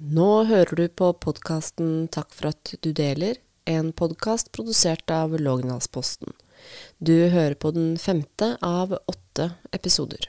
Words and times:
Nå 0.00 0.44
hører 0.48 0.76
du 0.76 0.88
på 0.88 1.10
podkasten 1.20 2.06
Takk 2.08 2.30
for 2.32 2.48
at 2.54 2.70
du 2.80 2.86
deler, 2.96 3.36
en 3.68 3.90
podkast 3.92 4.48
produsert 4.56 5.10
av 5.12 5.34
Lågendalsposten. 5.36 6.32
Du 6.96 7.28
hører 7.28 7.52
på 7.60 7.68
den 7.76 7.98
femte 8.00 8.54
av 8.64 8.94
åtte 8.96 9.50
episoder. 9.76 10.24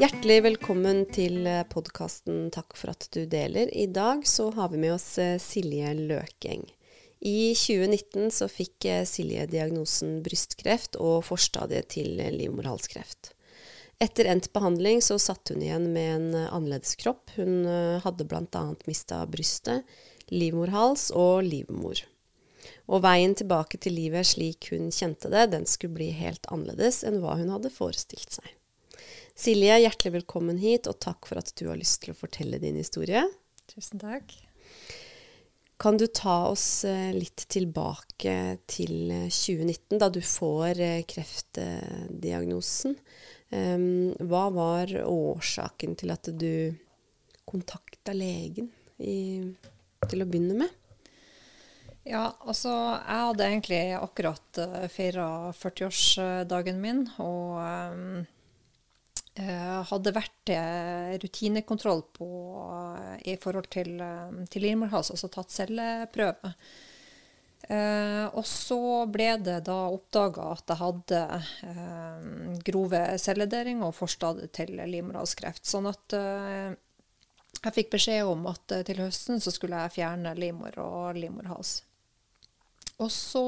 Hjertelig 0.00 0.38
velkommen 0.48 1.04
til 1.12 1.50
podkasten 1.68 2.48
Takk 2.56 2.72
for 2.80 2.94
at 2.96 3.10
du 3.12 3.26
deler. 3.28 3.68
I 3.76 3.90
dag 3.92 4.24
så 4.24 4.48
har 4.56 4.72
vi 4.72 4.80
med 4.86 4.96
oss 4.96 5.18
eh, 5.20 5.36
Silje 5.36 5.92
Løkeng. 6.00 6.64
I 7.24 7.54
2019 7.56 8.30
så 8.36 8.48
fikk 8.52 8.84
eh, 8.84 9.04
Silje 9.08 9.46
diagnosen 9.48 10.18
brystkreft 10.24 10.98
og 11.00 11.22
forstadiet 11.24 11.88
til 11.94 12.18
livmorhalskreft. 12.20 13.32
Etter 14.02 14.28
endt 14.28 14.50
behandling 14.52 15.00
så 15.04 15.16
satt 15.22 15.48
hun 15.48 15.62
igjen 15.64 15.86
med 15.94 16.10
en 16.18 16.26
eh, 16.36 16.50
annerledes 16.52 16.98
kropp. 17.00 17.32
Hun 17.38 17.64
hadde 18.04 18.28
bl.a. 18.28 18.64
mista 18.84 19.22
brystet, 19.30 19.88
livmorhals 20.28 21.08
og 21.16 21.46
livmor. 21.48 22.04
Og 22.92 23.00
veien 23.04 23.32
tilbake 23.36 23.80
til 23.80 23.96
livet 23.96 24.28
slik 24.28 24.68
hun 24.74 24.92
kjente 24.92 25.32
det, 25.32 25.48
den 25.56 25.64
skulle 25.68 25.96
bli 25.96 26.10
helt 26.16 26.44
annerledes 26.52 27.02
enn 27.08 27.22
hva 27.24 27.38
hun 27.40 27.52
hadde 27.56 27.72
forestilt 27.72 28.36
seg. 28.36 28.52
Silje, 29.34 29.80
hjertelig 29.80 30.20
velkommen 30.20 30.60
hit, 30.60 30.86
og 30.92 31.00
takk 31.02 31.24
for 31.26 31.40
at 31.40 31.56
du 31.58 31.70
har 31.72 31.80
lyst 31.80 32.04
til 32.04 32.12
å 32.12 32.18
fortelle 32.18 32.60
din 32.62 32.76
historie. 32.78 33.24
Tusen 33.72 34.02
takk. 34.02 34.36
Kan 35.76 35.96
du 35.96 36.06
ta 36.06 36.46
oss 36.46 36.84
eh, 36.84 37.10
litt 37.14 37.48
tilbake 37.50 38.34
til 38.70 39.10
2019, 39.10 39.96
eh, 39.96 39.98
da 39.98 40.08
du 40.12 40.20
får 40.22 40.80
eh, 40.80 41.02
kreftdiagnosen. 41.10 42.94
Ehm, 43.54 44.14
hva 44.22 44.46
var 44.54 44.94
årsaken 45.02 45.96
til 45.98 46.14
at 46.14 46.30
du 46.30 46.74
kontakta 47.44 48.14
legen 48.14 48.70
i, 49.02 49.42
til 50.08 50.22
å 50.22 50.28
begynne 50.30 50.62
med? 50.62 50.80
Ja, 52.04 52.28
altså 52.44 52.70
jeg 52.70 53.26
hadde 53.26 53.48
egentlig 53.48 53.82
akkurat 53.96 54.62
feira 54.92 55.26
40-årsdagen 55.56 56.80
min. 56.82 57.06
Og 57.24 57.58
um, 57.58 58.24
Eh, 58.24 58.33
hadde 59.34 60.14
vært 60.14 60.50
eh, 60.54 61.14
rutinekontroll 61.18 62.04
på, 62.14 62.28
eh, 62.94 63.32
i 63.32 63.36
forhold 63.42 63.66
til, 63.74 63.96
til 64.50 64.62
livmorhals, 64.62 65.10
altså 65.10 65.30
tatt 65.32 65.50
celleprøve. 65.50 66.54
Eh, 67.68 68.26
og 68.36 68.44
så 68.44 69.06
ble 69.08 69.30
det 69.40 69.62
da 69.64 69.76
oppdaga 69.88 70.50
at 70.52 70.68
jeg 70.68 70.80
hadde 70.82 71.20
eh, 71.64 72.24
grove 72.66 73.02
celledering 73.22 73.80
og 73.86 73.94
forstadiet 73.96 74.52
til 74.56 74.74
livmorhalskreft. 74.76 75.64
Sånn 75.64 75.88
at 75.88 76.16
eh, 76.18 76.74
jeg 77.62 77.76
fikk 77.78 77.94
beskjed 77.94 78.28
om 78.28 78.44
at 78.50 78.76
til 78.84 79.00
høsten 79.00 79.40
så 79.40 79.52
skulle 79.54 79.80
jeg 79.86 79.96
fjerne 79.96 80.34
livmor 80.36 80.76
og 80.82 81.16
livmorhals. 81.16 81.78
Og 83.00 83.08
så 83.10 83.46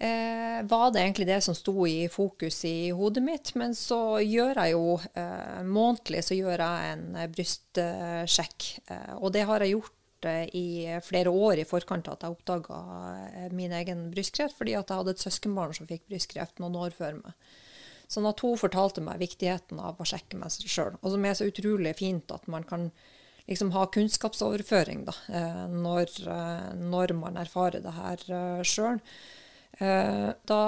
eh, 0.00 0.62
var 0.62 0.90
det 0.90 1.00
egentlig 1.00 1.26
det 1.26 1.40
som 1.40 1.54
sto 1.54 1.86
i 1.86 2.08
fokus 2.08 2.64
i 2.64 2.90
hodet 2.90 3.22
mitt. 3.22 3.52
Men 3.54 3.74
så 3.74 4.18
gjør 4.20 4.60
jeg 4.60 4.74
jo 4.74 4.96
eh, 5.14 5.60
månedlig 5.64 6.24
så 6.26 6.38
gjør 6.38 6.64
jeg 6.64 6.94
en 6.94 7.04
eh, 7.16 7.28
brystsjekk. 7.32 8.70
Eh, 8.90 9.12
og 9.18 9.32
det 9.36 9.46
har 9.48 9.64
jeg 9.64 9.76
gjort 9.76 10.30
eh, 10.30 10.44
i 10.56 10.66
flere 11.04 11.32
år 11.32 11.62
i 11.62 11.68
forkant 11.68 12.08
av 12.08 12.18
at 12.18 12.26
jeg 12.26 12.36
oppdaga 12.36 12.80
eh, 13.26 13.52
min 13.56 13.74
egen 13.76 14.08
brystkreft, 14.14 14.56
fordi 14.58 14.76
at 14.78 14.90
jeg 14.90 15.02
hadde 15.02 15.16
et 15.16 15.26
søskenbarn 15.26 15.76
som 15.76 15.88
fikk 15.88 16.06
brystkreft 16.10 16.62
noen 16.62 16.80
år 16.86 16.96
før 16.96 17.20
meg. 17.22 17.52
Sånn 18.06 18.28
at 18.28 18.38
hun 18.44 18.58
fortalte 18.60 19.02
meg 19.02 19.18
viktigheten 19.18 19.80
av 19.82 19.98
å 19.98 20.06
sjekke 20.06 20.38
meg 20.38 20.52
sjøl. 20.54 20.94
Og 21.00 21.10
som 21.10 21.24
er 21.26 21.34
så 21.34 21.48
utrolig 21.48 21.96
fint 21.98 22.30
at 22.30 22.44
man 22.46 22.62
kan 22.62 22.92
liksom 23.50 23.72
ha 23.74 23.82
kunnskapsoverføring 23.94 25.04
da, 25.06 25.14
når, 25.70 26.12
når 26.78 27.12
man 27.18 27.38
erfarer 27.38 27.82
det 27.82 27.92
her 27.94 28.22
sjøl. 28.66 29.00
Eh, 29.78 30.28
da 30.48 30.62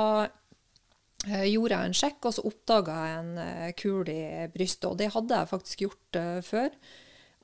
eh, 1.27 1.47
gjorde 1.49 1.75
jeg 1.75 1.91
en 1.91 1.99
sjekk, 2.03 2.23
og 2.29 2.37
så 2.37 2.47
oppdaga 2.49 2.97
jeg 3.01 3.19
en 3.19 3.43
eh, 3.43 3.69
kul 3.79 4.11
i 4.13 4.23
brystet. 4.53 4.89
Og 4.91 4.99
det 5.01 5.13
hadde 5.15 5.43
jeg 5.43 5.53
faktisk 5.53 5.85
gjort 5.87 6.23
før. 6.47 6.73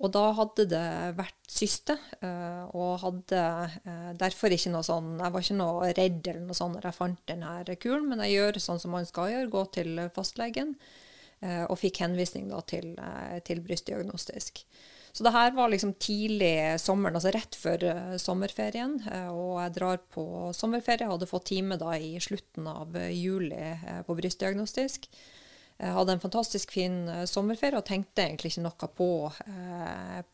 Og 0.05 0.11
da 0.11 0.25
hadde 0.35 0.65
det 0.69 0.87
vært 1.15 1.37
syste, 1.49 1.95
og 2.75 2.97
hadde 2.99 3.43
derfor 4.19 4.51
ikke 4.51 4.73
noe 4.75 4.83
sånn 4.83 5.13
Jeg 5.23 5.31
var 5.31 5.45
ikke 5.45 5.55
noe 5.55 5.93
redd 5.95 6.27
eller 6.33 6.41
noe 6.43 6.57
sånn 6.59 6.75
når 6.75 6.89
jeg 6.89 6.97
fant 6.97 7.21
denne 7.31 7.77
kulen, 7.79 8.09
men 8.11 8.25
jeg 8.25 8.35
gjør 8.35 8.59
sånn 8.65 8.83
som 8.83 8.91
man 8.97 9.07
skal 9.07 9.31
gjøre, 9.31 9.53
gå 9.55 9.63
til 9.79 10.03
fastlegen, 10.17 10.75
og 11.47 11.79
fikk 11.79 12.03
henvisning 12.03 12.51
da 12.51 12.59
til, 12.67 12.91
til 13.47 13.63
brystdiagnostisk. 13.63 14.65
Så 15.15 15.23
det 15.23 15.31
her 15.31 15.53
var 15.55 15.69
liksom 15.71 15.93
tidlig 16.03 16.81
sommeren, 16.83 17.15
altså 17.15 17.31
rett 17.31 17.55
før 17.55 17.85
uh, 17.87 18.17
sommerferien. 18.19 18.97
Uh, 19.07 19.31
og 19.31 19.53
jeg 19.63 19.75
drar 19.77 20.01
på 20.11 20.25
sommerferie. 20.51 21.05
Jeg 21.05 21.13
hadde 21.13 21.29
fått 21.31 21.47
time 21.53 21.79
da 21.79 21.93
i 21.95 22.17
slutten 22.23 22.67
av 22.67 22.99
uh, 22.99 23.07
juli 23.15 23.61
på 24.09 24.17
brystdiagnostisk. 24.19 25.07
Jeg 25.79 25.95
hadde 25.95 26.17
en 26.17 26.23
fantastisk 26.23 26.71
fin 26.71 26.97
sommerferie 27.27 27.79
og 27.79 27.87
tenkte 27.87 28.23
egentlig 28.23 28.53
ikke 28.53 28.63
noe 28.63 28.89
på, 28.95 29.09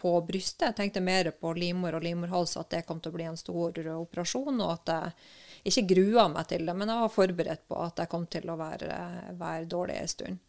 på, 0.03 0.11
brystet. 0.29 0.67
Jeg 0.67 0.77
tenkte 0.77 1.01
mer 1.01 1.31
på 1.33 1.55
livmor 1.57 1.97
og 1.97 2.05
livmorhals, 2.05 2.59
at 2.61 2.69
det 2.75 2.83
kom 2.85 3.01
til 3.01 3.09
å 3.09 3.17
bli 3.17 3.25
en 3.25 3.41
stor 3.41 3.81
operasjon. 3.95 4.61
Og 4.61 4.75
at 4.75 4.93
jeg 4.93 5.73
ikke 5.73 5.95
grua 5.95 6.27
meg 6.29 6.45
til 6.53 6.69
det, 6.69 6.77
men 6.77 6.93
jeg 6.93 7.07
var 7.07 7.15
forberedt 7.15 7.65
på 7.73 7.81
at 7.81 8.05
jeg 8.05 8.13
kom 8.13 8.29
til 8.29 8.53
å 8.53 8.59
være, 8.61 9.01
være 9.41 9.71
dårlig 9.73 9.97
en 10.03 10.13
stund. 10.13 10.45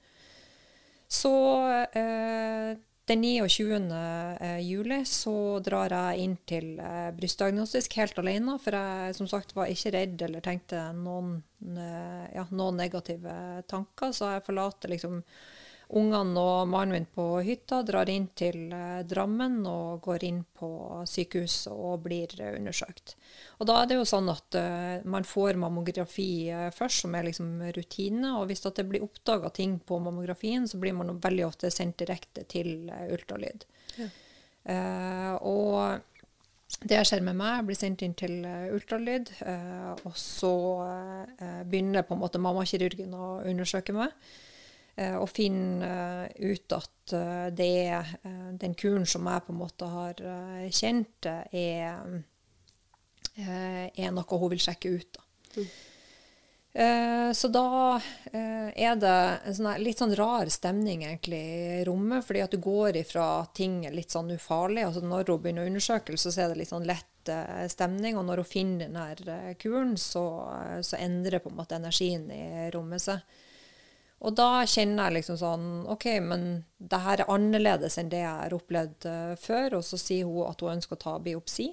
Så 1.12 1.34
eh, 1.92 2.76
den 3.12 3.22
29. 3.22 3.92
Eh, 4.40 4.60
juli 4.60 5.06
så 5.06 5.60
drar 5.60 5.92
jeg 5.92 6.24
inn 6.24 6.36
til 6.48 6.78
eh, 6.80 7.10
brystdiagnostisk 7.16 7.98
helt 8.00 8.20
alene, 8.22 8.56
for 8.62 8.78
jeg 8.78 9.18
som 9.18 9.28
sagt 9.28 9.56
var 9.58 9.72
ikke 9.72 9.92
redd 9.96 10.22
eller 10.28 10.44
tenkte 10.46 10.80
noen, 10.96 11.42
eh, 11.60 12.30
ja, 12.38 12.46
noen 12.56 12.80
negative 12.80 13.34
tanker. 13.72 14.14
Så 14.16 14.32
jeg 14.36 14.46
forlater 14.48 14.94
liksom 14.94 15.20
ungene 15.98 16.40
og 16.40 16.70
mannen 16.72 16.96
min 16.96 17.08
på 17.12 17.26
hytta, 17.44 17.82
drar 17.84 18.10
inn 18.10 18.30
til 18.38 18.72
eh, 18.72 19.02
Drammen 19.08 19.60
og 19.68 20.02
går 20.06 20.26
inn 20.28 20.42
på 20.58 20.70
sykehuset 21.10 21.72
og 21.74 22.06
blir 22.06 22.32
eh, 22.40 22.54
undersøkt. 22.58 23.16
Og 23.60 23.68
da 23.70 23.82
er 23.82 23.90
det 23.90 23.98
jo 24.00 24.08
sånn 24.08 24.30
at 24.32 24.58
uh, 24.58 25.04
man 25.06 25.26
får 25.28 25.60
mammografi 25.60 26.50
uh, 26.50 26.70
først, 26.74 27.04
som 27.04 27.16
er 27.18 27.28
liksom 27.28 27.50
rutine. 27.76 28.36
Og 28.40 28.48
hvis 28.50 28.64
det 28.66 28.88
blir 28.90 29.04
oppdaga 29.06 29.52
ting 29.54 29.78
på 29.86 30.00
mammografien, 30.02 30.68
så 30.68 30.80
blir 30.82 30.96
man 30.98 31.20
veldig 31.22 31.46
ofte 31.48 31.72
sendt 31.74 32.00
direkte 32.02 32.46
til 32.50 32.90
uh, 32.90 33.10
ultralyd. 33.12 33.68
Ja. 34.00 34.08
og 35.44 36.86
det 36.88 37.02
skjer 37.04 37.24
med 37.26 37.36
meg. 37.36 37.58
Jeg 37.58 37.66
blir 37.68 37.80
sendt 37.80 38.04
inn 38.06 38.14
til 38.16 38.46
ultralyd. 38.72 39.32
og 40.06 40.14
så 40.16 40.54
begynner 41.68 42.06
på 42.08 42.16
en 42.16 42.22
måte 42.22 42.40
mammakirurgen 42.40 43.12
å 43.18 43.32
undersøke 43.50 43.96
meg. 43.98 44.14
Eh, 45.00 45.16
og 45.16 45.30
finne 45.32 45.88
eh, 45.88 46.52
ut 46.52 46.76
at 46.76 47.14
eh, 47.16 47.48
det 47.56 47.70
er 47.88 48.10
den 48.60 48.76
kuren 48.76 49.06
som 49.08 49.28
jeg 49.30 49.46
på 49.46 49.54
en 49.54 49.62
måte 49.62 49.88
har 49.88 50.20
kjent, 50.74 51.26
er, 51.26 52.20
er 53.40 54.12
noe 54.12 54.42
hun 54.42 54.52
vil 54.52 54.62
sjekke 54.62 54.92
ut. 54.92 55.16
Da. 55.16 55.24
Mm. 55.56 55.72
Så 57.36 57.50
da 57.52 57.98
er 58.32 58.96
det 58.96 59.16
en 59.50 59.56
sånn, 59.58 59.82
litt 59.84 60.00
sånn 60.00 60.14
rar 60.16 60.48
stemning 60.54 61.02
egentlig 61.04 61.40
i 61.42 61.82
rommet, 61.88 62.24
fordi 62.24 62.44
at 62.46 62.54
du 62.54 62.62
går 62.64 63.02
ifra 63.02 63.26
ting 63.58 63.82
litt 63.92 64.14
sånn 64.14 64.32
ufarlig. 64.38 64.86
altså 64.88 65.04
Når 65.04 65.34
hun 65.34 65.42
begynner 65.44 65.68
undersøkelse, 65.68 66.32
så 66.32 66.46
er 66.46 66.54
det 66.54 66.62
litt 66.62 66.72
sånn 66.72 66.88
lett 66.88 67.34
stemning. 67.74 68.16
Og 68.16 68.24
når 68.30 68.44
hun 68.44 68.52
finner 68.54 68.88
den 68.88 69.02
her 69.02 69.58
kuren, 69.60 69.98
så, 70.00 70.24
så 70.80 71.00
endrer 71.02 71.44
på 71.44 71.52
en 71.52 71.60
måte 71.60 71.76
energien 71.80 72.30
i 72.32 72.70
rommet 72.72 73.04
seg. 73.04 73.20
Og 74.22 74.36
da 74.38 74.62
kjenner 74.70 75.10
jeg 75.10 75.22
liksom 75.22 75.38
sånn 75.40 75.70
OK, 75.90 76.06
men 76.22 76.44
det 76.78 77.00
her 77.02 77.24
er 77.24 77.32
annerledes 77.34 77.98
enn 77.98 78.12
det 78.12 78.22
jeg 78.22 78.44
har 78.44 78.54
opplevd 78.54 79.08
uh, 79.10 79.32
før. 79.42 79.80
Og 79.80 79.86
så 79.88 79.98
sier 79.98 80.30
hun 80.30 80.50
at 80.50 80.62
hun 80.62 80.76
ønsker 80.76 80.98
å 80.98 81.02
ta 81.02 81.16
biopsi. 81.24 81.72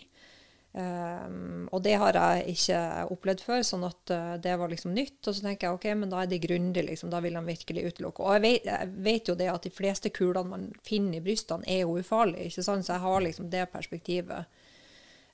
Um, 0.79 1.67
og 1.73 1.81
det 1.83 1.95
har 1.99 2.15
jeg 2.15 2.55
ikke 2.55 2.81
opplevd 3.11 3.41
før, 3.43 3.63
sånn 3.67 3.87
at 3.89 4.13
uh, 4.15 4.35
det 4.41 4.55
var 4.61 4.73
liksom 4.73 4.95
nytt. 4.97 5.21
Og 5.27 5.35
så 5.37 5.45
tenker 5.45 5.69
jeg 5.69 5.77
OK, 5.77 5.87
men 6.01 6.13
da 6.13 6.23
er 6.23 6.31
det 6.31 6.41
grundig, 6.45 6.87
liksom. 6.89 7.13
Da 7.13 7.21
vil 7.25 7.37
han 7.37 7.49
virkelig 7.49 7.85
utelukke. 7.93 8.25
Og 8.25 8.39
jeg 8.39 8.45
vet, 8.47 8.71
jeg 8.73 8.95
vet, 9.11 9.29
jo 9.29 9.37
det 9.37 9.51
at 9.53 9.69
de 9.69 9.75
fleste 9.75 10.13
kulene 10.15 10.49
man 10.49 10.67
finner 10.87 11.21
i 11.21 11.25
brystene, 11.25 11.69
er 11.69 11.85
jo 11.85 11.99
ufarlige, 12.01 12.49
ikke 12.49 12.65
sant. 12.65 12.89
Så 12.89 12.97
jeg 12.97 13.05
har 13.05 13.27
liksom 13.27 13.53
det 13.53 13.67
perspektivet. 13.75 14.65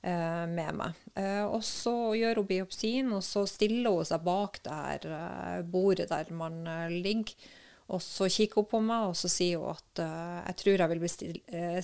Eh, 0.05 0.47
med 0.47 0.77
meg. 0.77 0.97
Eh, 1.17 1.45
og 1.49 1.62
så 1.65 2.12
gjør 2.12 2.43
hun 2.43 2.49
biopsien, 2.49 3.12
og 3.17 3.23
så 3.25 3.47
stiller 3.49 3.95
hun 3.95 4.05
seg 4.05 4.25
bak 4.27 4.59
det 4.67 4.75
her 4.77 5.06
eh, 5.17 5.61
bordet 5.65 6.11
der 6.11 6.33
man 6.37 6.59
ligger. 6.93 7.33
Og 7.95 8.03
så 8.05 8.29
kikker 8.29 8.61
hun 8.61 8.69
på 8.69 8.81
meg, 8.85 9.06
og 9.09 9.17
så 9.17 9.31
sier 9.33 9.62
hun 9.62 9.73
at 9.73 10.03
jeg 10.49 10.59
tror 10.61 10.83
jeg 10.83 11.01
vil 11.01 11.12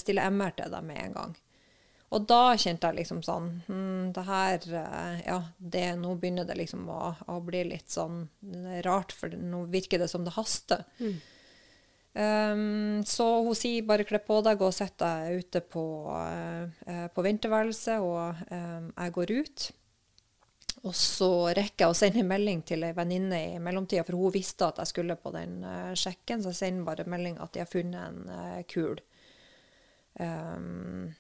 stille 0.01 0.29
MR 0.33 0.53
til 0.57 0.73
deg 0.73 0.85
med 0.85 1.01
en 1.01 1.17
gang. 1.17 1.35
Og 2.11 2.25
da 2.29 2.57
kjente 2.59 2.89
jeg 2.89 2.99
liksom 2.99 3.21
sånn 3.23 3.45
hm, 3.69 4.07
Det 4.17 4.23
her 4.27 4.65
Ja, 5.23 5.37
det, 5.63 5.85
nå 6.01 6.17
begynner 6.19 6.49
det 6.49 6.57
liksom 6.59 6.89
å, 6.91 7.13
å 7.31 7.37
bli 7.45 7.61
litt 7.69 7.93
sånn 7.93 8.25
rart, 8.85 9.13
for 9.15 9.31
nå 9.33 9.63
virker 9.71 10.01
det 10.03 10.09
som 10.11 10.25
det 10.27 10.35
haster. 10.35 10.85
Mm. 10.99 11.21
Um, 12.11 13.05
så 13.07 13.25
hun 13.45 13.55
sier 13.55 13.87
bare 13.87 14.03
kle 14.07 14.19
på 14.25 14.41
deg, 14.43 14.63
og 14.67 14.75
sett 14.75 14.97
deg 14.99 15.45
ute 15.45 15.61
på, 15.63 15.85
uh, 16.11 17.07
på 17.15 17.23
venterværelset, 17.23 18.03
og 18.03 18.41
um, 18.51 18.89
jeg 18.97 19.15
går 19.15 19.33
ut. 19.39 19.67
Og 20.81 20.97
så 20.97 21.31
rekker 21.55 21.85
jeg 21.85 21.93
å 21.93 21.97
sende 21.97 22.23
en 22.23 22.31
melding 22.31 22.65
til 22.67 22.83
ei 22.89 22.95
venninne 22.97 23.39
i 23.53 23.61
mellomtida, 23.63 24.03
for 24.09 24.19
hun 24.19 24.35
visste 24.35 24.67
at 24.67 24.81
jeg 24.83 24.91
skulle 24.91 25.19
på 25.23 25.31
den 25.37 25.61
uh, 25.63 25.93
sjekken, 25.95 26.43
så 26.43 26.51
jeg 26.51 26.61
sender 26.65 26.89
bare 26.89 27.07
melding 27.11 27.39
at 27.39 27.55
de 27.55 27.63
har 27.63 27.71
funnet 27.71 28.03
en 28.03 28.23
uh, 28.33 28.63
kul. 28.71 28.99
Um, 30.19 31.13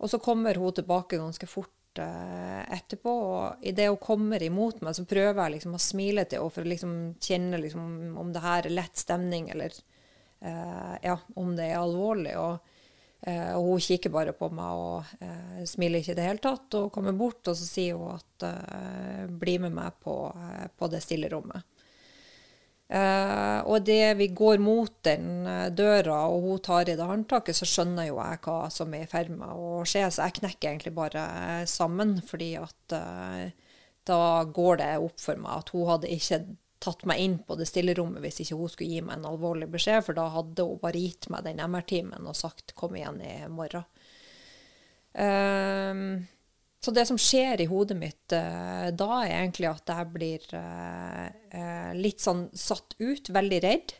og 0.00 0.10
så 0.10 0.18
kommer 0.18 0.58
hun 0.58 0.74
tilbake 0.74 1.20
ganske 1.20 1.46
fort 1.46 1.76
etterpå, 2.00 3.10
og 3.10 3.64
idet 3.66 3.88
hun 3.90 3.98
kommer 4.00 4.42
imot 4.42 4.78
meg, 4.80 4.94
så 4.96 5.02
prøver 5.10 5.40
jeg 5.42 5.56
liksom 5.56 5.74
å 5.74 5.80
smile 5.82 6.22
til 6.24 6.38
henne 6.38 6.54
for 6.54 6.64
å 6.64 6.70
liksom 6.70 6.92
kjenne 7.20 7.58
liksom 7.60 8.14
om 8.20 8.30
det 8.32 8.42
her 8.44 8.68
er 8.68 8.76
lett 8.78 8.96
stemning, 8.96 9.50
eller 9.50 9.74
ja, 10.40 11.18
om 11.36 11.50
det 11.56 11.66
er 11.68 11.80
alvorlig. 11.80 12.32
Og, 12.40 12.70
uh, 13.26 13.52
og, 13.58 13.66
hun 13.66 13.82
kikker 13.84 14.12
bare 14.14 14.32
på 14.36 14.48
meg 14.56 14.84
og 14.84 15.66
smiler 15.68 16.00
ikke 16.00 16.14
i 16.14 16.18
det 16.18 16.28
hele 16.28 16.44
tatt, 16.44 16.78
og 16.78 16.92
kommer 16.94 17.12
bort, 17.12 17.42
og 17.44 17.58
så 17.58 17.66
sier 17.68 18.00
hun 18.00 18.16
at 18.16 19.28
bli 19.42 19.58
med 19.60 19.76
meg 19.76 20.00
på, 20.00 20.16
på 20.76 20.90
det 20.92 21.02
stille 21.04 21.28
rommet. 21.32 21.66
Uh, 22.90 23.62
og 23.70 23.84
det 23.86 24.16
vi 24.18 24.26
går 24.34 24.58
mot 24.58 24.90
den 25.06 25.44
uh, 25.46 25.68
døra, 25.70 26.24
og 26.26 26.42
hun 26.42 26.62
tar 26.66 26.88
i 26.90 26.96
det 26.98 27.06
håndtaket, 27.06 27.54
så 27.54 27.68
skjønner 27.68 28.08
jo 28.08 28.16
jeg 28.18 28.40
hva 28.42 28.56
som 28.74 28.96
er 28.96 29.04
i 29.04 29.10
ferd 29.10 29.30
med 29.30 29.52
å 29.54 29.84
skje. 29.86 30.08
Så 30.10 30.26
jeg 30.26 30.40
knekker 30.40 30.72
egentlig 30.72 30.92
bare 30.96 31.22
uh, 31.22 31.68
sammen, 31.70 32.16
fordi 32.26 32.56
at 32.58 32.96
da 34.10 34.18
går 34.42 34.80
det 34.80 34.90
opp 35.04 35.22
for 35.22 35.38
meg 35.38 35.60
at 35.60 35.70
hun 35.70 35.86
hadde 35.86 36.10
ikke 36.10 36.40
tatt 36.80 37.04
meg 37.08 37.20
inn 37.20 37.36
på 37.44 37.56
det 37.60 37.68
stille 37.68 37.94
rommet 37.96 38.22
hvis 38.24 38.40
ikke 38.44 38.56
hun 38.56 38.72
skulle 38.72 38.94
gi 38.94 39.04
meg 39.04 39.18
en 39.18 39.28
alvorlig 39.30 39.68
beskjed, 39.70 40.02
for 40.06 40.16
da 40.16 40.26
hadde 40.32 40.64
hun 40.66 40.80
bare 40.80 41.02
gitt 41.02 41.28
meg 41.32 41.44
den 41.44 41.60
MR-timen 41.60 42.28
og 42.28 42.38
sagt 42.38 42.74
'kom 42.74 42.96
igjen 42.96 43.20
i 43.20 43.34
morgen'. 43.52 43.84
Um, 45.12 46.26
så 46.80 46.92
det 46.94 47.04
som 47.08 47.18
skjer 47.18 47.60
i 47.60 47.68
hodet 47.68 47.96
mitt 47.98 48.32
uh, 48.32 48.88
da, 48.94 49.08
er 49.24 49.42
egentlig 49.42 49.68
at 49.68 49.90
jeg 49.90 50.12
blir 50.14 50.44
uh, 50.54 51.26
uh, 51.52 51.90
litt 51.98 52.22
sånn 52.22 52.46
satt 52.56 52.94
ut, 53.00 53.28
veldig 53.28 53.62
redd. 53.66 53.96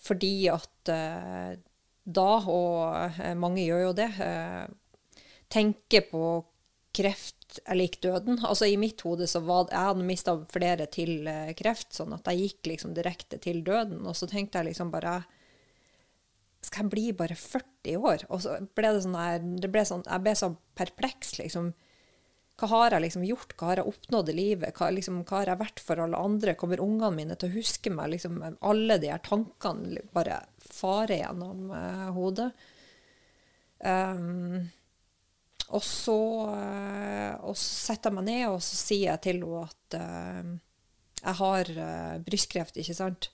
fordi 0.00 0.48
at 0.48 0.88
da, 2.16 2.30
og 2.48 3.18
mange 3.36 3.66
gjør 3.66 3.82
jo 3.82 3.90
det, 3.98 4.06
tenker 5.52 6.06
på 6.08 6.22
kreft 6.96 7.35
er 7.64 7.78
lik 7.78 8.00
døden. 8.02 8.40
Altså 8.44 8.68
I 8.68 8.78
mitt 8.80 9.00
hode 9.06 9.28
så 9.30 9.40
var 9.46 9.70
Jeg 9.70 9.90
hadde 9.90 10.06
mista 10.06 10.36
flere 10.52 10.86
til 10.92 11.28
kreft, 11.58 11.92
sånn 11.94 12.14
at 12.16 12.28
jeg 12.30 12.42
gikk 12.42 12.72
liksom 12.72 12.94
direkte 12.96 13.38
til 13.42 13.62
døden. 13.66 14.02
Og 14.06 14.16
så 14.18 14.28
tenkte 14.30 14.60
jeg 14.60 14.72
liksom 14.72 14.92
bare 14.94 15.20
skal 16.66 16.86
jeg 16.86 16.92
bli 16.92 17.04
bare 17.16 17.36
40 17.38 17.98
år? 18.10 18.24
Og 18.32 18.42
så 18.44 18.56
ble 18.76 18.92
det 18.94 19.02
sånn 19.04 19.18
jeg 19.18 19.42
det 19.62 19.72
ble 19.72 19.84
sånn, 19.86 20.06
Jeg 20.06 20.24
ble 20.24 20.32
så 20.38 20.52
perpleks, 20.78 21.36
liksom. 21.40 21.72
Hva 22.56 22.68
har 22.72 22.94
jeg 22.96 23.04
liksom 23.04 23.24
gjort? 23.28 23.52
Hva 23.58 23.68
har 23.68 23.82
jeg 23.82 23.90
oppnådd 23.90 24.30
i 24.32 24.36
livet? 24.36 24.78
Hva, 24.78 24.88
liksom, 24.94 25.20
hva 25.28 25.42
har 25.42 25.52
jeg 25.52 25.60
vært 25.60 25.82
for 25.84 26.00
alle 26.00 26.20
andre? 26.28 26.54
Kommer 26.56 26.80
ungene 26.80 27.12
mine 27.12 27.36
til 27.36 27.50
å 27.50 27.56
huske 27.58 27.92
meg? 27.92 28.14
Liksom, 28.14 28.40
alle 28.64 28.96
de 29.02 29.10
her 29.12 29.20
tankene 29.24 30.00
bare 30.16 30.40
farer 30.64 31.20
gjennom 31.20 31.68
uh, 31.74 32.08
hodet. 32.16 32.48
Um, 33.84 34.70
og 35.74 35.82
så, 35.82 36.18
uh, 36.50 37.32
og 37.48 37.56
så, 37.58 37.70
setter 37.90 38.12
jeg 38.12 38.18
meg 38.18 38.28
ned 38.28 38.44
og 38.50 38.60
så 38.62 38.78
sier 38.78 39.08
jeg 39.10 39.22
til 39.24 39.40
henne 39.42 39.64
at 39.66 39.98
uh, 39.98 40.52
jeg 41.22 41.38
har 41.40 41.70
brystkreft, 42.22 42.76
ikke 42.78 42.94
sant? 42.94 43.30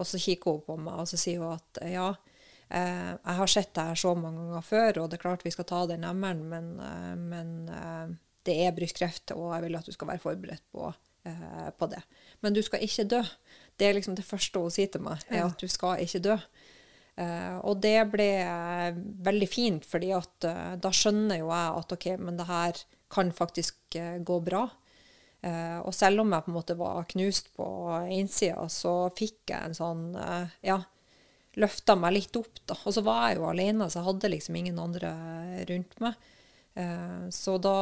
Og 0.00 0.08
så 0.08 0.18
kikker 0.18 0.56
hun 0.56 0.64
på 0.66 0.76
meg 0.80 1.02
og 1.02 1.08
så 1.10 1.18
sier 1.20 1.42
hun 1.42 1.54
at 1.58 1.82
ja, 1.92 2.08
uh, 2.14 3.12
jeg 3.18 3.36
har 3.40 3.50
sett 3.50 3.72
deg 3.76 3.92
her 3.92 4.00
så 4.00 4.14
mange 4.18 4.46
ganger 4.46 4.66
før, 4.66 5.02
og 5.02 5.10
det 5.10 5.18
er 5.18 5.24
klart 5.26 5.46
vi 5.46 5.52
skal 5.54 5.68
ta 5.68 5.84
den 5.90 6.06
MR-en, 6.06 6.42
men, 6.50 6.72
eh, 6.84 7.14
men 7.18 7.54
eh, 7.74 8.12
det 8.46 8.56
er 8.64 8.74
brystkreft, 8.76 9.34
og 9.34 9.50
jeg 9.54 9.66
vil 9.66 9.78
at 9.78 9.88
du 9.88 9.94
skal 9.94 10.12
være 10.12 10.22
forberedt 10.22 10.64
på, 10.72 10.92
på, 11.76 11.88
det. 11.92 12.00
Men 12.40 12.54
du 12.56 12.62
skal 12.64 12.80
ikke 12.86 13.04
dø. 13.10 13.20
Det 13.76 13.86
er 13.86 13.98
liksom 13.98 14.14
det 14.16 14.24
første 14.24 14.62
hun 14.62 14.72
sier 14.72 14.88
til 14.92 15.02
meg, 15.04 15.20
er 15.28 15.44
at 15.44 15.60
du 15.60 15.68
skal 15.68 16.00
ikke 16.00 16.22
dø. 16.24 16.36
Og 17.20 17.80
det 17.84 17.98
ble 18.08 18.28
veldig 19.26 19.48
fint, 19.50 19.84
fordi 19.84 20.08
at 20.16 20.46
da 20.80 20.92
skjønner 20.94 21.42
jo 21.42 21.50
jeg 21.50 21.74
at 21.82 21.92
OK, 21.96 22.06
men 22.16 22.38
det 22.38 22.46
her 22.48 22.78
kan 23.12 23.32
faktisk 23.34 23.98
gå 24.24 24.38
bra. 24.46 24.62
og 25.82 25.92
selv 25.92 26.22
om 26.22 26.32
jeg 26.32 26.46
på 26.46 26.50
en 26.52 26.56
måte 26.56 26.76
var 26.80 27.04
knust 27.10 27.52
på 27.58 27.66
innsida, 28.16 28.64
så 28.72 29.10
fikk 29.18 29.52
jeg 29.52 29.60
en 29.68 29.76
sånn 29.76 30.06
Ja, 30.64 30.78
løfta 31.58 31.96
meg 31.98 32.14
litt 32.16 32.36
opp, 32.38 32.60
da. 32.66 32.76
Og 32.84 32.94
så 32.94 33.02
var 33.04 33.28
jeg 33.28 33.40
jo 33.40 33.48
alene, 33.50 33.88
så 33.90 34.00
jeg 34.00 34.08
hadde 34.08 34.32
liksom 34.34 34.58
ingen 34.60 34.78
andre 34.80 35.12
rundt 35.68 35.96
meg. 36.04 36.28
Eh, 36.74 37.28
så 37.34 37.56
da 37.58 37.76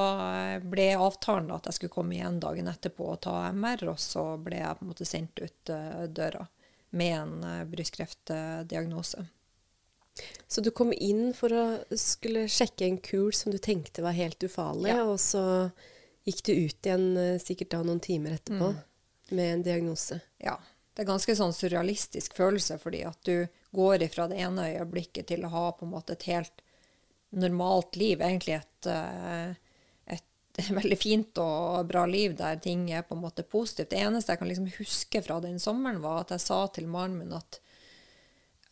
ble 0.64 0.88
avtalen 0.96 1.50
at 1.55 1.69
jeg 1.69 1.79
skulle 1.79 1.96
komme 1.99 2.17
igjen 2.17 2.40
dagen 2.43 2.70
etterpå 2.70 3.12
og 3.12 3.20
ta 3.26 3.40
MR, 3.52 3.90
og 3.93 4.00
så 4.02 4.31
ble 4.40 4.62
jeg 4.62 4.79
på 4.79 4.87
en 4.87 4.93
måte 4.94 5.08
sendt 5.08 5.43
ut 5.43 5.75
eh, 5.75 6.06
døra 6.08 6.46
med 6.90 7.14
en 7.17 7.44
eh, 7.44 7.64
brystkreftdiagnose. 7.69 9.26
Så 10.50 10.64
du 10.64 10.70
kom 10.75 10.90
inn 10.93 11.31
for 11.37 11.55
å 11.55 11.64
skulle 11.94 12.49
sjekke 12.50 12.88
en 12.88 12.99
kul 12.99 13.31
som 13.37 13.52
du 13.55 13.58
tenkte 13.62 14.02
var 14.02 14.17
helt 14.17 14.43
ufarlig, 14.43 14.90
ja. 14.90 15.05
og 15.06 15.20
så 15.23 15.43
gikk 16.26 16.43
du 16.49 16.52
ut 16.52 16.88
igjen 16.88 17.38
sikkert 17.38 17.70
da 17.76 17.85
noen 17.87 18.02
timer 18.02 18.35
etterpå 18.35 18.73
mm. 18.73 18.81
med 19.38 19.52
en 19.52 19.62
diagnose? 19.69 20.19
Ja. 20.43 20.56
Det 20.99 21.05
er 21.05 21.12
ganske 21.12 21.37
sånn 21.38 21.55
surrealistisk 21.55 22.35
følelse, 22.35 22.81
fordi 22.82 23.05
at 23.06 23.20
du 23.23 23.46
går 23.70 24.02
ifra 24.02 24.26
det 24.26 24.40
ene 24.43 24.64
øyeblikket 24.73 25.29
til 25.31 25.44
å 25.46 25.52
ha 25.52 25.67
på 25.79 25.87
en 25.87 25.93
måte 25.93 26.17
et 26.17 26.25
helt 26.26 26.64
normalt 27.31 27.94
liv. 27.96 28.19
Egentlig 28.19 28.56
et, 28.56 28.88
uh, 28.90 29.52
veldig 30.81 30.99
fint 30.99 31.39
og 31.43 31.87
bra 31.91 32.05
liv 32.09 32.35
der 32.39 32.59
ting 32.63 32.89
er 32.91 33.07
på 33.07 33.17
en 33.17 33.23
måte 33.23 33.47
positivt. 33.47 33.93
Det 33.93 34.03
eneste 34.03 34.35
jeg 34.35 34.43
kan 34.43 34.51
liksom 34.51 34.69
huske 34.79 35.23
fra 35.25 35.41
den 35.45 35.59
sommeren, 35.63 36.03
var 36.03 36.25
at 36.25 36.35
jeg 36.37 36.45
sa 36.45 36.61
til 36.75 36.89
mannen 36.91 37.23
min 37.23 37.37
at 37.37 37.61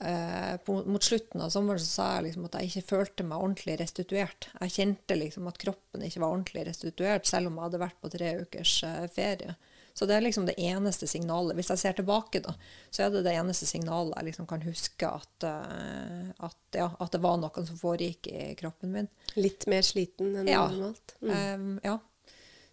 eh, 0.00 0.56
mot 0.66 1.04
slutten 1.04 1.44
av 1.44 1.52
sommeren 1.54 1.82
så 1.82 1.88
sa 1.90 2.08
jeg 2.16 2.28
liksom 2.28 2.48
at 2.48 2.58
jeg 2.58 2.72
ikke 2.72 2.90
følte 2.90 3.28
meg 3.28 3.38
ordentlig 3.38 3.78
restituert. 3.80 4.50
Jeg 4.60 4.76
kjente 4.78 5.18
liksom 5.18 5.48
at 5.50 5.60
kroppen 5.62 6.04
ikke 6.06 6.24
var 6.24 6.34
ordentlig 6.34 6.66
restituert, 6.68 7.28
selv 7.28 7.50
om 7.50 7.58
jeg 7.58 7.68
hadde 7.68 7.84
vært 7.86 8.02
på 8.02 8.12
tre 8.16 8.34
ukers 8.42 8.76
eh, 8.88 9.06
ferie. 9.12 9.56
Så 9.96 10.04
det 10.04 10.18
er 10.18 10.26
liksom 10.26 10.44
det 10.44 10.58
eneste 10.60 11.06
signalet. 11.08 11.56
Hvis 11.56 11.70
jeg 11.72 11.80
ser 11.80 11.94
tilbake, 11.96 12.42
da, 12.44 12.52
så 12.92 13.06
er 13.06 13.14
det 13.14 13.22
det 13.24 13.32
eneste 13.32 13.64
signalet 13.64 14.12
jeg 14.18 14.28
liksom 14.28 14.48
kan 14.50 14.64
huske 14.66 15.08
at, 15.08 15.46
uh, 15.48 16.26
at, 16.44 16.58
ja, 16.76 16.90
at, 17.00 17.14
det 17.14 17.22
var 17.24 17.38
noe 17.40 17.64
som 17.64 17.78
foregikk 17.80 18.28
i 18.28 18.50
kroppen 18.60 18.92
min. 18.92 19.08
Litt 19.40 19.64
mer 19.72 19.86
sliten 19.86 20.34
enn 20.42 20.52
ja. 20.52 20.66
normalt? 20.68 21.16
Mm. 21.24 21.32
Um, 21.32 21.72
ja. 21.86 21.96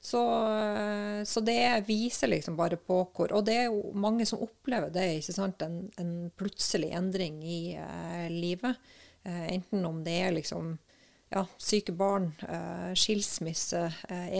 Så, 0.03 0.19
så, 1.25 1.39
det 1.39 1.83
viser 1.87 2.27
liksom 2.27 2.57
bare 2.59 2.75
på 2.75 2.97
hvor 3.15 3.31
Og 3.31 3.45
det 3.47 3.53
er 3.55 3.69
jo 3.71 3.93
mange 3.95 4.25
som 4.27 4.41
opplever 4.43 4.91
det, 4.91 5.05
ikke 5.21 5.35
sant? 5.37 5.63
En, 5.63 5.77
en 5.95 6.13
plutselig 6.35 6.89
endring 6.91 7.37
i 7.47 7.77
eh, 7.79 8.27
livet. 8.27 8.83
Eh, 9.23 9.45
enten 9.53 9.85
om 9.87 10.01
det 10.03 10.17
er 10.25 10.35
liksom 10.35 10.73
ja, 11.31 11.45
syke 11.55 11.95
barn, 11.95 12.33
eh, 12.43 12.91
skilsmisse, 12.99 13.85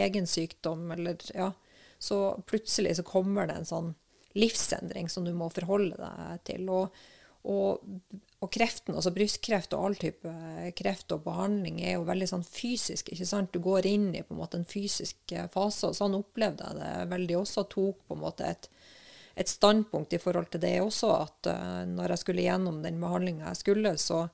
egen 0.03 0.27
sykdom 0.27 0.91
eller 0.98 1.24
ja, 1.31 1.53
så 2.03 2.19
plutselig 2.50 2.98
så 3.00 3.05
kommer 3.07 3.48
det 3.48 3.62
en 3.62 3.69
sånn 3.69 3.91
livsendring 4.33 5.10
som 5.10 5.25
du 5.25 5.33
må 5.38 5.50
forholde 5.53 5.95
deg 5.95 6.41
til. 6.50 6.69
Og, 6.74 6.98
og, 7.48 7.86
og 8.43 8.51
kreften, 8.51 8.95
altså 8.98 9.13
brystkreft 9.15 9.75
og 9.77 9.88
all 9.88 9.98
type 10.01 10.33
kreft 10.79 11.13
og 11.15 11.24
behandling 11.27 11.79
er 11.83 11.95
jo 11.98 12.07
veldig 12.10 12.27
sånn 12.33 12.45
fysisk. 12.48 13.13
ikke 13.13 13.29
sant? 13.29 13.53
Du 13.53 13.63
går 13.63 13.88
inn 13.88 14.10
i 14.12 14.24
på 14.25 14.36
en 14.36 14.41
måte 14.41 14.60
en 14.60 14.67
fysisk 14.67 15.36
fase, 15.53 15.89
og 15.89 15.98
sånn 15.98 16.19
opplevde 16.19 16.67
jeg 16.67 16.81
det 16.81 17.07
veldig 17.13 17.39
også. 17.39 17.67
Tok 17.72 18.03
på 18.10 18.17
en 18.17 18.24
måte 18.25 18.51
et, 18.51 18.69
et 19.39 19.51
standpunkt 19.51 20.17
i 20.17 20.22
forhold 20.22 20.51
til 20.51 20.65
det 20.65 20.75
også, 20.83 21.15
at 21.24 21.53
uh, 21.53 21.81
når 21.88 22.17
jeg 22.17 22.25
skulle 22.25 22.48
gjennom 22.48 22.83
den 22.83 23.00
behandlinga 23.00 23.48
jeg 23.51 23.63
skulle, 23.63 23.95
så, 24.01 24.25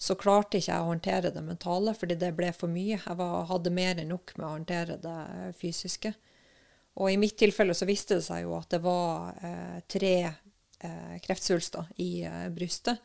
så 0.00 0.16
klarte 0.16 0.62
ikke 0.62 0.72
jeg 0.72 0.80
å 0.80 0.92
håndtere 0.94 1.34
det 1.34 1.44
mentale, 1.44 1.92
fordi 1.98 2.16
det 2.24 2.32
ble 2.40 2.54
for 2.56 2.72
mye. 2.72 3.02
Jeg 3.02 3.20
var, 3.20 3.42
hadde 3.52 3.74
mer 3.74 3.98
enn 4.00 4.14
nok 4.16 4.38
med 4.38 4.48
å 4.48 4.54
håndtere 4.56 5.02
det 5.02 5.56
fysiske. 5.60 6.16
Og 7.00 7.08
i 7.08 7.18
mitt 7.20 7.38
tilfelle 7.40 7.74
så 7.76 7.88
viste 7.88 8.18
det 8.18 8.26
seg 8.26 8.44
jo 8.44 8.56
at 8.58 8.68
det 8.74 8.82
var 8.84 9.32
eh, 9.40 9.78
tre 9.88 10.16
eh, 10.28 11.14
kreftsvulster 11.24 11.88
i 12.04 12.10
eh, 12.28 12.48
brystet. 12.52 13.00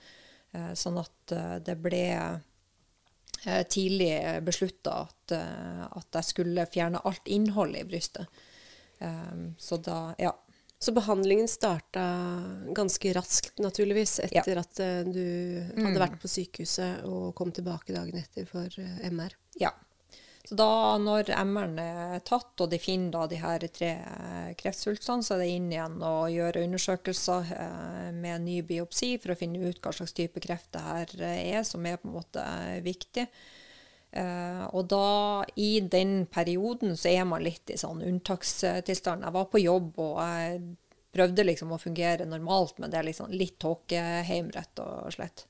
Eh, 0.56 0.74
sånn 0.80 1.00
at 1.02 1.36
eh, 1.36 1.56
det 1.64 1.78
ble 1.84 2.04
eh, 2.16 3.64
tidlig 3.70 4.12
beslutta 4.48 5.02
at, 5.06 5.38
at, 5.38 6.10
jeg 6.20 6.32
skulle 6.32 6.68
fjerne 6.72 7.04
alt 7.08 7.32
innholdet 7.32 7.84
i 7.84 7.88
brystet. 7.88 8.44
så 9.62 9.78
da, 9.78 10.16
ja. 10.18 10.32
Så 10.80 10.92
behandlingen 10.94 11.48
starta 11.50 12.04
ganske 12.74 13.12
raskt, 13.14 13.60
naturligvis, 13.62 14.20
etter 14.26 14.58
ja. 14.58 14.64
at 14.64 14.80
du 15.06 15.26
hadde 15.76 15.94
mm. 15.94 16.00
vært 16.02 16.18
på 16.22 16.30
sykehuset 16.30 17.06
og 17.06 17.36
kom 17.38 17.52
tilbake 17.54 17.94
dagen 17.94 18.18
etter 18.18 18.46
for 18.50 18.74
MR? 19.06 19.36
Ja. 19.62 19.72
Så 20.48 20.56
da 20.56 20.96
når 21.04 21.28
MR-en 21.44 21.80
er 21.84 22.22
tatt, 22.24 22.54
og 22.64 22.70
de 22.72 22.78
finner 22.80 23.12
da 23.12 23.26
de 23.28 23.40
her 23.42 23.66
tre 23.68 23.90
eh, 24.00 24.54
kreftsvulstene, 24.56 25.26
så 25.26 25.36
er 25.36 25.44
det 25.44 25.50
inn 25.58 25.68
igjen 25.74 25.98
og 26.00 26.32
gjøre 26.32 26.64
undersøkelser 26.64 27.52
uh, 27.52 28.08
med 28.16 28.46
ny 28.46 28.62
biopsi 28.70 29.18
for 29.20 29.34
å 29.34 29.38
finne 29.40 29.68
ut 29.68 29.82
hva 29.84 29.92
slags 29.98 30.16
type 30.16 30.40
kreft 30.46 30.72
det 30.78 30.86
her 30.86 31.14
er, 31.34 31.60
som 31.68 31.84
er 31.84 32.00
på 32.00 32.08
en 32.08 32.16
måte 32.16 32.48
viktig. 32.86 33.28
Uh, 34.16 34.64
og 34.72 34.88
da, 34.96 35.04
i 35.60 35.82
den 35.84 36.22
perioden, 36.32 36.96
så 36.96 37.12
er 37.12 37.28
man 37.28 37.44
litt 37.44 37.76
i 37.76 37.82
sånn 37.82 38.06
unntakstilstand. 38.08 39.28
Jeg 39.28 39.36
var 39.42 39.52
på 39.52 39.66
jobb, 39.66 39.94
og 40.00 40.18
jeg 40.24 40.62
prøvde 41.18 41.50
liksom 41.52 41.76
å 41.76 41.82
fungere 41.82 42.30
normalt, 42.30 42.80
men 42.80 42.94
det 42.94 43.02
er 43.02 43.12
liksom 43.12 43.36
litt 43.36 43.60
tåkeheim, 43.60 44.56
rett 44.56 44.80
og 44.80 45.12
slett. 45.12 45.50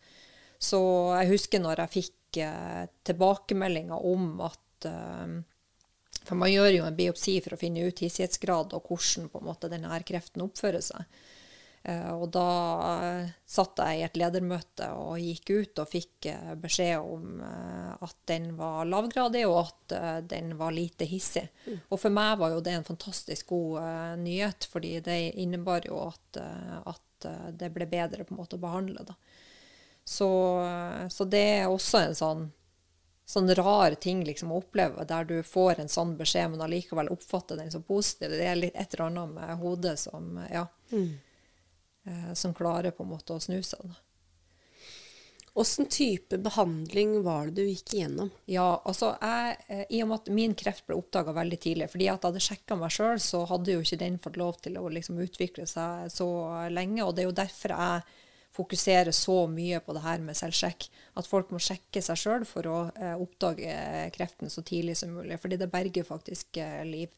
Så 0.58 0.80
jeg 1.20 1.36
husker 1.36 1.62
når 1.62 1.86
jeg 1.86 2.00
fikk 2.00 2.40
uh, 2.50 2.88
tilbakemeldinger 3.06 4.10
om 4.16 4.42
at 4.50 4.64
uh, 4.86 5.40
For 6.28 6.36
man 6.38 6.52
gjør 6.52 6.70
jo 6.76 6.86
en 6.86 6.96
biopsi 6.98 7.40
for 7.42 7.56
å 7.56 7.60
finne 7.62 7.88
ut 7.88 8.04
hissighetsgrad 8.04 8.76
og 8.78 8.92
hvordan 8.92 9.32
på 9.32 9.42
en 9.42 9.50
måte 9.50 9.72
denne 9.72 10.04
kreften 10.06 10.46
oppfører 10.46 10.86
seg. 10.86 11.08
Eh, 11.88 12.10
og 12.12 12.28
da 12.36 12.48
eh, 13.00 13.30
satt 13.48 13.80
jeg 13.80 14.00
i 14.00 14.04
et 14.04 14.18
ledermøte 14.20 14.90
og 15.00 15.22
gikk 15.24 15.52
ut 15.54 15.80
og 15.80 15.88
fikk 15.88 16.28
eh, 16.34 16.54
beskjed 16.60 17.00
om 17.00 17.40
at 17.40 18.18
den 18.28 18.50
var 18.58 18.90
lavgradig, 18.90 19.46
og 19.48 19.62
at 19.62 19.96
den 20.28 20.52
var 20.60 20.76
lite 20.76 21.08
hissig. 21.08 21.46
Mm. 21.66 21.80
Og 21.88 22.02
for 22.02 22.14
meg 22.14 22.36
var 22.42 22.52
jo 22.54 22.64
det 22.64 22.76
en 22.76 22.88
fantastisk 22.88 23.54
god 23.54 24.20
nyhet, 24.20 24.68
fordi 24.70 24.98
det 25.06 25.18
innebar 25.40 25.88
jo 25.88 26.02
at, 26.10 26.42
at 26.92 27.28
det 27.58 27.72
ble 27.74 27.88
bedre 27.90 28.26
på 28.28 28.36
en 28.36 28.42
måte 28.42 28.60
å 28.60 28.62
behandle. 28.62 29.06
Da. 29.08 29.16
Så, 30.08 30.28
så 31.14 31.28
det 31.28 31.46
er 31.62 31.72
også 31.72 32.04
en 32.04 32.18
sånn 32.20 32.46
sånn 33.28 33.52
rar 33.60 33.98
ting 34.00 34.22
liksom 34.24 34.54
å 34.54 34.62
oppleve, 34.62 35.04
der 35.06 35.28
du 35.28 35.38
får 35.44 35.82
en 35.82 35.92
sånn 35.92 36.16
beskjed, 36.18 36.54
men 36.54 36.64
allikevel 36.64 37.12
oppfatter 37.12 37.60
den 37.60 37.72
som 37.74 37.84
positiv. 37.84 38.32
Det 38.32 38.48
er 38.48 38.60
litt 38.60 38.76
et 38.76 38.94
eller 38.94 39.10
annet 39.10 39.34
med 39.36 39.64
hodet 39.64 39.98
som 40.00 40.38
Ja. 40.48 40.68
Mm 40.92 41.18
eh, 42.08 42.34
som 42.34 42.54
klarer 42.54 42.92
på 42.92 43.04
en 43.04 43.10
måte 43.10 43.36
å 43.36 43.40
snu 43.40 43.62
seg. 43.64 43.96
Hvilken 45.58 45.88
type 45.90 46.38
behandling 46.38 47.16
var 47.26 47.48
det 47.48 47.64
du 47.64 47.64
gikk 47.66 47.96
igjennom? 47.96 48.30
Ja, 48.46 48.82
altså 48.86 49.16
jeg, 49.18 49.58
eh, 49.68 49.86
I 49.90 50.04
og 50.04 50.12
med 50.12 50.20
at 50.20 50.30
min 50.30 50.54
kreft 50.54 50.86
ble 50.86 51.00
oppdaga 51.00 51.34
veldig 51.34 51.60
tidlig, 51.60 51.90
fordi 51.90 52.10
at 52.12 52.22
jeg 52.22 52.30
hadde 52.30 52.46
sjekka 52.46 52.78
meg 52.78 52.94
sjøl, 52.94 53.18
så 53.20 53.42
hadde 53.50 53.74
jo 53.74 53.82
ikke 53.82 54.00
den 54.04 54.20
fått 54.22 54.38
lov 54.38 54.62
til 54.62 54.78
å 54.78 54.86
liksom 54.94 55.18
utvikle 55.24 55.66
seg 55.66 56.12
så 56.14 56.30
lenge. 56.70 57.02
og 57.04 57.16
Det 57.16 57.26
er 57.26 57.30
jo 57.32 57.40
derfor 57.42 57.74
jeg 57.74 58.04
fokuserer 58.58 59.14
så 59.16 59.44
mye 59.52 59.80
på 59.84 59.96
det 59.96 60.04
her 60.04 60.24
med 60.26 60.38
selvsjekk. 60.38 60.90
At 61.20 61.30
folk 61.30 61.54
må 61.54 61.62
sjekke 61.64 62.02
seg 62.04 62.20
sjøl 62.20 62.46
for 62.50 62.70
å 62.70 62.78
eh, 62.96 63.16
oppdage 63.16 63.78
kreften 64.18 64.52
så 64.54 64.66
tidlig 64.66 64.98
som 65.00 65.14
mulig. 65.16 65.40
Fordi 65.42 65.60
det 65.62 65.72
berger 65.74 66.08
faktisk 66.08 66.60
eh, 66.64 66.84
liv. 66.88 67.14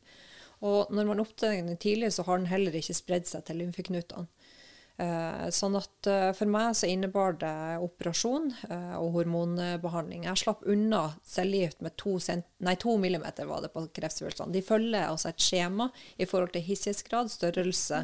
Og 0.60 0.92
når 0.92 1.08
man 1.08 1.24
oppdager 1.24 1.64
den 1.64 1.80
tidlig, 1.80 2.12
så 2.14 2.26
har 2.28 2.40
den 2.40 2.52
heller 2.52 2.76
ikke 2.76 2.98
spredd 2.98 3.30
seg 3.30 3.46
til 3.48 3.62
lymfeknutene. 3.64 4.28
Eh, 5.00 5.46
sånn 5.56 5.78
at 5.80 6.08
eh, 6.12 6.30
For 6.36 6.50
meg 6.52 6.74
så 6.76 6.90
innebar 6.92 7.38
det 7.40 7.78
operasjon 7.80 8.50
eh, 8.68 8.96
og 9.00 9.14
hormonbehandling. 9.14 10.26
Jeg 10.28 10.42
slapp 10.42 10.66
unna 10.68 11.06
cellegift 11.24 11.80
med 11.86 11.96
to, 12.02 12.18
nei, 12.68 12.76
to 12.82 12.98
millimeter 13.00 13.48
var 13.48 13.64
det 13.64 13.72
på 13.72 13.86
kreftsvulstene. 13.96 14.52
De 14.52 14.64
følger 14.66 15.06
altså 15.06 15.32
et 15.32 15.46
skjema 15.46 15.88
i 16.20 16.28
forhold 16.28 16.52
til 16.56 16.68
hissighetsgrad, 16.68 17.32
størrelse 17.32 18.04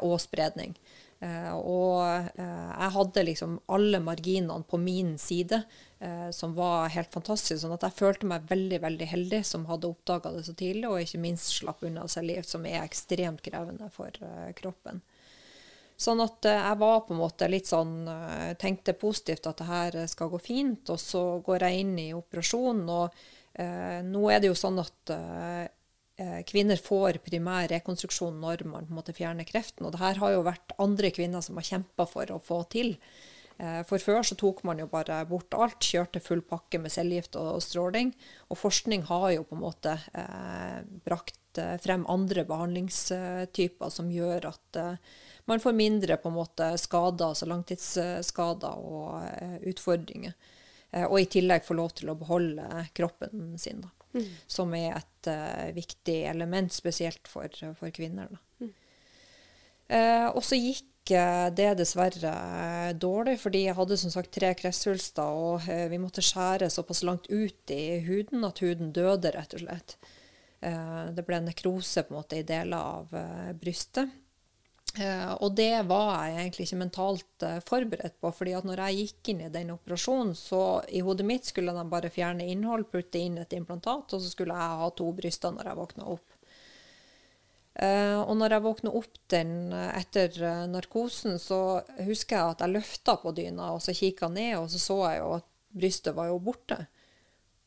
og 0.00 0.14
spredning. 0.22 0.72
Og 1.16 2.02
jeg 2.36 2.88
hadde 2.92 3.22
liksom 3.24 3.54
alle 3.72 4.02
marginene 4.04 4.66
på 4.68 4.76
min 4.76 5.14
side, 5.18 5.62
som 6.36 6.52
var 6.54 6.90
helt 6.92 7.08
fantastisk. 7.14 7.62
sånn 7.62 7.72
at 7.72 7.86
jeg 7.86 7.96
følte 7.96 8.28
meg 8.28 8.44
veldig 8.50 8.82
veldig 8.82 9.08
heldig 9.08 9.40
som 9.48 9.64
hadde 9.70 9.88
oppdaga 9.88 10.34
det 10.34 10.44
så 10.44 10.52
tidlig, 10.52 10.84
og 10.90 11.00
ikke 11.00 11.22
minst 11.24 11.54
slapp 11.56 11.80
unna 11.88 12.04
cellegift, 12.12 12.52
som 12.52 12.68
er 12.68 12.82
ekstremt 12.82 13.40
krevende 13.46 13.88
for 13.96 14.12
kroppen. 14.60 15.00
Sånn 15.96 16.20
at 16.20 16.44
eh, 16.44 16.60
jeg 16.60 16.78
var 16.82 16.98
på 17.06 17.14
en 17.14 17.22
måte 17.22 17.48
litt 17.48 17.68
sånn 17.70 18.04
eh, 18.12 18.52
Tenkte 18.60 18.92
positivt 19.00 19.48
at 19.48 19.62
det 19.62 19.68
her 19.70 19.98
skal 20.12 20.30
gå 20.32 20.40
fint. 20.42 20.92
Og 20.92 21.00
så 21.00 21.24
går 21.44 21.66
jeg 21.66 21.84
inn 21.84 21.94
i 22.02 22.10
operasjonen, 22.16 22.84
og 22.92 23.16
eh, 23.56 24.02
nå 24.04 24.26
er 24.30 24.42
det 24.42 24.52
jo 24.52 24.58
sånn 24.58 24.82
at 24.82 25.14
eh, 25.16 25.64
eh, 25.64 25.68
kvinner 26.48 26.80
får 26.80 27.18
primær 27.24 27.66
rekonstruksjon 27.68 28.38
når 28.40 28.62
man 28.64 28.86
på 28.86 28.94
en 28.94 28.98
måte 28.98 29.14
fjerner 29.16 29.44
kreften. 29.44 29.84
Og 29.84 29.92
det 29.92 30.00
her 30.00 30.20
har 30.22 30.32
jo 30.32 30.44
vært 30.46 30.72
andre 30.80 31.10
kvinner 31.12 31.44
som 31.44 31.58
har 31.60 31.66
kjempa 31.68 32.06
for 32.08 32.32
å 32.32 32.38
få 32.40 32.62
til. 32.72 32.94
Eh, 33.58 33.82
for 33.88 34.02
før 34.02 34.24
så 34.26 34.36
tok 34.36 34.62
man 34.68 34.80
jo 34.80 34.88
bare 34.90 35.22
bort 35.28 35.54
alt, 35.56 35.80
kjørte 35.80 36.20
full 36.20 36.42
pakke 36.44 36.80
med 36.82 36.92
cellegift 36.92 37.38
og, 37.40 37.60
stråling. 37.64 38.12
Og 38.50 38.60
forskning 38.60 39.06
har 39.08 39.30
jo 39.36 39.46
på 39.48 39.56
en 39.56 39.64
måte 39.64 39.96
brakt 41.06 41.60
frem 41.80 42.02
andre 42.12 42.44
behandlingstyper 42.44 43.92
som 43.92 44.10
gjør 44.12 44.50
at 44.50 44.80
man 45.48 45.62
får 45.62 45.72
mindre 45.72 46.18
på 46.20 46.28
en 46.28 46.36
måte 46.36 46.68
skader, 46.80 47.30
altså 47.30 47.48
langtidsskader 47.48 48.82
og 48.82 49.22
eh, 49.24 49.58
utfordringer. 49.72 50.36
Og 51.06 51.18
i 51.20 51.28
tillegg 51.28 51.64
får 51.66 51.76
lov 51.76 51.90
til 51.98 52.08
å 52.08 52.16
beholde 52.16 52.84
kroppen 52.96 53.56
sin, 53.60 53.82
da, 53.82 53.90
mm. 54.16 54.26
som 54.50 54.74
er 54.76 54.98
et 54.98 55.30
uh, 55.30 55.70
viktig 55.76 56.18
element, 56.32 56.72
spesielt 56.74 57.30
for, 57.30 57.52
for 57.78 57.94
kvinner. 57.94 58.32
Mm. 58.58 58.72
og 60.34 60.42
så 60.42 60.58
gikk 60.58 61.12
det 61.54 61.68
dessverre 61.78 62.32
dårlig, 62.98 63.36
fordi 63.38 63.60
jeg 63.68 63.76
hadde 63.78 63.98
som 64.00 64.10
sagt 64.10 64.32
tre 64.34 64.48
kreftsvulster, 64.58 65.22
og 65.22 65.68
vi 65.92 66.00
måtte 66.02 66.24
skjære 66.26 66.66
såpass 66.74 67.04
langt 67.06 67.28
ut 67.30 67.70
i 67.70 68.00
huden 68.02 68.42
at 68.48 68.58
huden 68.64 68.90
døde, 68.90 69.30
rett 69.30 69.54
og 69.54 69.62
slett. 69.62 69.94
det 70.58 71.24
ble 71.28 71.38
nekrose 71.44 72.02
på 72.02 72.10
en 72.10 72.18
måte 72.18 72.40
i 72.40 72.48
deler 72.48 72.82
av 72.98 73.14
brystet. 73.62 74.10
Uh, 74.96 75.34
og 75.44 75.52
det 75.58 75.82
var 75.90 76.22
jeg 76.24 76.36
egentlig 76.40 76.64
ikke 76.66 76.78
mentalt 76.80 77.44
uh, 77.44 77.58
forberedt 77.68 78.14
på. 78.22 78.30
fordi 78.32 78.54
at 78.56 78.64
når 78.64 78.80
jeg 78.86 79.00
gikk 79.00 79.30
inn 79.32 79.42
i 79.44 79.50
den 79.52 79.74
operasjonen, 79.74 80.32
så 80.38 80.80
i 80.88 81.02
hodet 81.04 81.26
mitt 81.28 81.48
skulle 81.48 81.74
de 81.76 81.84
bare 81.90 82.12
fjerne 82.12 82.46
innhold, 82.48 82.86
putte 82.92 83.20
inn 83.20 83.36
et 83.42 83.52
implantat, 83.52 84.14
og 84.14 84.22
så 84.22 84.30
skulle 84.30 84.56
jeg 84.56 84.80
ha 84.80 84.88
to 84.96 85.10
bryster 85.18 85.52
når 85.52 85.68
jeg 85.68 85.80
våkna 85.82 86.08
opp. 86.14 86.38
Uh, 87.76 88.22
og 88.22 88.32
når 88.40 88.56
jeg 88.56 88.64
våkna 88.64 88.94
opp 89.02 89.18
den 89.34 89.52
etter 89.74 90.38
narkosen, 90.72 91.36
så 91.42 91.82
husker 92.06 92.38
jeg 92.38 92.54
at 92.54 92.64
jeg 92.64 92.76
løfta 92.78 93.18
på 93.20 93.34
dyna 93.36 93.74
og 93.74 93.82
så 93.84 93.92
kikka 93.96 94.30
ned, 94.32 94.54
og 94.62 94.70
så 94.72 94.80
så 94.80 95.02
jeg 95.10 95.20
jo 95.20 95.34
at 95.42 95.50
brystet 95.76 96.16
var 96.16 96.30
jo 96.30 96.40
borte. 96.40 96.86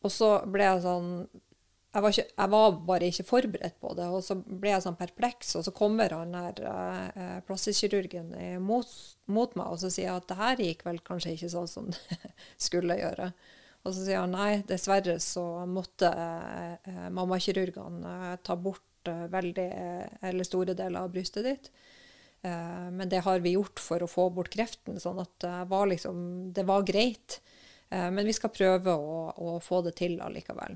Og 0.01 0.09
så 0.09 0.31
ble 0.49 0.65
jeg 0.65 0.81
sånn 0.87 1.13
jeg 1.89 2.03
var, 2.05 2.13
ikke, 2.13 2.31
jeg 2.37 2.51
var, 2.53 2.73
bare 2.85 3.07
ikke 3.09 3.25
forberedt 3.25 3.77
på 3.81 3.93
det. 3.97 4.07
Og 4.13 4.21
så 4.21 4.35
ble 4.37 4.73
jeg 4.75 4.83
sånn 4.85 4.97
perpleks, 4.99 5.55
og 5.57 5.63
så 5.65 5.73
kommer 5.73 6.13
han 6.13 6.35
der 6.35 6.59
eh, 6.69 7.37
plastikkirurgen 7.47 8.35
mot, 8.61 8.91
mot, 9.25 9.55
meg 9.57 9.71
og 9.73 9.79
så 9.81 9.89
sier 9.89 10.11
jeg 10.11 10.21
at 10.21 10.27
det 10.29 10.37
her 10.37 10.61
gikk 10.67 10.85
vel 10.85 10.99
kanskje 11.05 11.33
ikke 11.33 11.49
sånn 11.55 11.71
som 11.71 11.87
det 11.93 12.35
skulle 12.61 12.99
gjøre. 12.99 13.31
Og 13.87 13.95
så 13.95 14.03
sier 14.03 14.21
han 14.21 14.35
nei, 14.35 14.61
dessverre 14.67 15.15
så 15.23 15.43
måtte 15.69 16.11
eh, 16.11 17.07
mammakirurgene 17.15 18.15
eh, 18.33 18.35
ta 18.45 18.57
bort 18.59 19.09
eh, 19.09 19.25
veldig, 19.31 19.69
eh, 19.69 20.19
eller 20.29 20.47
store 20.47 20.75
deler 20.77 21.01
av 21.01 21.13
brystet 21.13 21.47
ditt. 21.47 21.71
Eh, 22.43 22.89
men 22.93 23.09
det 23.09 23.23
har 23.25 23.41
vi 23.41 23.55
gjort 23.55 23.79
for 23.81 24.03
å 24.03 24.11
få 24.11 24.27
bort 24.35 24.51
kreften, 24.53 24.99
sånn 25.01 25.23
at 25.23 25.47
var 25.71 25.89
liksom, 25.89 26.51
det 26.53 26.67
var 26.67 26.85
greit. 26.87 27.41
men 27.89 28.21
vi 28.21 28.33
skal 28.37 28.51
prøve 28.53 28.93
å, 28.93 29.33
å 29.33 29.55
få 29.59 29.81
det 29.81 29.95
til 29.97 30.19
allikevel. 30.21 30.75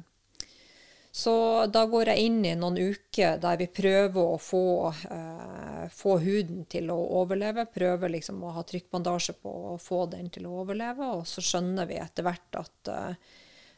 Så 1.13 1.33
da 1.69 1.83
går 1.85 2.09
jeg 2.09 2.25
inn 2.25 2.39
i 2.41 2.55
noen 2.57 2.79
uker 2.81 3.35
der 3.37 3.57
vi 3.59 3.67
prøver 3.69 4.31
å 4.33 4.39
få, 4.41 4.89
eh, 4.89 5.83
få 5.93 6.15
huden 6.23 6.63
til 6.65 6.89
å 6.89 6.97
overleve. 7.21 7.67
Prøver 7.69 8.09
liksom 8.15 8.41
å 8.41 8.53
ha 8.55 8.63
trykkbandasje 8.65 9.35
på 9.43 9.51
å 9.73 9.77
få 9.77 10.07
den 10.09 10.31
til 10.33 10.47
å 10.49 10.55
overleve. 10.63 11.11
Og 11.19 11.27
så 11.29 11.43
skjønner 11.45 11.85
vi 11.85 11.99
etter 12.01 12.25
hvert 12.25 12.57
at 12.63 12.89
eh, 12.89 13.29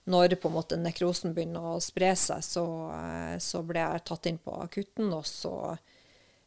når 0.05 0.37
på 0.39 0.47
en 0.47 0.55
måte 0.55 0.79
nekrosen 0.79 1.35
begynner 1.35 1.73
å 1.73 1.83
spre 1.83 2.13
seg, 2.15 2.39
så, 2.45 2.65
eh, 2.95 3.35
så 3.43 3.63
blir 3.67 3.83
jeg 3.83 4.05
tatt 4.07 4.31
inn 4.31 4.39
på 4.39 4.55
akutten, 4.61 5.11
og 5.11 5.27
så 5.27 5.55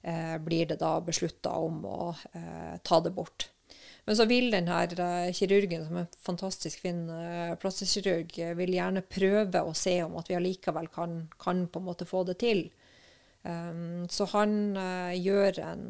eh, 0.00 0.38
blir 0.40 0.72
det 0.72 0.80
da 0.80 0.94
beslutta 1.04 1.52
om 1.58 1.84
å 1.84 2.14
eh, 2.32 2.78
ta 2.80 3.00
det 3.04 3.12
bort. 3.12 3.50
Men 4.08 4.16
så 4.16 4.24
vil 4.28 4.48
denne 4.52 4.80
uh, 4.96 5.28
kirurgen, 5.36 5.84
som 5.84 5.98
er 6.00 6.06
en 6.06 6.20
fantastisk 6.24 6.80
fin 6.80 7.02
uh, 7.12 7.52
plastikkirurg, 7.60 8.32
uh, 8.40 8.54
vil 8.56 8.72
gjerne 8.78 9.04
prøve 9.04 9.60
å 9.60 9.74
se 9.76 9.98
om 10.06 10.16
at 10.16 10.30
vi 10.30 10.38
allikevel 10.38 10.88
kan, 10.94 11.20
kan 11.36 11.66
på 11.68 11.82
en 11.82 11.88
måte 11.90 12.08
få 12.08 12.24
det 12.28 12.38
til. 12.40 12.64
Um, 13.44 14.08
så 14.10 14.26
han 14.32 14.54
uh, 14.80 15.12
gjør 15.12 15.60
en, 15.62 15.84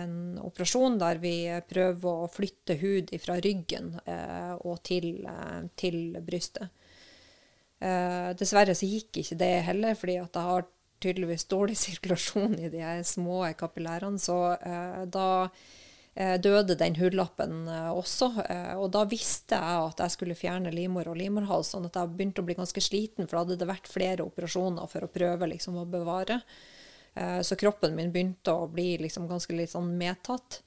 en, 0.00 0.14
operasjon 0.42 0.96
der 1.00 1.20
vi 1.22 1.36
prøver 1.68 2.24
å 2.24 2.32
flytte 2.32 2.78
hud 2.80 3.12
fra 3.22 3.36
ryggen 3.44 3.94
og 4.64 4.80
til, 4.84 5.22
til 5.78 6.16
brystet. 6.24 6.72
dessverre 8.40 8.74
så 8.74 8.88
gikk 8.88 9.20
ikke 9.20 9.38
det 9.38 9.52
heller, 9.68 9.96
fordi 10.00 10.16
at 10.22 10.36
jeg 10.36 10.48
har 10.48 10.66
tydeligvis 11.04 11.48
dårlig 11.50 11.76
sirkulasjon 11.84 12.58
i 12.58 12.70
de 12.72 12.90
små 13.06 13.44
kapillærene, 13.58 14.20
så 14.20 14.38
eh, 14.56 15.02
da 15.12 15.28
eh, 15.44 15.64
døde 16.14 16.76
den 16.78 16.94
hudlappen 16.94 17.66
eh, 17.68 17.90
også. 17.90 18.28
Eh, 18.46 18.74
og 18.78 18.92
da 18.94 19.02
visste 19.10 19.58
jeg 19.58 19.88
at 19.88 20.02
jeg 20.04 20.14
skulle 20.14 20.38
fjerne 20.38 20.70
livmor 20.74 21.10
og 21.10 21.18
livmorhals, 21.18 21.72
sånn 21.74 21.88
at 21.88 21.98
jeg 21.98 22.12
begynte 22.14 22.44
å 22.44 22.46
bli 22.46 22.54
ganske 22.58 22.82
sliten, 22.84 23.26
for 23.26 23.36
da 23.36 23.42
hadde 23.42 23.58
det 23.64 23.70
vært 23.70 23.90
flere 23.90 24.26
operasjoner 24.26 24.90
for 24.90 25.06
å 25.06 25.10
prøve 25.10 25.50
liksom, 25.50 25.80
å 25.82 25.88
bevare. 25.90 26.38
Eh, 27.18 27.40
så 27.42 27.58
kroppen 27.58 27.98
min 27.98 28.14
begynte 28.14 28.54
å 28.54 28.70
bli 28.70 28.92
liksom, 29.02 29.26
ganske 29.30 29.58
litt 29.58 29.74
sånn 29.74 29.90
medtatt. 29.98 30.62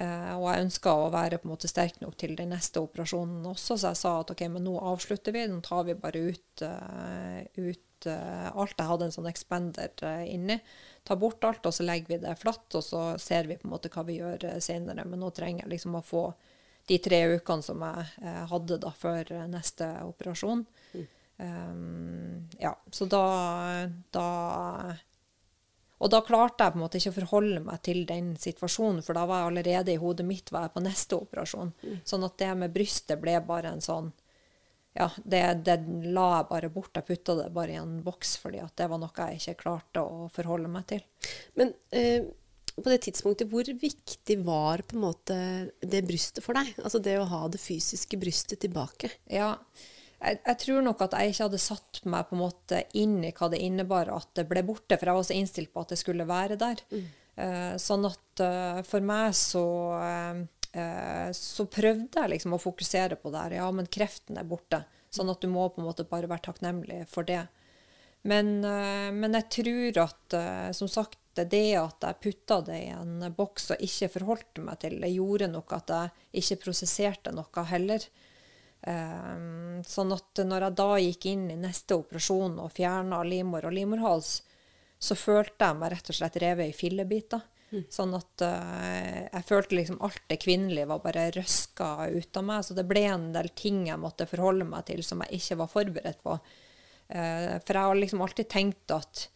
Og 0.00 0.44
jeg 0.46 0.62
ønska 0.62 0.92
å 0.96 1.08
være 1.12 1.40
på 1.42 1.48
en 1.48 1.50
måte 1.50 1.68
sterk 1.68 1.96
nok 2.00 2.14
til 2.16 2.36
den 2.38 2.52
neste 2.54 2.78
operasjonen 2.80 3.42
også, 3.50 3.74
så 3.74 3.90
jeg 3.90 3.98
sa 3.98 4.12
at 4.20 4.30
ok, 4.32 4.44
men 4.54 4.62
nå 4.64 4.76
avslutter 4.86 5.34
vi. 5.34 5.42
Nå 5.50 5.58
tar 5.66 5.82
vi 5.88 5.96
bare 5.98 6.22
ut, 6.30 6.62
uh, 6.62 7.42
ut 8.00 8.08
uh, 8.10 8.48
alt. 8.56 8.78
Jeg 8.78 8.88
hadde 8.88 9.08
en 9.08 9.14
sånn 9.14 9.28
expander 9.30 9.92
inni. 10.24 10.60
Ta 11.04 11.16
bort 11.16 11.44
alt, 11.44 11.66
og 11.66 11.74
så 11.74 11.86
legger 11.86 12.14
vi 12.14 12.20
det 12.24 12.36
flatt, 12.40 12.68
og 12.74 12.84
så 12.84 13.04
ser 13.20 13.48
vi 13.50 13.58
på 13.60 13.68
en 13.68 13.74
måte 13.74 13.92
hva 13.92 14.04
vi 14.08 14.18
gjør 14.20 14.48
senere. 14.60 15.04
Men 15.04 15.22
nå 15.22 15.30
trenger 15.36 15.64
jeg 15.64 15.74
liksom 15.76 15.98
å 15.98 16.04
få 16.04 16.24
de 16.88 16.98
tre 16.98 17.22
ukene 17.36 17.62
som 17.62 17.82
jeg 17.84 18.34
hadde 18.50 18.80
da 18.82 18.90
før 18.96 19.28
neste 19.52 19.92
operasjon. 20.08 20.64
Mm. 20.96 21.06
Um, 21.40 22.48
ja, 22.60 22.74
så 22.92 23.06
da, 23.08 23.24
da 24.12 24.26
og 26.00 26.08
da 26.08 26.22
klarte 26.24 26.64
jeg 26.64 26.72
på 26.72 26.78
en 26.78 26.82
måte 26.82 27.00
ikke 27.00 27.12
å 27.12 27.18
forholde 27.18 27.60
meg 27.64 27.82
til 27.84 28.02
den 28.08 28.32
situasjonen, 28.40 29.02
for 29.04 29.16
da 29.16 29.26
var 29.28 29.42
jeg 29.42 29.50
allerede 29.50 29.92
i 29.92 30.00
hodet 30.00 30.24
mitt 30.24 30.52
var 30.52 30.66
jeg 30.66 30.74
på 30.76 30.82
neste 30.84 31.18
operasjon. 31.18 31.72
Mm. 31.84 31.98
Sånn 32.08 32.24
at 32.24 32.38
det 32.40 32.50
med 32.62 32.72
brystet 32.72 33.20
ble 33.20 33.36
bare 33.44 33.74
en 33.74 33.84
sånn 33.84 34.08
Ja, 34.96 35.06
det, 35.22 35.40
det 35.66 35.76
la 36.10 36.26
jeg 36.40 36.48
bare 36.50 36.72
bort. 36.74 36.96
Jeg 36.96 37.06
putta 37.06 37.36
det 37.38 37.50
bare 37.54 37.76
i 37.76 37.78
en 37.78 38.00
boks, 38.06 38.34
fordi 38.42 38.62
at 38.62 38.74
det 38.80 38.88
var 38.90 39.00
noe 39.00 39.26
jeg 39.30 39.38
ikke 39.38 39.62
klarte 39.62 40.02
å 40.02 40.26
forholde 40.34 40.70
meg 40.72 40.88
til. 40.90 41.04
Men 41.60 41.72
eh, 41.94 42.26
på 42.74 42.88
det 42.90 43.00
tidspunktet, 43.06 43.50
hvor 43.52 43.66
viktig 43.66 44.36
var 44.46 44.82
på 44.88 44.98
en 44.98 45.04
måte 45.04 45.38
det 45.80 46.02
brystet 46.08 46.42
for 46.44 46.58
deg? 46.58 46.74
Altså 46.82 47.02
det 47.02 47.16
å 47.20 47.28
ha 47.30 47.46
det 47.52 47.62
fysiske 47.62 48.18
brystet 48.20 48.62
tilbake? 48.64 49.12
Ja, 49.30 49.54
jeg, 50.20 50.40
jeg, 50.44 50.58
tror 50.64 50.84
nok 50.84 51.06
at 51.06 51.16
jeg 51.16 51.32
ikke 51.32 51.46
hadde 51.46 51.62
satt 51.62 52.02
meg 52.10 52.28
på 52.28 52.36
en 52.36 52.42
måte 52.42 52.82
inn 52.98 53.18
i 53.24 53.32
hva 53.36 53.48
det 53.52 53.62
innebar 53.64 54.10
at 54.12 54.34
det 54.36 54.46
ble 54.50 54.64
borte, 54.66 54.98
for 54.98 55.10
jeg 55.10 55.20
var 55.20 55.28
så 55.30 55.36
innstilt 55.36 55.72
på 55.72 55.84
at 55.84 55.94
det 55.94 56.00
skulle 56.02 56.28
være 56.28 56.58
der. 56.60 56.82
Mm. 56.92 57.06
Eh, 57.40 57.74
sånn 57.80 58.04
at 58.08 58.42
eh, 58.44 58.80
for 58.86 59.06
meg 59.06 59.36
så 59.38 59.66
uh, 59.96 60.42
så 61.34 61.64
prøvde 61.66 62.20
jeg 62.20 62.30
liksom 62.30 62.54
å 62.54 62.62
fokusere 62.62 63.16
på 63.18 63.32
det 63.32 63.40
her. 63.42 63.56
Ja, 63.58 63.70
men 63.74 63.88
kreften 63.90 64.38
er 64.38 64.46
borte. 64.46 64.84
Sånn 65.10 65.30
at 65.32 65.42
du 65.42 65.48
må 65.50 65.64
på 65.68 65.82
en 65.82 65.88
måte 65.88 66.06
bare 66.06 66.30
være 66.30 66.44
takknemlig 66.46 67.00
for 67.10 67.26
det. 67.26 67.42
Men, 68.22 68.60
men 68.60 69.34
jeg 69.38 69.48
tror 69.56 69.98
at 70.04 70.36
som 70.76 70.90
sagt, 70.92 71.18
det 71.34 71.76
at 71.78 72.04
jeg 72.04 72.20
putta 72.20 72.60
det 72.66 72.78
i 72.84 72.90
en 72.92 73.24
boks 73.34 73.70
og 73.72 73.82
ikke 73.86 74.10
forholdt 74.18 74.60
meg 74.62 74.80
til 74.82 74.98
det, 75.00 75.10
gjorde 75.14 75.48
nok 75.48 75.72
at 75.72 75.92
jeg 75.94 76.42
ikke 76.42 76.60
prosesserte 76.66 77.32
noe 77.32 77.64
heller. 77.70 78.04
Sånn 78.80 80.12
at 80.16 80.42
når 80.44 80.66
jeg 80.66 80.76
da 80.80 80.88
gikk 81.00 81.26
inn 81.32 81.46
i 81.52 81.58
neste 81.60 81.96
operasjon 82.00 82.58
og 82.60 82.74
fjerna 82.76 83.22
livmor 83.24 83.66
og 83.68 83.74
livmorhals, 83.76 84.34
så 85.00 85.16
følte 85.16 85.70
jeg 85.70 85.80
meg 85.80 85.94
rett 85.94 86.12
og 86.12 86.18
slett 86.18 86.38
revet 86.44 86.70
i 86.70 86.76
fillebiter. 86.76 87.40
Mm. 87.70 87.84
Sånn 87.92 88.14
at 88.18 88.42
uh, 88.42 89.18
jeg 89.30 89.46
følte 89.46 89.76
liksom 89.78 90.00
alt 90.02 90.22
det 90.30 90.40
kvinnelige 90.42 90.88
var 90.90 91.02
bare 91.04 91.28
røska 91.36 91.90
ut 92.10 92.40
av 92.40 92.46
meg. 92.46 92.64
Så 92.66 92.76
det 92.76 92.86
ble 92.90 93.04
en 93.06 93.28
del 93.34 93.50
ting 93.58 93.84
jeg 93.88 94.02
måtte 94.02 94.28
forholde 94.30 94.66
meg 94.68 94.88
til 94.88 95.04
som 95.06 95.22
jeg 95.24 95.38
ikke 95.38 95.60
var 95.62 95.70
forberedt 95.70 96.22
på. 96.26 96.38
Uh, 97.10 97.58
for 97.62 97.76
jeg 97.76 97.84
har 97.84 98.00
liksom 98.00 98.24
alltid 98.26 98.50
tenkt 98.50 98.94
at, 98.94 99.26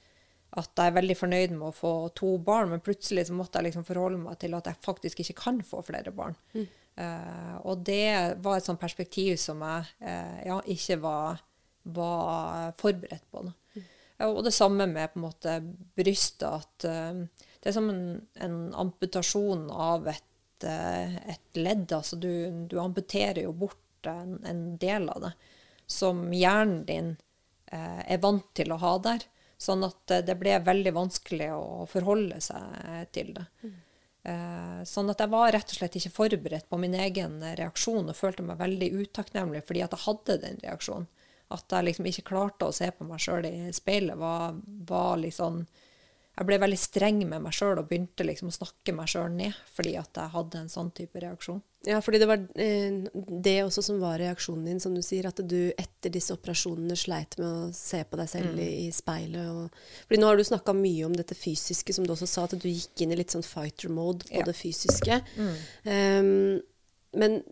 at 0.59 0.71
jeg 0.73 0.91
er 0.91 0.99
veldig 0.99 1.19
fornøyd 1.19 1.55
med 1.55 1.69
å 1.71 1.77
få 1.77 1.95
to 2.19 2.35
barn, 2.43 2.73
men 2.75 2.83
plutselig 2.85 3.29
så 3.31 3.39
måtte 3.39 3.61
jeg 3.61 3.71
liksom 3.71 3.87
forholde 3.87 4.23
meg 4.27 4.39
til 4.43 4.59
at 4.59 4.71
jeg 4.71 4.83
faktisk 4.83 5.23
ikke 5.23 5.39
kan 5.45 5.63
få 5.67 5.85
flere 5.87 6.15
barn. 6.15 6.39
Mm. 6.57 6.67
Uh, 6.95 7.57
og 7.67 7.87
det 7.87 8.39
var 8.43 8.59
et 8.59 8.67
sånt 8.67 8.83
perspektiv 8.83 9.35
som 9.43 9.63
jeg 9.67 10.11
ja, 10.47 10.59
ikke 10.71 10.99
var, 11.03 11.41
var, 11.95 12.75
forberedt 12.79 13.27
på. 13.31 13.47
Mm. 13.47 13.89
Og 14.23 14.45
det 14.47 14.55
samme 14.55 14.87
med 14.87 15.11
på 15.13 15.19
en 15.19 15.25
måte 15.25 15.55
brystet. 15.99 16.47
At 16.47 16.85
det 16.85 17.67
er 17.71 17.75
som 17.75 17.89
en, 17.91 18.05
en 18.39 18.59
amputasjon 18.79 19.67
av 19.71 20.07
et, 20.13 20.67
et 20.67 21.59
ledd. 21.59 21.91
Altså 21.91 22.17
du, 22.23 22.31
du, 22.71 22.77
amputerer 22.79 23.43
jo 23.43 23.51
bort 23.65 24.07
en, 24.07 24.37
en, 24.47 24.63
del 24.79 25.09
av 25.11 25.27
det 25.27 25.33
som 25.91 26.29
hjernen 26.33 26.85
din 26.87 27.11
er 27.75 28.23
vant 28.23 28.47
til 28.55 28.71
å 28.71 28.79
ha 28.85 28.95
der. 29.03 29.27
Sånn 29.59 29.83
at 29.83 30.15
det 30.29 30.39
ble 30.39 30.61
veldig 30.63 30.95
vanskelig 30.95 31.51
å 31.57 31.83
forholde 31.91 32.39
seg 32.45 33.11
til 33.17 33.35
det. 33.35 33.49
Mm. 33.67 33.75
Eh, 34.25 34.85
sånn 34.89 35.11
at 35.13 35.21
jeg 35.21 35.29
var 35.35 35.51
rett 35.53 35.69
og 35.69 35.77
slett 35.77 35.97
ikke 35.99 36.15
forberedt 36.15 36.69
på 36.71 36.79
min 36.81 36.95
egen 36.97 37.43
reaksjon 37.59 38.09
og 38.09 38.17
følte 38.17 38.47
meg 38.47 38.57
veldig 38.57 38.87
utakknemlig 39.03 39.61
fordi 39.69 39.83
at 39.85 39.93
jeg 39.93 40.05
hadde 40.07 40.37
den 40.47 40.63
reaksjonen. 40.63 41.11
At 41.53 41.75
jeg 41.77 41.89
liksom 41.91 42.07
ikke 42.09 42.29
klarte 42.31 42.69
å 42.69 42.75
se 42.75 42.89
på 42.95 43.07
meg 43.09 43.21
sjøl 43.21 43.45
i 43.49 43.73
speilet, 43.77 44.17
var, 44.19 44.57
var 44.89 45.19
liksom 45.21 45.65
jeg 46.35 46.49
ble 46.49 46.57
veldig 46.59 46.79
streng 46.81 47.21
med 47.31 47.45
meg 47.45 47.55
sjøl 47.55 47.79
og 47.79 47.87
begynte 47.87 48.25
liksom 48.27 48.49
å 48.51 48.55
snakke 48.57 48.95
meg 48.97 49.07
sjøl 49.13 49.29
ned 49.37 49.55
fordi 49.77 49.93
at 50.01 50.19
jeg 50.19 50.33
hadde 50.33 50.65
en 50.65 50.73
sånn 50.73 50.91
type 50.97 51.21
reaksjon. 51.23 51.61
Ja, 51.87 52.01
fordi 52.03 52.19
det 52.19 52.27
var 52.27 52.41
eh, 52.59 52.97
det 53.45 53.55
også 53.63 53.85
som 53.85 54.01
var 54.03 54.17
reaksjonen 54.19 54.65
din, 54.67 54.81
som 54.83 54.97
du 54.97 55.03
sier. 55.05 55.29
At 55.29 55.39
du 55.45 55.69
etter 55.77 56.11
disse 56.11 56.35
operasjonene 56.35 56.97
sleit 56.99 57.37
med 57.39 57.47
å 57.47 57.71
se 57.77 58.01
på 58.09 58.19
deg 58.19 58.31
selv 58.33 58.57
mm. 58.57 58.63
i, 58.65 58.69
i, 58.87 58.91
speilet. 58.95 59.51
Og, 59.53 59.79
fordi 60.09 60.23
nå 60.23 60.31
har 60.31 60.41
du 60.41 60.47
snakka 60.49 60.75
mye 60.75 61.07
om 61.07 61.15
dette 61.15 61.37
fysiske, 61.39 61.95
som 61.95 62.09
du 62.09 62.15
også 62.17 62.31
sa, 62.31 62.49
at 62.49 62.57
du 62.59 62.67
gikk 62.71 63.05
inn 63.05 63.15
i 63.15 63.21
litt 63.21 63.37
sånn 63.37 63.47
fighter 63.47 63.93
mode 63.93 64.27
på 64.31 64.41
ja. 64.41 64.49
det 64.49 64.57
fysiske. 64.59 65.21
Mm. 65.37 65.55
Um, 65.85 66.33
men 67.21 67.43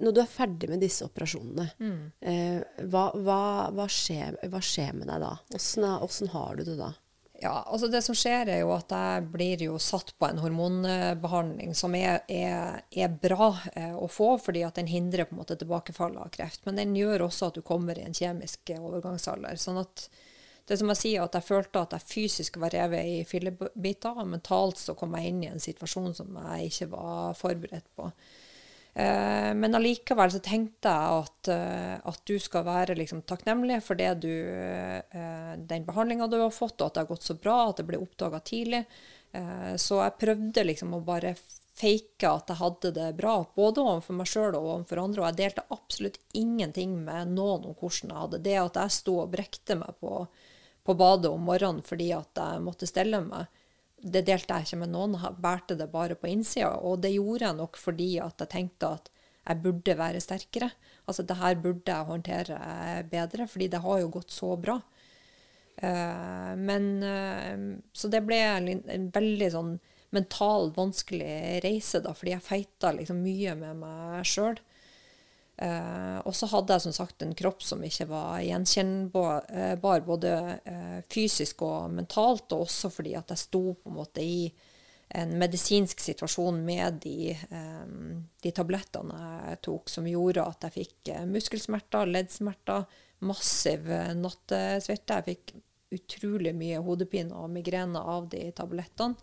når 0.00 0.16
du 0.16 0.22
er 0.22 0.30
ferdig 0.30 0.70
med 0.72 0.82
disse 0.82 1.04
operasjonene, 1.06 1.68
mm. 1.78 2.00
eh, 2.20 2.86
hva, 2.90 3.10
hva, 3.14 3.42
hva, 3.76 3.86
skjer, 3.90 4.40
hva, 4.50 4.62
skjer, 4.64 4.94
med 4.96 5.10
deg 5.10 5.22
da? 5.22 5.36
Åssen 5.56 6.32
har 6.34 6.58
du 6.58 6.64
det 6.64 6.76
da? 6.80 6.92
Ja, 7.40 7.62
altså 7.66 7.88
Det 7.88 8.02
som 8.04 8.16
skjer, 8.16 8.50
er 8.52 8.58
jo 8.60 8.72
at 8.74 8.92
jeg 8.92 9.28
blir 9.32 9.62
jo 9.64 9.78
satt 9.80 10.12
på 10.20 10.28
en 10.28 10.40
hormonbehandling 10.42 11.72
som 11.78 11.94
er, 11.96 12.20
er, 12.28 12.82
er 12.92 13.14
bra 13.22 13.54
eh, 13.72 13.94
å 13.96 14.08
få, 14.12 14.34
fordi 14.44 14.64
at 14.66 14.76
den 14.76 14.90
hindrer 14.90 15.24
på 15.28 15.36
en 15.36 15.40
måte 15.40 15.56
tilbakefall 15.60 16.18
av 16.20 16.28
kreft. 16.34 16.66
Men 16.68 16.82
den 16.82 16.92
gjør 16.98 17.30
også 17.30 17.48
at 17.48 17.56
du 17.56 17.64
kommer 17.64 17.96
i 17.96 18.04
en 18.04 18.16
kjemisk 18.16 18.74
overgangsalder. 18.76 19.56
sånn 19.56 19.80
at 19.80 20.10
det 20.68 20.76
som 20.78 20.92
jeg 20.92 21.00
sier, 21.00 21.24
at 21.24 21.34
jeg 21.34 21.48
følte 21.48 21.80
at 21.82 21.96
jeg 21.96 22.06
fysisk 22.06 22.60
var 22.62 22.70
revet 22.76 23.08
i 23.08 23.22
fillebiter, 23.26 24.20
og 24.20 24.28
mentalt 24.36 24.78
så 24.78 24.94
kom 24.98 25.16
jeg 25.16 25.32
inn 25.32 25.40
i 25.42 25.48
en 25.50 25.62
situasjon 25.62 26.12
som 26.14 26.36
jeg 26.36 26.68
ikke 26.68 26.92
var 26.92 27.34
forberedt 27.40 27.88
på. 27.98 28.06
Eh, 28.94 29.54
men 29.54 29.74
allikevel 29.74 30.32
så 30.34 30.40
tenkte 30.42 30.90
jeg 30.90 31.22
at, 31.22 31.50
eh, 31.54 31.94
at 32.10 32.20
du 32.26 32.34
skal 32.42 32.64
være 32.66 32.96
liksom 32.98 33.22
takknemlig 33.22 33.78
for 33.86 33.94
du, 33.94 34.34
eh, 34.50 35.56
den 35.56 35.86
behandlinga 35.86 36.26
du 36.26 36.40
har 36.40 36.50
fått, 36.50 36.80
og 36.80 36.88
at 36.88 36.94
det 36.94 37.04
har 37.04 37.12
gått 37.12 37.28
så 37.28 37.38
bra, 37.38 37.68
at 37.68 37.76
det 37.78 37.86
ble 37.86 38.02
oppdaga 38.02 38.40
tidlig. 38.40 38.84
Så 39.78 40.00
jeg 40.02 40.18
prøvde 40.18 40.64
liksom 40.66 40.94
å 40.96 41.04
bare 41.06 41.36
fake 41.78 42.26
at 42.26 42.48
jeg 42.50 42.58
hadde 42.58 42.90
det 42.96 43.12
bra, 43.14 43.36
både 43.54 43.78
overfor 43.78 44.16
meg 44.18 44.26
sjøl 44.26 44.56
og 44.58 44.64
overfor 44.72 45.02
andre. 45.04 45.22
Og 45.22 45.28
jeg 45.28 45.38
delte 45.38 45.66
absolutt 45.70 46.18
ingenting 46.34 46.96
med 47.04 47.30
noen 47.36 47.68
om 47.70 47.76
hvordan 47.78 48.10
jeg 48.10 48.18
hadde 48.24 48.40
det. 48.42 48.56
At 48.58 48.80
jeg 48.82 48.96
sto 48.96 49.14
og 49.22 49.30
brekte 49.30 49.76
meg 49.78 49.94
på, 50.02 50.24
på 50.82 50.96
badet 50.98 51.30
om 51.30 51.46
morgenen 51.46 51.86
fordi 51.86 52.10
at 52.16 52.42
jeg 52.42 52.64
måtte 52.66 52.90
stelle 52.90 53.22
meg 53.22 53.46
det 54.00 54.24
delte 54.28 54.56
jeg 54.56 54.68
ikke 54.68 54.80
med 54.82 54.92
noen, 54.94 55.16
bærte 55.40 55.76
det 55.76 55.90
bare 55.92 56.16
på 56.16 56.30
innsida. 56.30 56.72
Og 56.80 57.02
det 57.04 57.12
gjorde 57.14 57.46
jeg 57.46 57.58
nok 57.58 57.80
fordi 57.80 58.12
at 58.22 58.40
jeg 58.40 58.52
tenkte 58.54 58.94
at 58.96 59.10
jeg 59.50 59.62
burde 59.64 59.96
være 59.98 60.22
sterkere. 60.22 60.70
Altså 61.08 61.24
det 61.26 61.36
her 61.40 61.58
burde 61.60 61.92
jeg 61.92 62.08
håndtere 62.08 62.58
bedre, 63.10 63.46
fordi 63.48 63.68
det 63.72 63.82
har 63.84 64.00
jo 64.00 64.12
gått 64.14 64.32
så 64.34 64.54
bra. 64.60 64.78
Uh, 65.80 66.52
men 66.60 66.90
uh, 67.00 67.78
Så 67.96 68.10
det 68.12 68.20
ble 68.26 68.36
en, 68.36 69.08
veldig 69.14 69.48
sånn 69.54 69.78
mental 70.12 70.72
vanskelig 70.76 71.62
reise, 71.64 72.02
da, 72.04 72.12
fordi 72.16 72.34
jeg 72.34 72.44
feita 72.44 72.90
liksom 72.96 73.22
mye 73.24 73.54
med 73.56 73.78
meg 73.80 74.26
sjøl. 74.28 74.58
Uh, 75.60 76.22
og 76.24 76.32
så 76.32 76.46
hadde 76.48 76.72
jeg 76.72 76.86
som 76.86 76.94
sagt 76.96 77.20
en 77.20 77.34
kropp 77.36 77.60
som 77.60 77.82
ikke 77.84 78.06
var 78.08 78.38
gjenkjennbar, 78.40 79.42
uh, 79.52 80.00
både 80.06 80.30
uh, 80.64 81.00
fysisk 81.12 81.60
og 81.66 81.92
mentalt, 81.92 82.54
og 82.56 82.64
også 82.64 82.88
fordi 82.94 83.12
at 83.18 83.34
jeg 83.34 83.42
sto 83.42 83.60
på 83.76 83.90
en 83.90 83.98
måte 83.98 84.24
i 84.24 84.46
en 85.20 85.34
medisinsk 85.36 86.00
situasjon 86.00 86.60
med 86.62 87.00
de, 87.02 87.32
de 87.34 88.50
tablettene 88.54 89.16
jeg 89.50 89.56
tok, 89.66 89.90
som 89.90 90.06
gjorde 90.06 90.44
at 90.46 90.68
jeg 90.68 90.74
fikk 90.76 91.10
muskelsmerter, 91.26 92.06
leddsmerter, 92.06 92.84
massiv 93.26 93.90
nattesvette. 94.20 95.16
Jeg 95.18 95.26
fikk 95.26 95.52
utrolig 95.98 96.52
mye 96.54 96.78
hodepine 96.86 97.34
og 97.34 97.50
migrene 97.50 97.98
av 97.98 98.30
de 98.30 98.44
tablettene. 98.54 99.18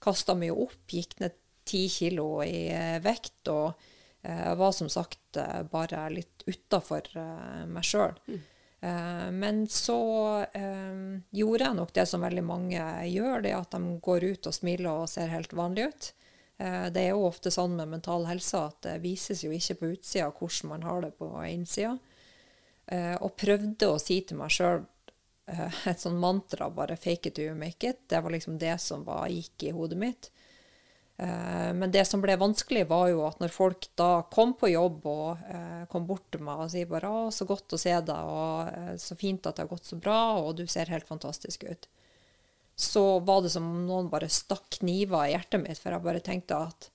Kasta 0.00 0.32
mye 0.32 0.56
opp, 0.64 0.80
gikk 0.88 1.18
ned 1.20 1.36
ti 1.68 1.84
kilo 1.92 2.30
i 2.40 2.64
vekt. 3.04 3.52
og 3.52 3.76
jeg 4.22 4.56
var 4.58 4.72
som 4.74 4.88
sagt 4.90 5.38
bare 5.70 6.08
litt 6.10 6.42
utafor 6.48 7.06
meg 7.70 7.86
sjøl. 7.86 8.16
Mm. 8.26 8.40
Eh, 8.80 9.30
men 9.30 9.68
så 9.68 10.40
eh, 10.52 11.20
gjorde 11.30 11.64
jeg 11.64 11.76
nok 11.78 11.94
det 11.94 12.06
som 12.06 12.22
veldig 12.22 12.44
mange 12.46 12.82
gjør, 13.10 13.42
det 13.42 13.54
at 13.56 13.74
de 13.74 13.96
går 14.02 14.28
ut 14.32 14.50
og 14.50 14.54
smiler 14.54 14.90
og 14.92 15.10
ser 15.10 15.32
helt 15.32 15.54
vanlig 15.56 15.88
ut. 15.90 16.12
Eh, 16.58 16.86
det 16.94 17.06
er 17.06 17.16
jo 17.16 17.26
ofte 17.26 17.50
sånn 17.54 17.74
med 17.78 17.90
mental 17.96 18.28
helse 18.30 18.60
at 18.70 18.80
det 18.86 19.00
vises 19.02 19.42
jo 19.44 19.50
ikke 19.54 19.80
på 19.80 19.90
utsida 19.96 20.30
hvordan 20.30 20.74
man 20.74 20.86
har 20.86 21.02
det 21.06 21.12
på 21.18 21.32
innsida. 21.48 21.96
Eh, 22.86 23.16
og 23.18 23.36
prøvde 23.36 23.90
å 23.90 23.98
si 24.00 24.20
til 24.24 24.38
meg 24.40 24.54
sjøl 24.54 24.84
eh, 25.50 25.82
et 25.90 26.00
sånn 26.00 26.20
mantra, 26.20 26.70
bare 26.70 26.96
'fake 26.96 27.32
it 27.32 27.42
you 27.42 27.54
make 27.54 27.82
it'. 27.82 28.06
Det 28.06 28.22
var 28.22 28.30
liksom 28.30 28.58
det 28.62 28.78
som 28.80 29.04
var, 29.04 29.26
gikk 29.28 29.68
i 29.68 29.74
hodet 29.74 29.98
mitt. 29.98 30.30
Eh, 31.18 31.74
men 31.74 31.90
det 31.90 32.04
som 32.04 32.20
ble 32.22 32.36
vanskelig, 32.38 32.84
var 32.86 33.08
jo 33.10 33.24
at 33.26 33.40
når 33.42 33.50
folk 33.50 33.88
da 33.98 34.22
kom 34.30 34.52
på 34.58 34.70
jobb 34.70 35.06
og 35.10 35.48
eh, 35.50 35.86
kom 35.90 36.06
bort 36.06 36.28
til 36.30 36.44
meg 36.46 36.62
og 36.62 36.70
sier 36.70 36.90
bare 36.90 37.10
'Å, 37.10 37.30
så 37.34 37.46
godt 37.48 37.74
å 37.74 37.80
se 37.80 37.90
deg', 37.90 38.34
og 38.34 38.68
eh, 38.70 38.92
'så 38.94 39.18
fint 39.18 39.46
at 39.46 39.56
det 39.56 39.64
har 39.66 39.72
gått 39.72 39.88
så 39.88 39.98
bra', 39.98 40.38
og 40.44 40.54
'du 40.56 40.66
ser 40.66 40.92
helt 40.94 41.08
fantastisk 41.08 41.64
ut', 41.66 41.88
så 42.78 43.18
var 43.18 43.42
det 43.42 43.50
som 43.50 43.66
om 43.66 43.82
noen 43.88 44.10
bare 44.12 44.30
stakk 44.30 44.78
kniver 44.78 45.26
i 45.26 45.34
hjertet 45.34 45.64
mitt, 45.64 45.78
for 45.78 45.90
jeg 45.90 46.06
bare 46.06 46.22
tenkte 46.22 46.62
at 46.68 46.90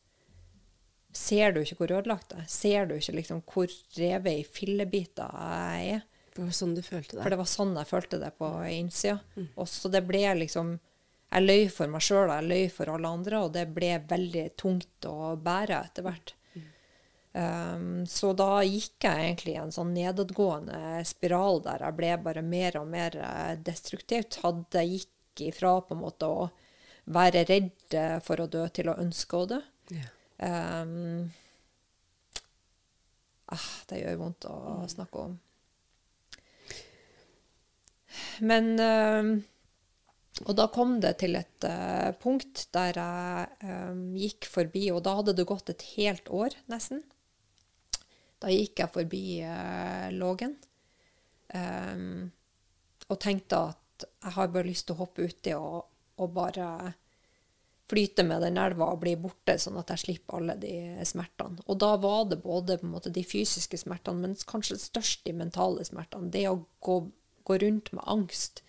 Ser 1.13 1.51
du 1.53 1.59
ikke 1.61 1.75
hvor 1.77 1.91
ødelagt 1.93 2.31
jeg 2.33 2.41
er? 2.41 2.47
Ser 2.49 2.85
du 2.89 2.95
ikke 2.95 3.13
liksom 3.13 3.43
hvor 3.45 3.69
revet 3.99 4.33
i 4.33 4.43
fillebiter 4.49 5.29
jeg 5.29 5.91
er? 5.99 6.07
Det 6.33 6.41
var 6.41 6.55
sånn 6.57 6.73
du 6.73 6.81
følte 6.81 7.19
det? 7.19 7.21
For 7.21 7.29
det. 7.29 7.37
var 7.37 7.49
sånn 7.51 7.75
jeg 7.77 7.85
følte 7.85 8.17
det 8.17 8.31
på 8.39 8.47
innsida. 8.65 9.19
Og 9.53 9.67
så 9.69 9.91
det 9.93 10.01
ble 10.07 10.23
liksom 10.39 10.79
Jeg 11.33 11.47
løy 11.47 11.67
for 11.73 11.89
meg 11.89 12.03
sjøl 12.05 12.27
og 12.27 12.35
jeg 12.35 12.49
løy 12.51 12.65
for 12.69 12.93
alle 12.93 13.09
andre, 13.09 13.41
og 13.41 13.53
det 13.55 13.65
ble 13.73 13.95
veldig 14.09 14.47
tungt 14.59 15.07
å 15.09 15.33
bære 15.41 15.79
etter 15.79 16.05
hvert. 16.05 16.35
Um, 17.33 18.03
så 18.05 18.29
da 18.37 18.59
gikk 18.61 19.07
jeg 19.07 19.23
egentlig 19.25 19.55
i 19.55 19.61
en 19.63 19.71
sånn 19.73 19.95
nedadgående 19.95 20.99
spiral 21.09 21.63
der 21.65 21.81
jeg 21.81 21.97
ble 21.97 22.11
bare 22.21 22.43
mer 22.45 22.77
og 22.77 22.91
mer 22.91 23.17
eh, 23.17 23.55
destruktivt. 23.57 24.37
Hadde 24.43 24.83
gikk 24.85 25.41
ifra 25.47 25.79
på 25.81 25.95
en 25.95 26.03
måte 26.03 26.29
å 26.29 26.43
være 27.09 27.41
redd 27.49 27.97
eh, 27.97 28.19
for 28.21 28.43
å 28.43 28.49
dø 28.51 28.67
til 28.69 28.91
å 28.91 28.99
ønske 29.01 29.39
å 29.39 29.47
dø. 29.49 29.59
Yeah. 29.89 30.11
Um, 30.37 31.31
ah, 33.49 33.65
det 33.89 34.03
gjør 34.03 34.21
vondt 34.21 34.47
å 34.51 34.85
snakke 34.93 35.25
om. 35.25 35.33
Men 38.45 38.69
um, 38.77 39.33
Og 40.41 40.55
da 40.57 40.65
kom 40.73 40.97
det 41.03 41.19
til 41.21 41.37
et 41.37 41.67
uh, 41.69 42.09
punkt 42.21 42.65
der 42.73 42.97
jeg 42.97 43.69
um, 43.69 44.05
gikk 44.17 44.47
forbi, 44.49 44.87
og 44.91 45.03
da 45.05 45.19
hadde 45.19 45.35
det 45.37 45.45
gått 45.49 45.69
et 45.69 45.85
helt 45.93 46.31
år, 46.33 46.55
nesten. 46.73 47.03
Da 48.41 48.49
gikk 48.51 48.81
jeg 48.81 48.93
forbi 48.95 49.23
uh, 49.45 50.09
Lågen 50.15 50.57
um, 51.53 52.25
og 53.07 53.21
tenkte 53.21 53.61
at 53.69 54.07
jeg 54.09 54.35
har 54.35 54.51
bare 54.51 54.67
lyst 54.67 54.89
til 54.89 54.97
å 54.97 55.03
hoppe 55.03 55.29
uti 55.29 55.53
og, 55.55 55.85
og 56.19 56.33
bare 56.33 56.67
flyte 57.93 58.23
med 58.25 58.41
den 58.41 58.57
elva 58.57 58.89
og 58.93 59.01
bli 59.03 59.13
borte, 59.19 59.55
sånn 59.59 59.77
at 59.79 59.91
jeg 59.93 60.01
slipper 60.01 60.39
alle 60.39 60.55
de 60.59 61.05
smertene. 61.07 61.61
Og 61.69 61.77
da 61.83 61.93
var 62.01 62.25
det 62.31 62.39
både 62.43 62.79
måte, 62.87 63.11
de 63.13 63.23
fysiske 63.27 63.77
smertene, 63.79 64.23
men 64.23 64.37
kanskje 64.49 64.79
størst 64.81 65.25
de 65.27 65.35
mentale 65.37 65.85
smertene. 65.85 66.31
Det 66.33 66.45
å 66.49 66.57
gå, 66.83 66.97
gå 67.43 67.57
rundt 67.61 67.91
med 67.93 68.03
angst 68.07 68.61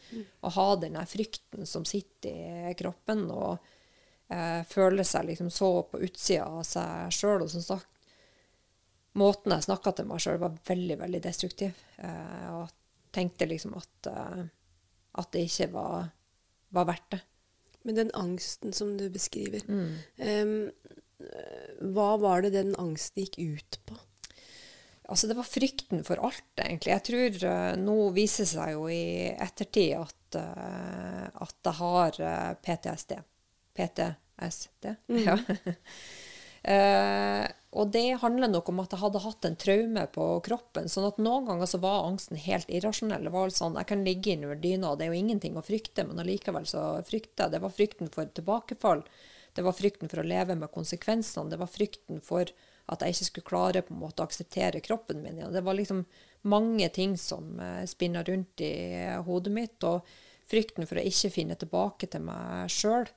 og 0.42 0.52
ha 0.56 0.66
den 0.76 0.96
frykten 1.10 1.66
som 1.66 1.84
sitter 1.88 2.70
i 2.70 2.74
kroppen, 2.78 3.24
og 3.30 3.58
eh, 4.30 4.62
føle 4.70 5.04
seg 5.04 5.26
liksom 5.30 5.50
så 5.50 5.70
på 5.90 6.00
utsida 6.06 6.44
av 6.46 6.62
seg 6.68 7.10
sjøl. 7.14 7.42
Og 7.46 7.50
som 7.50 7.64
sagt, 7.64 7.88
måten 9.18 9.54
jeg 9.54 9.66
snakka 9.68 9.92
til 9.94 10.08
meg 10.10 10.22
sjøl, 10.22 10.38
var 10.42 10.56
veldig, 10.68 10.98
veldig 11.02 11.22
destruktiv. 11.24 11.74
Eh, 11.98 12.48
og 12.54 12.70
tenkte 13.14 13.46
liksom 13.50 13.74
at, 13.78 14.10
eh, 14.10 14.42
at 15.22 15.30
det 15.34 15.44
ikke 15.48 15.70
var, 15.74 16.08
var 16.74 16.88
verdt 16.90 17.10
det. 17.16 17.20
Men 17.84 17.98
den 17.98 18.10
angsten 18.16 18.72
som 18.72 18.96
du 18.96 19.08
beskriver, 19.12 19.60
Mm. 19.68 19.98
um, 20.18 20.70
hva 21.94 22.14
var 22.20 22.42
det 22.42 22.52
den 22.54 22.74
angsten 22.80 23.24
gikk 23.24 23.36
ut 23.38 23.78
på? 23.86 23.96
Altså, 25.04 25.28
det 25.28 25.36
var 25.36 25.44
frykten 25.48 26.04
for 26.06 26.20
alt, 26.24 26.46
egentlig. 26.56 26.92
Jeg 26.94 27.04
tror 27.08 27.42
uh, 27.50 27.72
Nå 27.76 27.96
viser 28.16 28.46
det 28.46 28.52
seg 28.54 28.72
jo 28.72 28.86
i 28.88 29.28
ettertid 29.32 29.98
at, 29.98 30.38
uh, 30.40 31.26
at 31.44 31.56
jeg 31.68 31.78
har 31.80 32.20
uh, 32.24 32.52
PTSD. 32.64 33.18
PTSD, 33.76 34.94
ja. 35.26 35.38
Eh, 36.64 37.46
og 37.76 37.90
det 37.92 38.22
handler 38.22 38.48
nok 38.48 38.70
om 38.72 38.78
at 38.80 38.94
jeg 38.94 39.02
hadde 39.02 39.20
hatt 39.20 39.44
en 39.44 39.56
traume 39.60 40.04
på 40.14 40.28
kroppen. 40.46 40.88
sånn 40.88 41.08
at 41.10 41.18
noen 41.20 41.44
ganger 41.48 41.68
så 41.68 41.80
var 41.82 42.06
angsten 42.06 42.40
helt 42.40 42.70
irrasjonell. 42.72 43.26
Det 43.26 43.32
var 43.34 43.52
sånn, 43.52 43.76
Jeg 43.76 43.90
kan 43.90 44.04
ligge 44.04 44.32
innunder 44.32 44.56
dyna, 44.56 44.92
og 44.92 44.98
det 44.98 45.06
er 45.06 45.12
jo 45.12 45.20
ingenting 45.20 45.58
å 45.58 45.66
frykte, 45.66 46.06
men 46.08 46.18
allikevel 46.18 46.64
så 46.64 47.04
frykter 47.04 47.44
jeg. 47.44 47.52
Det 47.52 47.60
var 47.60 47.74
frykten 47.74 48.08
for 48.08 48.24
tilbakefall. 48.24 49.04
Det 49.52 49.62
var 49.62 49.76
frykten 49.76 50.08
for 50.08 50.22
å 50.22 50.26
leve 50.26 50.56
med 50.56 50.72
konsekvensene. 50.72 51.50
Det 51.50 51.60
var 51.60 51.68
frykten 51.68 52.22
for 52.24 52.48
at 52.92 53.00
jeg 53.00 53.14
ikke 53.14 53.26
skulle 53.30 53.48
klare 53.48 53.82
på 53.84 53.94
en 53.94 54.02
måte 54.02 54.20
å 54.20 54.28
akseptere 54.28 54.82
kroppen 54.84 55.22
min 55.24 55.38
Ja. 55.40 55.48
Det 55.52 55.64
var 55.64 55.76
liksom 55.78 56.04
mange 56.44 56.88
ting 56.92 57.16
som 57.16 57.56
uh, 57.60 57.84
spinna 57.88 58.22
rundt 58.26 58.60
i 58.60 58.74
hodet 59.24 59.52
mitt, 59.52 59.84
og 59.88 60.04
frykten 60.50 60.86
for 60.88 61.00
å 61.00 61.06
ikke 61.08 61.32
finne 61.32 61.56
tilbake 61.56 62.08
til 62.10 62.24
meg 62.26 62.70
sjøl. 62.72 63.08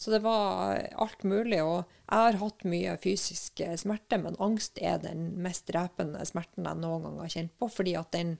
så 0.00 0.10
det 0.10 0.20
var 0.24 0.78
alt 1.00 1.22
mulig. 1.22 1.60
Og 1.62 1.82
jeg 1.82 2.18
har 2.20 2.40
hatt 2.40 2.64
mye 2.68 2.96
fysisk 3.02 3.60
eh, 3.64 3.76
smerte, 3.80 4.18
men 4.20 4.38
angst 4.42 4.78
er 4.80 4.98
den 5.02 5.32
mest 5.44 5.66
drepende 5.70 6.24
smerten 6.28 6.66
jeg 6.68 6.80
noen 6.80 7.06
gang 7.06 7.20
har 7.22 7.32
kjent 7.34 7.54
på, 7.58 7.68
fordi 7.72 7.94
at 7.98 8.10
den, 8.14 8.36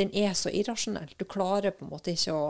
den 0.00 0.12
er 0.16 0.36
så 0.38 0.52
irrasjonell. 0.52 1.14
Du 1.18 1.24
klarer 1.24 1.74
på 1.76 1.86
en 1.86 1.92
måte 1.92 2.14
ikke 2.14 2.36
å, 2.36 2.46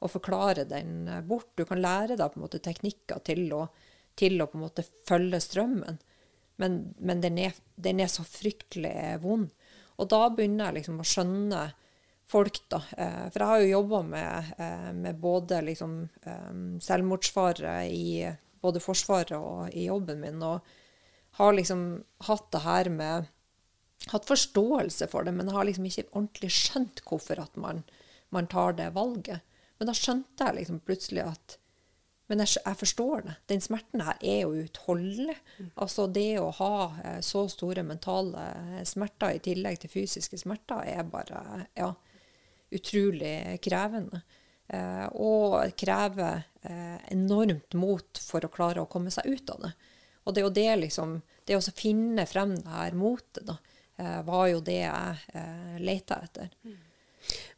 å 0.00 0.10
forklare 0.10 0.66
den 0.68 1.08
eh, 1.08 1.22
bort. 1.26 1.52
Du 1.56 1.64
kan 1.68 1.82
lære 1.82 2.18
deg 2.18 2.32
på 2.32 2.40
en 2.40 2.46
måte 2.46 2.62
teknikker 2.62 3.22
til 3.26 3.46
å, 3.56 3.64
til 4.18 4.40
å 4.40 4.48
på 4.50 4.58
en 4.58 4.64
måte 4.66 4.84
følge 5.08 5.40
strømmen, 5.42 6.00
men, 6.60 6.80
men 6.98 7.22
den, 7.24 7.38
er, 7.40 7.56
den 7.80 8.02
er 8.02 8.10
så 8.12 8.24
fryktelig 8.26 9.20
vond. 9.22 9.48
Og 10.00 10.08
da 10.12 10.26
begynner 10.32 10.68
jeg 10.68 10.80
liksom 10.80 11.00
å 11.00 11.06
skjønne 11.08 11.62
folk, 12.30 12.60
da. 12.72 12.82
Eh, 12.96 13.24
For 13.32 13.42
jeg 13.42 13.50
har 13.50 13.62
jo 13.62 13.72
jobba 13.74 14.02
med, 14.06 14.52
eh, 14.58 14.92
med 14.96 15.18
både 15.20 15.62
liksom 15.66 15.96
eh, 16.22 16.60
selvmordsfare 16.84 17.74
i 17.88 18.30
både 18.60 18.82
Forsvaret 18.84 19.36
og 19.38 19.74
i 19.74 19.86
jobben 19.86 20.20
min, 20.20 20.42
og 20.44 20.60
har 21.40 21.54
liksom 21.56 21.84
hatt 22.28 22.50
det 22.52 22.64
her 22.66 22.90
med 22.92 23.36
Hatt 24.08 24.24
forståelse 24.24 25.10
for 25.12 25.26
det, 25.28 25.34
men 25.36 25.50
har 25.52 25.66
liksom 25.68 25.84
ikke 25.84 26.06
ordentlig 26.14 26.48
skjønt 26.56 27.02
hvorfor 27.04 27.42
at 27.42 27.58
man, 27.60 27.82
man 28.32 28.46
tar 28.48 28.72
det 28.78 28.86
valget. 28.94 29.44
Men 29.76 29.90
da 29.90 29.92
skjønte 29.92 30.46
jeg 30.46 30.56
liksom 30.56 30.78
plutselig 30.86 31.26
at 31.28 31.58
men 32.30 32.44
jeg, 32.44 32.60
jeg 32.62 32.78
forstår 32.78 33.24
det. 33.26 33.36
Den 33.50 33.62
smerten 33.64 34.04
her 34.06 34.20
er 34.22 34.44
jo 34.44 34.62
uutholdelig. 34.62 35.34
Altså 35.82 36.06
det 36.06 36.28
å 36.38 36.52
ha 36.60 36.74
eh, 37.02 37.20
så 37.26 37.42
store 37.50 37.82
mentale 37.86 38.44
smerter 38.86 39.34
i 39.34 39.42
tillegg 39.42 39.80
til 39.82 39.90
fysiske 39.90 40.38
smerter 40.38 40.84
er 40.86 41.08
bare 41.10 41.42
ja, 41.74 41.90
utrolig 42.70 43.58
krevende. 43.64 44.22
Eh, 44.70 45.06
og 45.18 45.74
krever 45.78 46.44
eh, 46.62 46.98
enormt 47.10 47.74
mot 47.74 48.22
for 48.22 48.46
å 48.46 48.52
klare 48.54 48.84
å 48.84 48.90
komme 48.90 49.10
seg 49.10 49.26
ut 49.26 49.50
av 49.56 49.64
det. 49.66 49.72
Og 50.22 50.36
det 50.36 50.44
er 50.44 50.54
det 50.54 50.70
liksom 50.84 51.20
Det 51.48 51.56
å 51.56 51.72
finne 51.74 52.26
frem 52.30 52.52
det 52.54 52.70
her 52.70 52.94
motet, 52.94 53.42
da, 53.48 53.56
eh, 53.98 54.20
var 54.22 54.46
jo 54.52 54.60
det 54.62 54.76
jeg 54.84 55.16
eh, 55.34 55.78
leita 55.82 56.20
etter. 56.22 56.52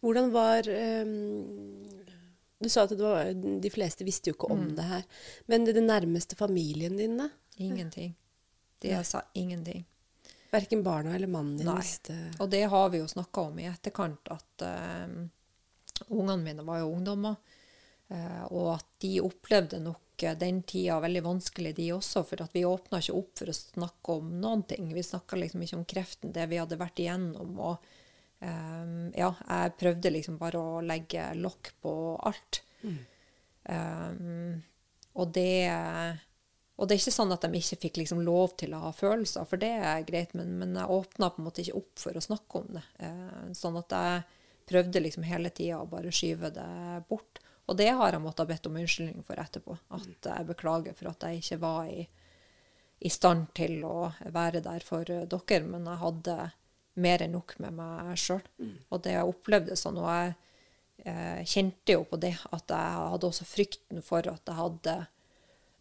Hvordan 0.00 0.30
var 0.32 0.68
em, 0.72 1.12
Du 2.62 2.68
sa 2.70 2.85
at 2.87 2.94
det 2.94 3.03
var, 3.03 3.33
de 3.35 3.70
fleste 3.75 4.07
visste 4.07 4.31
jo 4.31 4.37
ikke 4.37 4.51
om 4.55 4.66
Mm. 4.68 4.75
det 4.79 4.88
her. 4.88 5.05
Men 5.51 5.64
det, 5.66 5.75
det 5.77 5.83
nærmeste 5.85 6.37
familien 6.38 6.96
din, 6.96 7.16
da? 7.18 7.29
Ingenting. 7.57 8.14
De 8.83 9.05
sa 9.05 9.22
ingenting. 9.35 9.85
Verken 10.53 10.83
barna 10.83 11.14
eller 11.14 11.31
mannen 11.33 11.57
din 11.57 11.66
Nei. 11.66 11.79
visste 11.81 12.16
Og 12.40 12.51
det 12.51 12.62
har 12.68 12.90
vi 12.92 12.98
jo 13.01 13.09
snakka 13.09 13.48
om 13.48 13.59
i 13.59 13.66
etterkant, 13.70 14.29
at 14.31 14.62
eh, 14.66 15.14
ungene 16.09 16.42
mine 16.42 16.64
var 16.66 16.83
jo 16.83 16.92
ungdommer. 16.92 17.37
Uh, 18.12 18.44
og 18.53 18.66
at 18.75 18.87
de 19.01 19.14
opplevde 19.25 19.79
nok 19.81 20.20
uh, 20.27 20.35
den 20.37 20.59
tida 20.68 20.98
veldig 21.01 21.22
vanskelig, 21.25 21.70
de 21.79 21.87
også. 21.94 22.20
For 22.29 22.42
at 22.44 22.53
vi 22.53 22.66
åpna 22.68 22.98
ikke 23.01 23.14
opp 23.16 23.38
for 23.40 23.48
å 23.48 23.55
snakke 23.57 24.16
om 24.18 24.35
noen 24.42 24.66
ting. 24.68 24.90
Vi 24.92 25.05
snakka 25.07 25.38
liksom 25.40 25.62
ikke 25.64 25.79
om 25.79 25.87
kreften, 25.88 26.33
det 26.35 26.44
vi 26.51 26.59
hadde 26.61 26.77
vært 26.77 27.01
igjennom. 27.01 27.55
Og 27.57 27.87
eh, 28.42 28.90
ja, 29.18 29.31
jeg 29.46 29.78
prøvde 29.81 30.12
liksom 30.12 30.37
bare 30.40 30.61
å 30.61 30.83
legge 30.85 31.31
lokk 31.38 31.72
på 31.85 31.94
alt. 32.28 32.62
Eh, 32.83 34.20
og 35.12 35.35
det 35.37 35.55
og 36.83 36.88
det 36.88 36.96
er 36.96 37.02
ikke 37.02 37.14
sånn 37.14 37.33
at 37.35 37.44
de 37.44 37.59
ikke 37.61 37.81
fikk 37.85 37.98
liksom 38.00 38.22
lov 38.26 38.57
til 38.59 38.72
å 38.74 38.81
ha 38.87 38.92
følelser, 38.96 39.44
for 39.46 39.61
det 39.61 39.70
er 39.70 40.07
greit, 40.09 40.33
men, 40.35 40.55
men 40.59 40.72
jeg 40.74 40.90
åpna 40.90 41.28
på 41.31 41.38
en 41.38 41.46
måte 41.46 41.62
ikke 41.62 41.78
opp 41.78 42.00
for 42.00 42.18
å 42.18 42.22
snakke 42.24 42.62
om 42.62 42.72
det. 42.78 42.83
Uh, 42.98 43.52
sånn 43.55 43.76
at 43.78 43.94
jeg 43.94 44.24
prøvde 44.72 45.02
liksom 45.05 45.26
hele 45.28 45.52
tida 45.55 45.83
å 45.83 45.90
bare 45.90 46.11
skyve 46.14 46.50
det 46.57 46.70
bort. 47.11 47.38
Og 47.70 47.78
det 47.78 47.90
har 47.94 48.16
jeg 48.16 48.24
måttet 48.24 48.42
ha 48.42 48.48
bedt 48.50 48.66
om 48.66 48.81
unnskyldning 48.81 49.22
for 49.26 49.38
etterpå. 49.38 49.76
At 49.94 50.28
jeg 50.33 50.48
beklager 50.48 50.96
for 50.98 51.12
at 51.12 51.28
jeg 51.28 51.42
ikke 51.42 51.61
var 51.62 51.92
i, 51.92 52.02
i 52.98 53.12
stand 53.12 53.52
til 53.55 53.85
å 53.87 54.11
være 54.35 54.64
der 54.64 54.83
for 54.87 55.07
dere. 55.07 55.62
Men 55.68 55.87
jeg 55.87 56.02
hadde 56.02 56.37
mer 56.94 57.22
enn 57.24 57.33
nok 57.37 57.57
med 57.62 57.76
meg 57.78 58.14
sjøl. 58.20 58.42
Og 58.90 59.02
det 59.05 59.14
jeg 59.16 59.28
opplevde 59.28 59.76
sånn, 59.78 59.98
og 60.02 60.09
jeg 60.11 60.35
eh, 61.05 61.42
kjente 61.48 61.96
jo 61.96 62.05
på 62.09 62.18
det, 62.20 62.35
at 62.52 62.74
jeg 62.74 63.02
hadde 63.14 63.28
også 63.28 63.48
frykten 63.48 64.02
for 64.05 64.28
at 64.28 64.48
jeg 64.48 64.59
hadde 64.59 64.96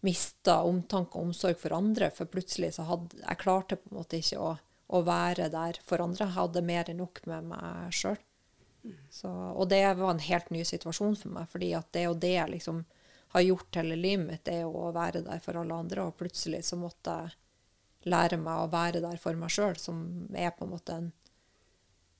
mista 0.02 0.62
omtanke 0.65 1.17
og 1.17 1.30
omsorg 1.30 1.60
for 1.62 1.76
andre, 1.78 2.10
for 2.15 2.30
plutselig 2.30 2.74
så 2.78 2.88
hadde 2.88 3.19
jeg 3.21 3.41
klarte 3.41 3.78
på 3.78 3.91
en 3.91 4.00
måte 4.00 4.17
ikke 4.17 4.39
å, 4.41 4.56
å 4.97 5.02
være 5.06 5.52
der 5.54 5.78
for 5.86 6.02
andre. 6.02 6.26
Jeg 6.26 6.38
hadde 6.39 6.65
mer 6.65 6.89
enn 6.89 7.02
nok 7.04 7.21
med 7.30 7.52
meg 7.52 7.93
sjøl. 7.93 8.17
Og 9.54 9.67
det 9.69 9.84
var 10.00 10.10
en 10.10 10.24
helt 10.26 10.50
ny 10.50 10.63
situasjon 10.65 11.19
for 11.19 11.36
meg, 11.36 11.50
fordi 11.52 11.76
at 11.78 11.91
det 11.93 12.08
jo 12.08 12.17
det 12.17 12.34
jeg 12.34 12.54
liksom 12.56 12.82
har 13.32 13.43
gjort 13.45 13.78
hele 13.78 13.95
livet 13.95 14.26
mitt, 14.26 14.43
det 14.43 14.58
er 14.58 14.65
jo 14.65 14.74
å 14.88 14.91
være 14.95 15.21
der 15.24 15.39
for 15.43 15.60
alle 15.60 15.78
andre, 15.86 16.08
og 16.08 16.17
plutselig 16.19 16.65
så 16.67 16.80
måtte 16.80 17.13
jeg 17.21 17.38
lære 18.10 18.40
meg 18.42 18.64
å 18.64 18.70
være 18.72 19.04
der 19.04 19.20
for 19.22 19.38
meg 19.38 19.54
sjøl, 19.54 19.78
som 19.80 20.02
er 20.34 20.54
på 20.56 20.66
en 20.66 20.74
måte 20.74 20.98
en, 20.98 21.12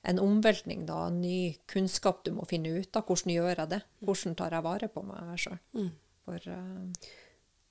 en 0.08 0.22
omveltning, 0.22 0.86
da, 0.88 1.06
en 1.08 1.20
ny 1.22 1.56
kunnskap 1.70 2.22
du 2.26 2.32
må 2.36 2.46
finne 2.50 2.74
ut 2.78 2.96
av. 2.98 3.06
Hvordan 3.08 3.34
gjør 3.34 3.52
jeg 3.56 3.72
det? 3.74 3.82
Hvordan 4.02 4.38
tar 4.38 4.56
jeg 4.56 4.68
vare 4.68 4.90
på 4.92 5.04
meg 5.08 5.34
sjøl? 5.42 5.60
Mm. 5.78 5.92
Uh, 6.30 7.12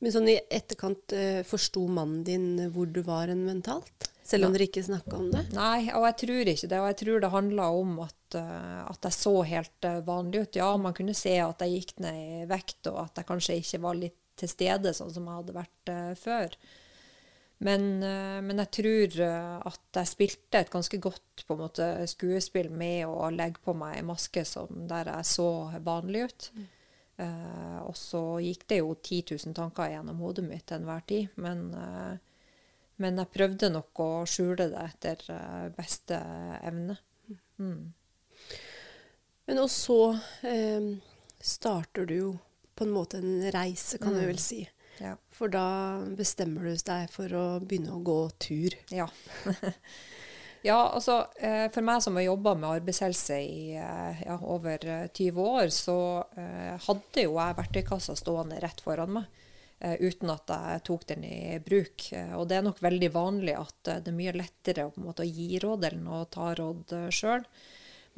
men 0.02 0.13
sånn 0.13 0.32
i 0.32 0.39
etterkant, 0.50 1.13
eh, 1.13 1.43
forsto 1.45 1.86
mannen 1.86 2.24
din 2.26 2.47
hvor 2.74 2.89
du 2.89 3.04
var 3.06 3.30
en 3.30 3.43
mentalt? 3.45 4.10
Selv 4.26 4.47
om 4.47 4.56
dere 4.56 4.65
ikke 4.65 4.84
snakka 4.86 5.17
om 5.17 5.28
det? 5.34 5.43
Nei, 5.54 5.91
og 5.97 6.06
jeg 6.08 6.17
tror 6.24 6.50
ikke 6.52 6.69
det. 6.71 6.80
Og 6.80 6.88
jeg 6.91 6.97
tror 7.02 7.21
det 7.21 7.32
handla 7.34 7.67
om 7.76 7.95
at, 8.06 8.38
uh, 8.38 8.82
at, 8.88 9.00
jeg 9.08 9.17
så 9.17 9.34
helt 9.50 9.88
uh, 9.88 10.00
vanlig 10.08 10.45
ut. 10.45 10.60
Ja, 10.62 10.69
man 10.80 10.95
kunne 10.97 11.15
se 11.17 11.36
at 11.43 11.62
jeg 11.65 11.82
gikk 11.82 11.93
ned 12.06 12.19
i 12.21 12.45
vekt, 12.50 12.80
og 12.91 13.02
at 13.04 13.21
jeg 13.21 13.30
kanskje 13.30 13.58
ikke 13.60 13.82
var 13.86 13.97
litt 14.00 14.17
til 14.39 14.50
stede 14.50 14.93
sånn 14.95 15.12
som 15.13 15.28
jeg 15.28 15.41
hadde 15.41 15.58
vært 15.58 15.91
uh, 15.93 16.13
før. 16.17 16.56
Men, 17.62 17.84
men, 18.02 18.58
jeg 18.63 18.71
tror 18.74 19.17
at 19.69 19.97
jeg 20.00 20.10
spilte 20.10 20.63
et 20.63 20.71
ganske 20.74 20.97
godt 20.97 21.43
måte, 21.54 21.86
skuespill 22.10 22.71
med 22.74 23.04
å 23.06 23.28
legge 23.30 23.62
på 23.62 23.76
meg 23.78 24.00
en 24.00 24.08
maske 24.10 24.41
som, 24.50 24.88
der 24.89 25.12
jeg 25.12 25.28
så 25.30 25.50
vanlig 25.86 26.24
ut. 26.26 26.47
Mm. 26.58 26.65
Uh, 27.21 27.82
og 27.86 27.93
så 28.00 28.21
gikk 28.41 28.63
det 28.71 28.80
jo 28.80 28.95
10 28.95 29.36
000 29.36 29.54
tanker 29.54 29.91
gjennom 29.91 30.21
hodet 30.24 30.45
mitt 30.47 30.65
til 30.69 30.80
enhver 30.80 31.04
tid. 31.06 31.30
Men, 31.43 31.67
uh, 31.76 32.15
men, 33.04 33.19
jeg 33.21 33.34
prøvde 33.36 33.69
nok 33.74 34.02
å 34.02 34.12
skjule 34.30 34.69
det 34.71 34.86
etter 34.88 35.26
beste 35.76 36.17
evne. 36.65 36.97
Mm. 37.62 37.91
Men 39.50 39.62
og 39.62 39.69
så 39.74 40.00
starter 41.41 42.08
du 42.08 42.13
jo 42.15 42.32
på 42.78 42.86
en 42.86 42.93
måte 42.93 43.19
en 43.19 43.50
reise, 43.54 44.00
kan 44.02 44.13
mm. 44.13 44.19
du 44.19 44.28
vel 44.30 44.41
si. 44.41 44.62
Ja. 45.01 45.15
For 45.33 45.49
da 45.49 45.65
bestemmer 46.17 46.69
du 46.69 46.81
deg 46.85 47.09
for 47.13 47.33
å 47.33 47.45
begynne 47.59 47.95
å 47.97 48.03
gå 48.05 48.19
tur. 48.41 48.77
Ja. 48.93 49.09
Ja, 50.61 50.91
altså 50.93 51.23
eh, 51.41 51.67
for 51.73 51.81
meg 51.85 52.03
som 52.05 52.17
har 52.19 52.27
jobba 52.27 52.53
med 52.53 52.69
arbeidshelse 52.69 53.37
i 53.41 53.61
eh, 53.81 54.19
ja, 54.27 54.35
over 54.45 54.83
20 55.09 55.29
eh, 55.29 55.39
år, 55.41 55.71
så 55.73 55.95
hadde 56.85 57.23
jo 57.25 57.37
jeg 57.39 57.57
verktøykassa 57.57 58.13
stående 58.19 58.59
rett 58.61 58.83
foran 58.83 59.17
meg. 59.17 59.39
Uten 59.81 60.29
at 60.29 60.51
jeg 60.53 60.81
tok 60.85 61.07
den 61.09 61.23
i 61.25 61.55
bruk. 61.65 62.03
Og 62.37 62.43
det 62.45 62.59
er 62.59 62.65
nok 62.67 62.83
veldig 62.85 63.07
vanlig 63.15 63.55
at 63.57 63.87
det 64.05 64.11
er 64.11 64.13
mye 64.13 64.33
lettere 64.35 64.83
å, 64.85 64.91
måte, 65.01 65.25
å 65.25 65.25
gi 65.25 65.57
råd 65.63 65.87
enn 65.87 66.03
å 66.05 66.19
ta 66.29 66.51
råd 66.59 66.93
sjøl. 67.09 67.41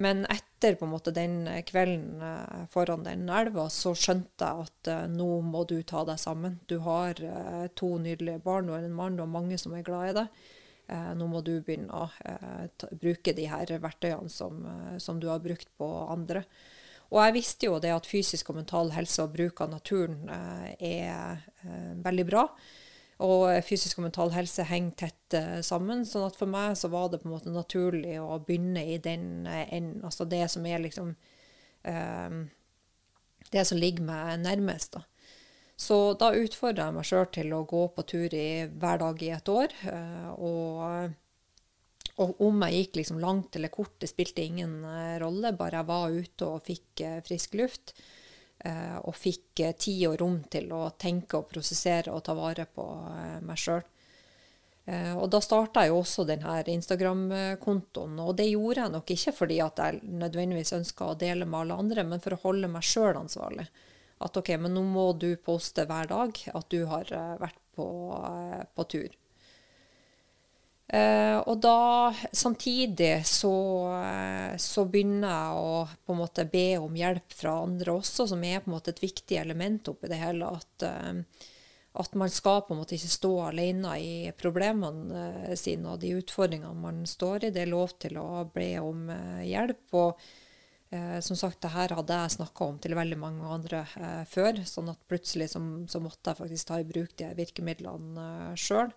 Men 0.02 0.24
etter 0.32 0.74
på 0.80 0.88
en 0.88 0.94
måte, 0.94 1.12
den 1.14 1.44
kvelden 1.68 2.24
foran 2.74 3.04
den 3.06 3.28
elva, 3.30 3.68
så 3.70 3.92
skjønte 3.94 4.48
jeg 4.48 4.66
at 4.66 5.12
nå 5.12 5.28
må 5.46 5.62
du 5.70 5.76
ta 5.86 6.02
deg 6.08 6.18
sammen. 6.18 6.56
Du 6.66 6.80
har 6.82 7.20
to 7.78 7.92
nydelige 8.02 8.42
barn 8.42 8.72
og 8.72 8.80
en 8.80 8.96
mann 8.98 9.22
og 9.22 9.30
mange 9.30 9.60
som 9.62 9.76
er 9.78 9.86
glad 9.86 10.10
i 10.10 10.16
deg. 10.18 10.44
Eh, 10.92 11.12
nå 11.16 11.28
må 11.32 11.40
du 11.46 11.56
begynne 11.64 11.96
å 11.96 12.10
eh, 12.28 12.88
bruke 13.00 13.34
de 13.36 13.48
her 13.48 13.72
verktøyene 13.82 14.32
som, 14.32 14.64
eh, 14.68 14.98
som, 15.00 15.20
du 15.20 15.30
har 15.32 15.44
brukt 15.44 15.70
på 15.80 15.88
andre. 16.12 16.44
Og 17.14 17.22
jeg 17.22 17.36
visste 17.38 17.70
jo 17.70 17.80
det 17.80 17.94
at 17.94 18.10
fysisk 18.10 18.52
og 18.52 18.60
mental 18.60 18.92
helse 18.96 19.24
og 19.24 19.36
bruk 19.36 19.62
av 19.62 19.70
naturen 19.70 20.24
er 20.82 21.44
veldig 22.02 22.24
bra. 22.26 22.48
Og 23.24 23.46
fysisk 23.64 24.00
og 24.00 24.08
mental 24.10 24.34
helse 24.36 24.66
henger 24.68 24.96
tett 25.00 25.36
sammen. 25.64 26.02
sånn 26.04 26.26
at 26.28 26.36
for 26.36 26.50
meg 26.52 26.76
så 26.76 26.90
var 26.92 27.08
det 27.10 27.22
på 27.22 27.30
en 27.30 27.36
måte 27.38 27.54
naturlig 27.54 28.18
å 28.20 28.36
begynne 28.44 28.84
i 28.84 28.98
den 29.00 29.48
enden. 29.48 30.02
Altså 30.04 30.28
det 30.28 30.42
som 30.52 30.66
er 30.68 30.84
liksom 30.84 31.14
Det 33.54 33.64
som 33.68 33.78
ligger 33.80 34.04
meg 34.04 34.44
nærmest, 34.44 34.98
da. 34.98 35.06
Så 35.76 35.98
da 36.20 36.32
utfordra 36.38 36.88
jeg 36.88 36.96
meg 36.96 37.08
sjøl 37.08 37.28
til 37.34 37.54
å 37.56 37.66
gå 37.68 37.84
på 37.96 38.06
tur 38.08 38.34
i, 38.38 38.66
hver 38.70 39.02
dag 39.02 39.22
i 39.26 39.32
et 39.36 39.52
år. 39.52 39.74
Eh, 39.90 40.30
og, 40.38 41.16
og, 42.16 42.36
om 42.46 42.66
jeg 42.68 42.84
gikk 42.84 43.00
liksom 43.02 43.22
langt 43.24 43.58
eller 43.58 43.74
kort, 43.74 43.96
det 44.02 44.12
spilte 44.12 44.46
ingen 44.46 44.84
eh, 44.86 45.18
rolle. 45.24 45.56
Bare 45.58 45.82
jeg 45.82 45.90
var 45.90 46.14
ute 46.14 46.50
og 46.50 46.68
fikk 46.68 47.04
eh, 47.06 47.20
frisk 47.26 47.58
luft. 47.60 47.96
Og 48.63 49.15
fikk 49.17 49.60
tid 49.76 50.06
og 50.08 50.13
rom 50.21 50.38
til 50.47 50.69
å 50.71 50.86
tenke 50.95 51.41
og 51.41 51.49
prosessere 51.52 52.13
og 52.13 52.21
ta 52.23 52.36
vare 52.38 52.63
på 52.63 52.86
meg 53.43 53.60
sjøl. 53.60 53.82
Og 55.19 55.26
da 55.32 55.39
starta 55.43 55.84
jeg 55.84 55.91
også 55.95 56.23
denne 56.28 56.58
Instagram-kontoen. 56.71 58.15
Og 58.23 58.32
det 58.39 58.49
gjorde 58.49 58.86
jeg 58.86 58.93
nok 58.93 59.12
ikke 59.15 59.34
fordi 59.36 59.58
at 59.63 59.82
jeg 59.84 59.99
nødvendigvis 60.08 60.73
ønska 60.80 61.10
å 61.10 61.17
dele 61.19 61.47
med 61.47 61.60
alle 61.60 61.80
andre, 61.84 62.08
men 62.08 62.23
for 62.23 62.38
å 62.38 62.41
holde 62.45 62.71
meg 62.71 62.88
sjøl 62.88 63.19
ansvarlig. 63.19 63.67
At 64.23 64.39
OK, 64.39 64.54
men 64.63 64.76
nå 64.76 64.86
må 64.88 65.10
du 65.19 65.34
poste 65.43 65.84
hver 65.89 66.08
dag 66.12 66.39
at 66.54 66.71
du 66.71 66.86
har 66.88 67.12
vært 67.43 67.60
på, 67.76 67.88
på 68.76 68.88
tur. 68.95 69.19
Uh, 70.94 71.40
og 71.50 71.58
da 71.58 72.14
samtidig 72.38 73.24
så, 73.26 73.54
så, 74.62 74.84
begynner 74.86 75.32
jeg 75.32 75.64
å 75.64 75.72
på 76.06 76.14
en 76.14 76.20
måte 76.20 76.46
be 76.46 76.68
om 76.78 76.94
hjelp 76.94 77.34
fra 77.34 77.56
andre 77.64 77.96
også, 77.98 78.28
som 78.30 78.44
er 78.46 78.62
på 78.62 78.70
en 78.70 78.76
måte 78.76 78.94
et 78.94 79.02
viktig 79.02 79.40
element 79.42 79.90
oppi 79.90 80.12
det 80.12 80.20
hele. 80.22 80.52
At, 80.54 80.86
at 82.04 82.16
man 82.20 82.30
skal 82.30 82.62
på 82.68 82.76
en 82.76 82.84
måte 82.84 82.94
ikke 83.00 83.10
stå 83.16 83.32
alene 83.48 83.96
i 83.98 84.14
problemene 84.38 85.58
sine 85.58 85.96
og 85.96 86.04
de 86.04 86.14
utfordringene 86.20 86.86
man 86.86 87.02
står 87.10 87.50
i. 87.50 87.52
Det 87.56 87.66
er 87.66 87.74
lov 87.74 87.98
til 87.98 88.22
å 88.22 88.46
be 88.54 88.70
om 88.84 89.10
hjelp. 89.42 89.86
og 89.98 90.22
som 91.26 91.34
sagt, 91.34 91.58
det 91.64 91.72
her 91.74 91.90
hadde 91.98 92.18
jeg 92.22 92.36
snakka 92.36 92.66
om 92.70 92.76
til 92.78 92.94
veldig 92.94 93.18
mange 93.18 93.50
andre 93.50 93.80
før. 94.30 94.60
sånn 94.62 94.92
at 94.94 95.00
plutselig 95.10 95.50
så, 95.56 95.62
så, 95.90 95.98
måtte 96.04 96.30
jeg 96.30 96.42
faktisk 96.44 96.70
ta 96.70 96.78
i 96.78 96.86
bruk 96.86 97.16
de 97.18 97.32
virkemidlene 97.34 98.26
eh, 98.52 98.60
sjøl. 98.62 98.94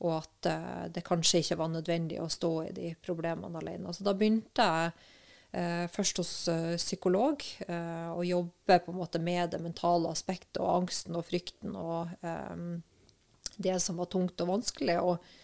Og 0.00 0.16
at 0.22 0.48
uh, 0.48 0.84
det 0.92 1.04
kanskje 1.06 1.42
ikke 1.42 1.58
var 1.60 1.72
nødvendig 1.72 2.20
å 2.22 2.28
stå 2.32 2.52
i 2.68 2.74
de 2.76 2.92
problemene 3.04 3.60
alene. 3.60 3.92
Så 3.92 4.06
da 4.06 4.14
begynte 4.16 4.64
jeg 4.64 4.92
uh, 4.92 5.86
først 5.92 6.22
hos 6.22 6.32
uh, 6.48 6.76
psykolog 6.80 7.44
og 7.70 8.24
jobbe 8.26 8.80
på 8.84 8.92
en 8.92 9.00
måte 9.00 9.20
med 9.22 9.52
det 9.52 9.60
mentale 9.62 10.10
aspektet 10.12 10.60
og 10.62 10.82
angsten 10.82 11.18
og 11.18 11.26
frykten 11.28 11.76
og 11.76 12.10
det 13.60 13.76
som 13.82 14.00
var 14.00 14.08
tungt 14.12 14.40
og 14.40 14.54
vanskelig. 14.56 14.98
og 15.00 15.38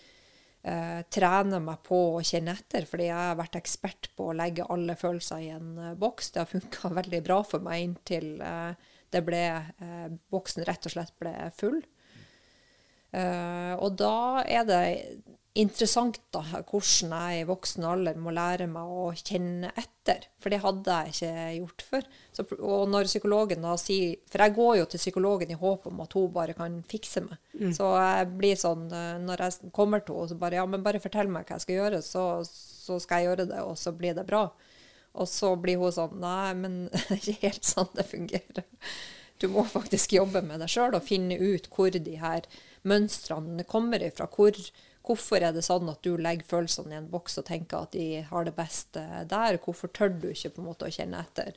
trene 1.14 1.60
meg 1.62 1.76
på 1.86 1.98
å 2.16 2.22
kjenne 2.26 2.50
etter, 2.56 2.88
fordi 2.90 3.04
jeg 3.06 3.14
har 3.14 3.36
vært 3.38 3.54
ekspert 3.54 4.08
på 4.18 4.24
å 4.26 4.34
legge 4.34 4.64
alle 4.66 4.96
følelser 4.98 5.44
i 5.44 5.52
en 5.54 5.68
uh, 5.78 5.92
boks. 5.94 6.32
Det 6.34 6.40
har 6.40 6.50
funka 6.50 6.90
veldig 7.00 7.20
bra 7.22 7.36
for 7.46 7.62
meg 7.62 7.84
inntil 7.84 8.32
uh, 8.42 8.72
det 9.14 9.22
ble, 9.26 9.42
uh, 9.82 10.08
boksen 10.32 10.66
rett 10.66 10.88
og 10.88 10.96
slett 10.96 11.14
ble 11.22 11.34
full. 11.56 11.78
Og 13.14 13.94
da 13.96 14.42
er 14.44 14.64
det 14.68 14.80
interessant 15.56 16.18
da, 16.34 16.42
hvordan 16.68 17.12
jeg 17.14 17.40
i 17.42 17.46
voksen 17.48 17.84
alder 17.88 18.18
må 18.20 18.32
lære 18.34 18.66
meg 18.70 18.90
å 18.92 19.08
kjenne 19.16 19.70
etter. 19.78 20.26
For 20.42 20.52
det 20.52 20.60
hadde 20.62 20.96
jeg 21.06 21.14
ikke 21.14 21.46
gjort 21.56 21.84
før. 21.90 22.06
Så, 22.36 22.46
og 22.58 22.84
når 22.92 23.08
psykologen 23.10 23.64
da 23.64 23.74
sier 23.80 24.18
For 24.30 24.44
jeg 24.44 24.54
går 24.58 24.72
jo 24.80 24.86
til 24.92 25.02
psykologen 25.02 25.52
i 25.52 25.58
håp 25.58 25.88
om 25.88 26.04
at 26.04 26.16
hun 26.18 26.28
bare 26.34 26.56
kan 26.58 26.78
fikse 26.88 27.24
meg. 27.24 27.40
Mm. 27.56 27.72
Så 27.76 27.90
jeg 27.96 28.30
blir 28.36 28.60
sånn 28.60 28.86
eh, 28.92 29.16
Når 29.24 29.44
jeg 29.46 29.72
kommer 29.76 30.04
til 30.04 30.18
henne, 30.18 30.30
så 30.30 30.40
bare 30.40 30.60
Ja, 30.60 30.68
men 30.68 30.84
bare 30.84 31.02
fortell 31.02 31.32
meg 31.32 31.48
hva 31.48 31.56
jeg 31.56 31.66
skal 31.66 31.80
gjøre, 31.80 32.02
så, 32.04 32.24
så 32.46 33.00
skal 33.02 33.22
jeg 33.22 33.30
gjøre 33.30 33.50
det, 33.50 33.62
og 33.64 33.76
så 33.80 33.94
blir 33.96 34.16
det 34.18 34.26
bra. 34.28 34.46
Og 35.16 35.28
så 35.30 35.54
blir 35.60 35.80
hun 35.80 35.94
sånn 35.94 36.18
Nei, 36.22 36.54
men 36.60 36.80
det 36.92 37.06
er 37.08 37.22
ikke 37.22 37.42
helt 37.48 37.70
sånn 37.74 37.92
det 37.96 38.08
fungerer. 38.10 38.66
Du 39.40 39.48
må 39.52 39.64
faktisk 39.68 40.16
jobbe 40.16 40.42
med 40.44 40.62
deg 40.62 40.72
sjøl 40.72 40.96
og 40.96 41.04
finne 41.04 41.36
ut 41.36 41.68
hvor 41.72 41.92
de 41.92 42.18
her 42.20 42.46
mønstrene 42.86 43.66
kommer 43.68 44.02
ifra. 44.02 44.28
Hvor, 44.32 44.56
Hvorfor 45.06 45.38
er 45.38 45.52
det 45.54 45.62
sånn 45.62 45.86
at 45.92 46.02
du 46.02 46.16
legger 46.18 46.48
følelsene 46.48 46.96
i 46.96 46.98
en 46.98 47.10
boks 47.10 47.38
og 47.38 47.46
tenker 47.46 47.84
at 47.84 47.92
de 47.94 48.24
har 48.26 48.46
det 48.46 48.56
beste 48.56 49.02
der? 49.30 49.58
Hvorfor 49.62 49.92
tør 49.94 50.10
du 50.10 50.32
ikke 50.32 50.56
på 50.56 50.62
en 50.62 50.66
måte 50.72 50.88
å 50.88 50.94
kjenne 50.94 51.20
etter? 51.22 51.54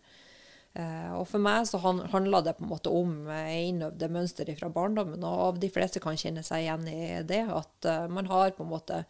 Uh, 0.77 1.17
og 1.17 1.23
For 1.31 1.41
meg 1.41 1.65
så 1.65 1.79
han, 1.81 2.03
handla 2.11 2.43
det 2.45 2.53
på 2.59 2.63
en 2.67 2.69
måte 2.69 2.91
om 2.93 3.23
uh, 3.25 3.49
innøvde 3.49 4.11
mønster 4.13 4.51
fra 4.59 4.69
barndommen. 4.69 5.25
Og 5.25 5.57
de 5.63 5.71
fleste 5.73 6.01
kan 6.03 6.19
kjenne 6.19 6.45
seg 6.45 6.67
igjen 6.67 6.85
i 6.91 7.01
det. 7.25 7.41
At 7.49 7.89
uh, 7.89 8.05
man 8.11 8.29
har 8.29 8.53
på 8.53 8.67
en 8.67 8.73
måte 8.75 9.01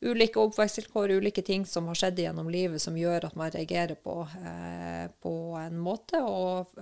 ulike 0.00 0.40
oppvekstvilkår, 0.40 1.16
ulike 1.18 1.42
ting 1.42 1.64
som 1.66 1.88
har 1.90 1.98
skjedd 1.98 2.20
gjennom 2.22 2.50
livet 2.52 2.82
som 2.82 2.96
gjør 2.98 3.28
at 3.28 3.38
man 3.38 3.50
reagerer 3.54 3.96
på, 3.98 4.14
på 5.22 5.32
en 5.58 5.80
måte. 5.82 6.20
Og 6.22 6.76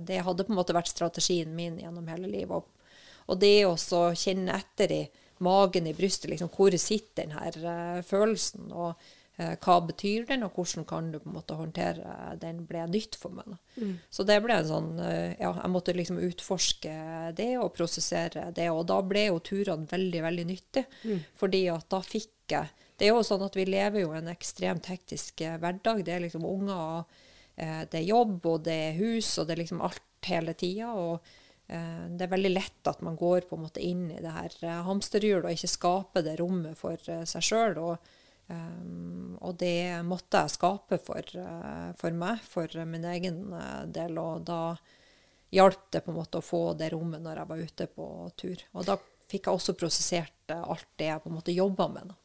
det 0.00 0.22
hadde 0.24 0.46
på 0.46 0.54
en 0.54 0.60
måte 0.60 0.76
vært 0.76 0.88
strategien 0.88 1.52
min 1.56 1.76
gjennom 1.82 2.08
hele 2.08 2.30
livet. 2.30 2.62
Og, 2.62 2.96
og 3.28 3.42
det 3.42 3.66
å 3.68 3.74
kjenne 4.16 4.56
etter 4.56 4.96
i 4.96 5.02
magen 5.44 5.90
i 5.90 5.92
brystet. 5.96 6.30
Liksom, 6.32 6.48
hvor 6.56 6.72
sitter 6.80 7.26
denne 7.26 7.52
uh, 7.60 8.00
følelsen? 8.06 8.72
Og 8.72 8.96
Eh, 8.96 9.23
hva 9.34 9.80
betyr 9.82 10.28
den, 10.28 10.44
og 10.46 10.54
hvordan 10.54 10.84
kan 10.86 11.08
du 11.10 11.18
på 11.18 11.26
en 11.26 11.34
måte 11.34 11.56
håndtere 11.58 12.36
den, 12.38 12.60
ble 12.68 12.84
nytt 12.86 13.16
for 13.18 13.34
meg. 13.34 13.56
Mm. 13.74 13.96
Så 14.06 14.22
det 14.28 14.36
ble 14.44 14.60
en 14.60 14.68
sånn 14.68 14.92
eh, 15.02 15.34
Ja, 15.40 15.50
jeg 15.58 15.72
måtte 15.74 15.96
liksom 15.96 16.20
utforske 16.22 16.94
det 17.34 17.50
og 17.58 17.72
prosessere 17.74 18.52
det. 18.54 18.68
Og 18.70 18.84
da 18.90 19.00
ble 19.02 19.26
jo 19.26 19.42
turene 19.42 19.90
veldig, 19.90 20.22
veldig 20.28 20.46
nyttige. 20.52 20.86
Mm. 21.02 21.26
Fordi 21.40 21.64
at 21.74 21.90
da 21.90 22.02
fikk 22.04 22.30
jeg 22.54 22.82
Det 22.94 23.08
er 23.08 23.16
jo 23.16 23.26
sånn 23.26 23.42
at 23.42 23.56
vi 23.58 23.64
lever 23.66 24.04
jo 24.04 24.12
en 24.14 24.30
ekstremt 24.30 24.86
hektisk 24.86 25.42
eh, 25.42 25.58
hverdag. 25.58 26.04
Det 26.06 26.14
er 26.14 26.22
liksom 26.28 26.46
unger, 26.46 27.02
det 27.56 27.98
er 27.98 28.06
jobb, 28.06 28.36
og 28.46 28.62
det 28.66 28.74
er 28.88 29.00
hus, 29.00 29.32
og 29.38 29.48
det 29.48 29.54
er 29.56 29.64
liksom 29.64 29.82
alt 29.82 30.28
hele 30.28 30.54
tida. 30.58 30.92
Og 30.94 31.34
det 31.64 32.26
er 32.26 32.30
veldig 32.30 32.50
lett 32.52 32.88
at 32.90 33.00
man 33.02 33.16
går 33.16 33.46
på 33.48 33.56
en 33.56 33.62
måte 33.64 33.82
inn 33.82 34.08
i 34.12 34.18
det 34.20 34.30
her 34.34 34.82
hamsterhjulet 34.84 35.46
og 35.48 35.54
ikke 35.56 35.70
skaper 35.70 36.24
det 36.26 36.34
rommet 36.38 36.78
for 36.78 37.00
seg 37.00 37.46
sjøl. 37.46 37.78
Og 37.80 38.13
Um, 38.44 39.40
og 39.40 39.56
det 39.60 40.04
måtte 40.04 40.42
jeg 40.42 40.52
skape 40.52 40.98
for, 41.00 41.24
uh, 41.40 41.92
for, 41.96 42.12
meg, 42.16 42.40
for 42.44 42.68
min 42.88 43.04
egen 43.14 43.52
uh, 43.54 43.84
del. 43.88 44.18
Og 44.20 44.44
da 44.48 44.76
hjalp 45.54 45.92
det 45.94 46.00
på 46.04 46.10
en 46.12 46.18
måte 46.18 46.38
å 46.40 46.44
få 46.44 46.74
det 46.78 46.92
rommet 46.92 47.22
når 47.24 47.36
jeg 47.40 47.50
var 47.52 47.64
ute 47.68 47.86
på 47.94 48.06
tur. 48.40 48.58
Og 48.74 48.82
da 48.88 48.94
fikk 49.30 49.44
jeg 49.48 49.56
også 49.56 49.78
prosessert 49.80 50.52
uh, 50.52 50.64
alt 50.74 50.90
det 51.00 51.08
jeg 51.08 51.22
på 51.24 51.28
en 51.30 51.38
måte 51.38 51.56
jobba 51.56 51.84
med. 51.94 52.04
Da. 52.12 52.16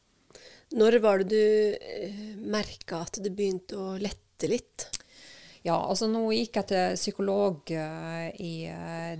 Når 0.80 0.92
var 1.02 1.14
det 1.22 1.28
du 1.32 1.44
uh, 1.74 2.34
merka 2.52 2.94
at 3.06 3.14
det 3.24 3.36
begynte 3.36 3.72
å 3.80 3.86
lette 4.00 4.46
litt? 4.50 4.78
Ja, 5.60 5.76
altså 5.76 6.04
nå 6.08 6.22
gikk 6.32 6.56
jeg 6.56 6.66
til 6.70 6.96
psykolog 6.96 7.68
i 7.68 8.64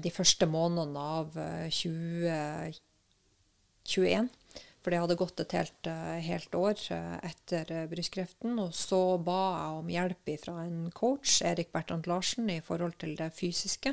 de 0.00 0.10
første 0.14 0.46
månedene 0.48 1.02
av 1.20 1.36
2021. 1.68 4.39
For 4.80 4.92
det 4.92 5.00
hadde 5.02 5.18
gått 5.20 5.40
et 5.42 5.52
helt, 5.52 5.86
eh, 5.86 6.18
helt 6.24 6.54
år 6.56 6.78
eh, 6.94 7.16
etter 7.28 7.72
eh, 7.74 7.86
brystkreften. 7.90 8.56
Og 8.62 8.72
så 8.76 9.18
ba 9.20 9.40
jeg 9.44 9.78
om 9.82 9.92
hjelp 9.92 10.34
fra 10.40 10.56
en 10.64 10.82
coach, 10.96 11.40
Erik 11.44 11.72
Bertrand 11.74 12.08
Larsen, 12.08 12.48
i 12.48 12.62
forhold 12.64 12.96
til 13.02 13.12
det 13.18 13.28
fysiske. 13.36 13.92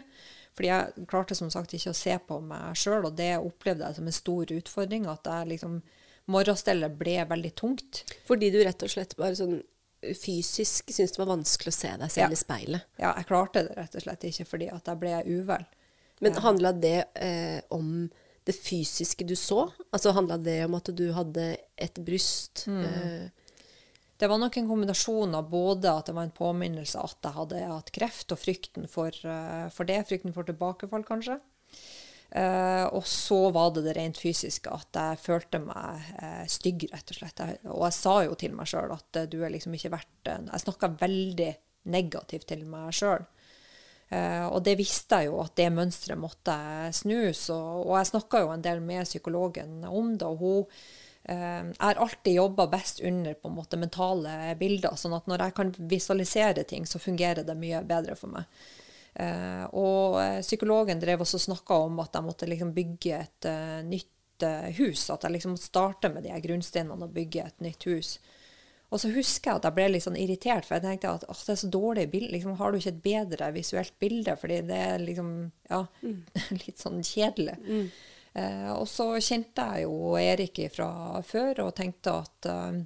Fordi 0.58 0.72
jeg 0.72 1.08
klarte 1.12 1.36
som 1.38 1.52
sagt 1.54 1.76
ikke 1.76 1.92
å 1.92 1.98
se 1.98 2.16
på 2.30 2.40
meg 2.42 2.78
sjøl, 2.80 3.06
og 3.06 3.18
det 3.20 3.36
opplevde 3.38 3.86
jeg 3.86 4.00
som 4.00 4.08
en 4.08 4.16
stor 4.16 4.54
utfordring. 4.56 5.10
At 5.12 5.28
jeg 5.28 5.54
liksom 5.54 5.82
Morgenstellet 6.28 6.92
ble 7.00 7.22
veldig 7.24 7.54
tungt. 7.56 8.02
Fordi 8.28 8.50
du 8.52 8.58
rett 8.60 8.82
og 8.84 8.92
slett 8.92 9.14
bare 9.20 9.38
sånn 9.40 9.62
fysisk 10.02 10.92
syntes 10.92 11.16
det 11.16 11.22
var 11.22 11.32
vanskelig 11.32 11.72
å 11.72 11.78
se 11.78 11.92
deg 12.02 12.12
selv 12.14 12.26
ja. 12.26 12.36
i 12.36 12.40
speilet? 12.40 12.88
Ja, 13.00 13.14
jeg 13.18 13.28
klarte 13.30 13.64
det 13.66 13.78
rett 13.78 13.96
og 13.96 14.04
slett 14.04 14.26
ikke 14.28 14.46
fordi 14.50 14.68
at 14.74 14.92
jeg 14.92 15.02
ble 15.02 15.14
uvel. 15.26 15.64
Men 16.24 16.40
handla 16.42 16.74
det 16.74 17.00
eh, 17.14 17.62
om 17.74 18.10
det 18.48 18.56
fysiske 18.56 19.28
du 19.28 19.36
så? 19.36 19.68
Altså 19.92 20.14
Handla 20.16 20.38
det 20.42 20.62
om 20.66 20.78
at 20.78 20.90
du 20.96 21.06
hadde 21.16 21.50
et 21.76 22.00
bryst? 22.04 22.66
Mm. 22.68 22.84
Eh. 22.86 23.48
Det 24.18 24.30
var 24.32 24.40
nok 24.42 24.58
en 24.58 24.70
kombinasjon 24.70 25.36
av 25.38 25.50
både 25.52 25.92
at 25.94 26.10
det 26.10 26.16
var 26.18 26.26
en 26.26 26.34
påminnelse 26.34 26.98
at 26.98 27.22
jeg 27.22 27.36
hadde 27.36 27.62
hatt 27.70 27.94
kreft, 27.94 28.34
og 28.34 28.42
frykten 28.42 28.88
for, 28.90 29.14
uh, 29.30 29.68
for 29.74 29.86
det. 29.86 30.00
Frykten 30.10 30.34
for 30.34 30.48
tilbakefall, 30.48 31.06
kanskje. 31.06 31.38
Uh, 32.28 32.90
og 32.98 33.06
så 33.08 33.38
var 33.56 33.70
det 33.76 33.86
det 33.86 33.94
rent 33.96 34.18
fysiske, 34.20 34.74
at 34.74 34.98
jeg 34.98 35.22
følte 35.22 35.62
meg 35.64 36.10
uh, 36.18 36.44
stygg, 36.50 36.88
rett 36.90 37.14
og 37.14 37.20
slett. 37.20 37.44
Jeg, 37.46 37.62
og 37.70 37.86
jeg 37.86 37.98
sa 38.00 38.16
jo 38.26 38.40
til 38.42 38.58
meg 38.58 38.72
sjøl 38.74 38.96
at 38.98 39.22
du 39.30 39.38
er 39.38 39.54
liksom 39.54 39.78
ikke 39.78 39.94
verdt 39.94 40.34
Jeg 40.34 40.66
snakka 40.66 40.96
veldig 40.98 41.52
negativt 41.94 42.50
til 42.50 42.66
meg 42.68 42.98
sjøl. 42.98 43.22
Uh, 44.08 44.48
og 44.56 44.62
det 44.64 44.78
visste 44.80 45.20
jeg 45.20 45.28
jo 45.28 45.42
at 45.44 45.52
det 45.60 45.68
mønsteret 45.76 46.20
måtte 46.20 46.56
snus. 46.96 47.50
Og, 47.52 47.84
og 47.90 47.98
jeg 48.00 48.12
snakka 48.14 48.44
jo 48.46 48.54
en 48.54 48.64
del 48.64 48.80
med 48.84 49.08
psykologen 49.08 49.82
om 49.84 50.14
det. 50.16 50.28
og 50.28 50.44
hun 50.44 50.62
uh, 51.28 51.74
har 51.82 52.00
alltid 52.00 52.40
jobba 52.40 52.70
best 52.72 53.02
under 53.04 53.36
på 53.36 53.52
en 53.52 53.58
måte 53.58 53.80
mentale 53.80 54.56
bilder. 54.60 54.96
sånn 54.96 55.18
at 55.18 55.28
når 55.28 55.44
jeg 55.48 55.58
kan 55.60 55.74
visualisere 55.92 56.64
ting, 56.64 56.88
så 56.88 57.04
fungerer 57.04 57.44
det 57.44 57.58
mye 57.60 57.84
bedre 57.88 58.16
for 58.16 58.32
meg. 58.32 58.48
Uh, 59.18 59.66
og 59.76 60.20
psykologen 60.46 61.02
drev 61.02 61.26
også 61.26 61.42
snakka 61.42 61.82
om 61.90 62.00
at 62.00 62.16
jeg 62.16 62.28
måtte 62.28 62.48
liksom 62.48 62.72
bygge 62.76 63.20
et 63.20 63.52
nytt 63.90 64.48
hus. 64.78 65.10
At 65.10 65.26
jeg 65.26 65.36
liksom 65.36 65.58
måtte 65.58 65.68
starte 65.68 66.14
med 66.14 66.24
de 66.24 66.40
grunnsteinene 66.48 67.10
og 67.10 67.16
bygge 67.16 67.44
et 67.44 67.64
nytt 67.66 67.90
hus. 67.90 68.20
Og 68.88 69.02
så 69.02 69.10
husker 69.12 69.52
jeg 69.52 69.60
at 69.60 69.66
jeg 69.68 69.76
ble 69.76 69.88
litt 69.92 70.06
sånn 70.06 70.20
irritert, 70.20 70.64
for 70.64 70.78
jeg 70.78 70.86
tenkte 70.86 71.14
at 71.18 71.26
det 71.28 71.54
er 71.54 71.60
så 71.60 71.70
dårlig 71.72 72.06
bilde. 72.12 72.32
Liksom, 72.38 72.54
har 72.60 72.72
du 72.72 72.78
ikke 72.80 72.94
et 72.94 73.02
bedre 73.04 73.50
visuelt 73.56 73.96
bilde? 74.00 74.36
Fordi 74.40 74.62
det 74.70 74.78
er 74.94 75.02
liksom 75.04 75.32
ja, 75.68 75.82
mm. 76.04 76.22
litt 76.64 76.84
sånn 76.84 77.02
kjedelig. 77.04 77.58
Mm. 77.66 77.90
Eh, 78.38 78.70
og 78.72 78.86
så 78.88 79.10
kjente 79.20 79.66
jeg 79.74 79.88
jo 79.88 80.14
Erik 80.22 80.62
fra 80.72 81.20
før 81.26 81.66
og 81.66 81.76
tenkte 81.76 82.14
at 82.22 82.48
eh, 82.52 82.80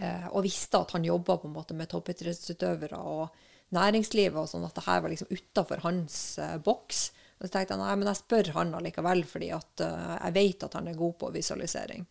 eh 0.00 0.26
Og 0.32 0.46
visste 0.46 0.78
at 0.80 0.94
han 0.96 1.04
jobba 1.04 1.36
på 1.36 1.48
en 1.48 1.54
måte 1.54 1.76
med 1.76 1.90
toppidrettsutøvere 1.92 2.98
og 2.98 3.28
næringslivet, 3.76 4.38
og 4.40 4.48
sånn 4.50 4.64
at 4.66 4.74
det 4.74 4.86
her 4.86 5.02
var 5.02 5.12
liksom 5.12 5.30
utafor 5.30 5.84
hans 5.84 6.38
eh, 6.38 6.56
boks. 6.58 7.10
Og 7.38 7.46
så 7.46 7.52
tenkte 7.52 7.76
jeg 7.76 7.82
nei, 7.82 7.94
men 7.96 8.10
jeg 8.10 8.20
spør 8.20 8.50
han 8.56 8.74
allikevel, 8.74 9.22
fordi 9.28 9.52
at 9.54 9.84
eh, 9.86 10.16
jeg 10.16 10.36
vet 10.36 10.66
at 10.66 10.74
han 10.80 10.90
er 10.90 10.98
god 10.98 11.14
på 11.20 11.30
visualisering. 11.36 12.08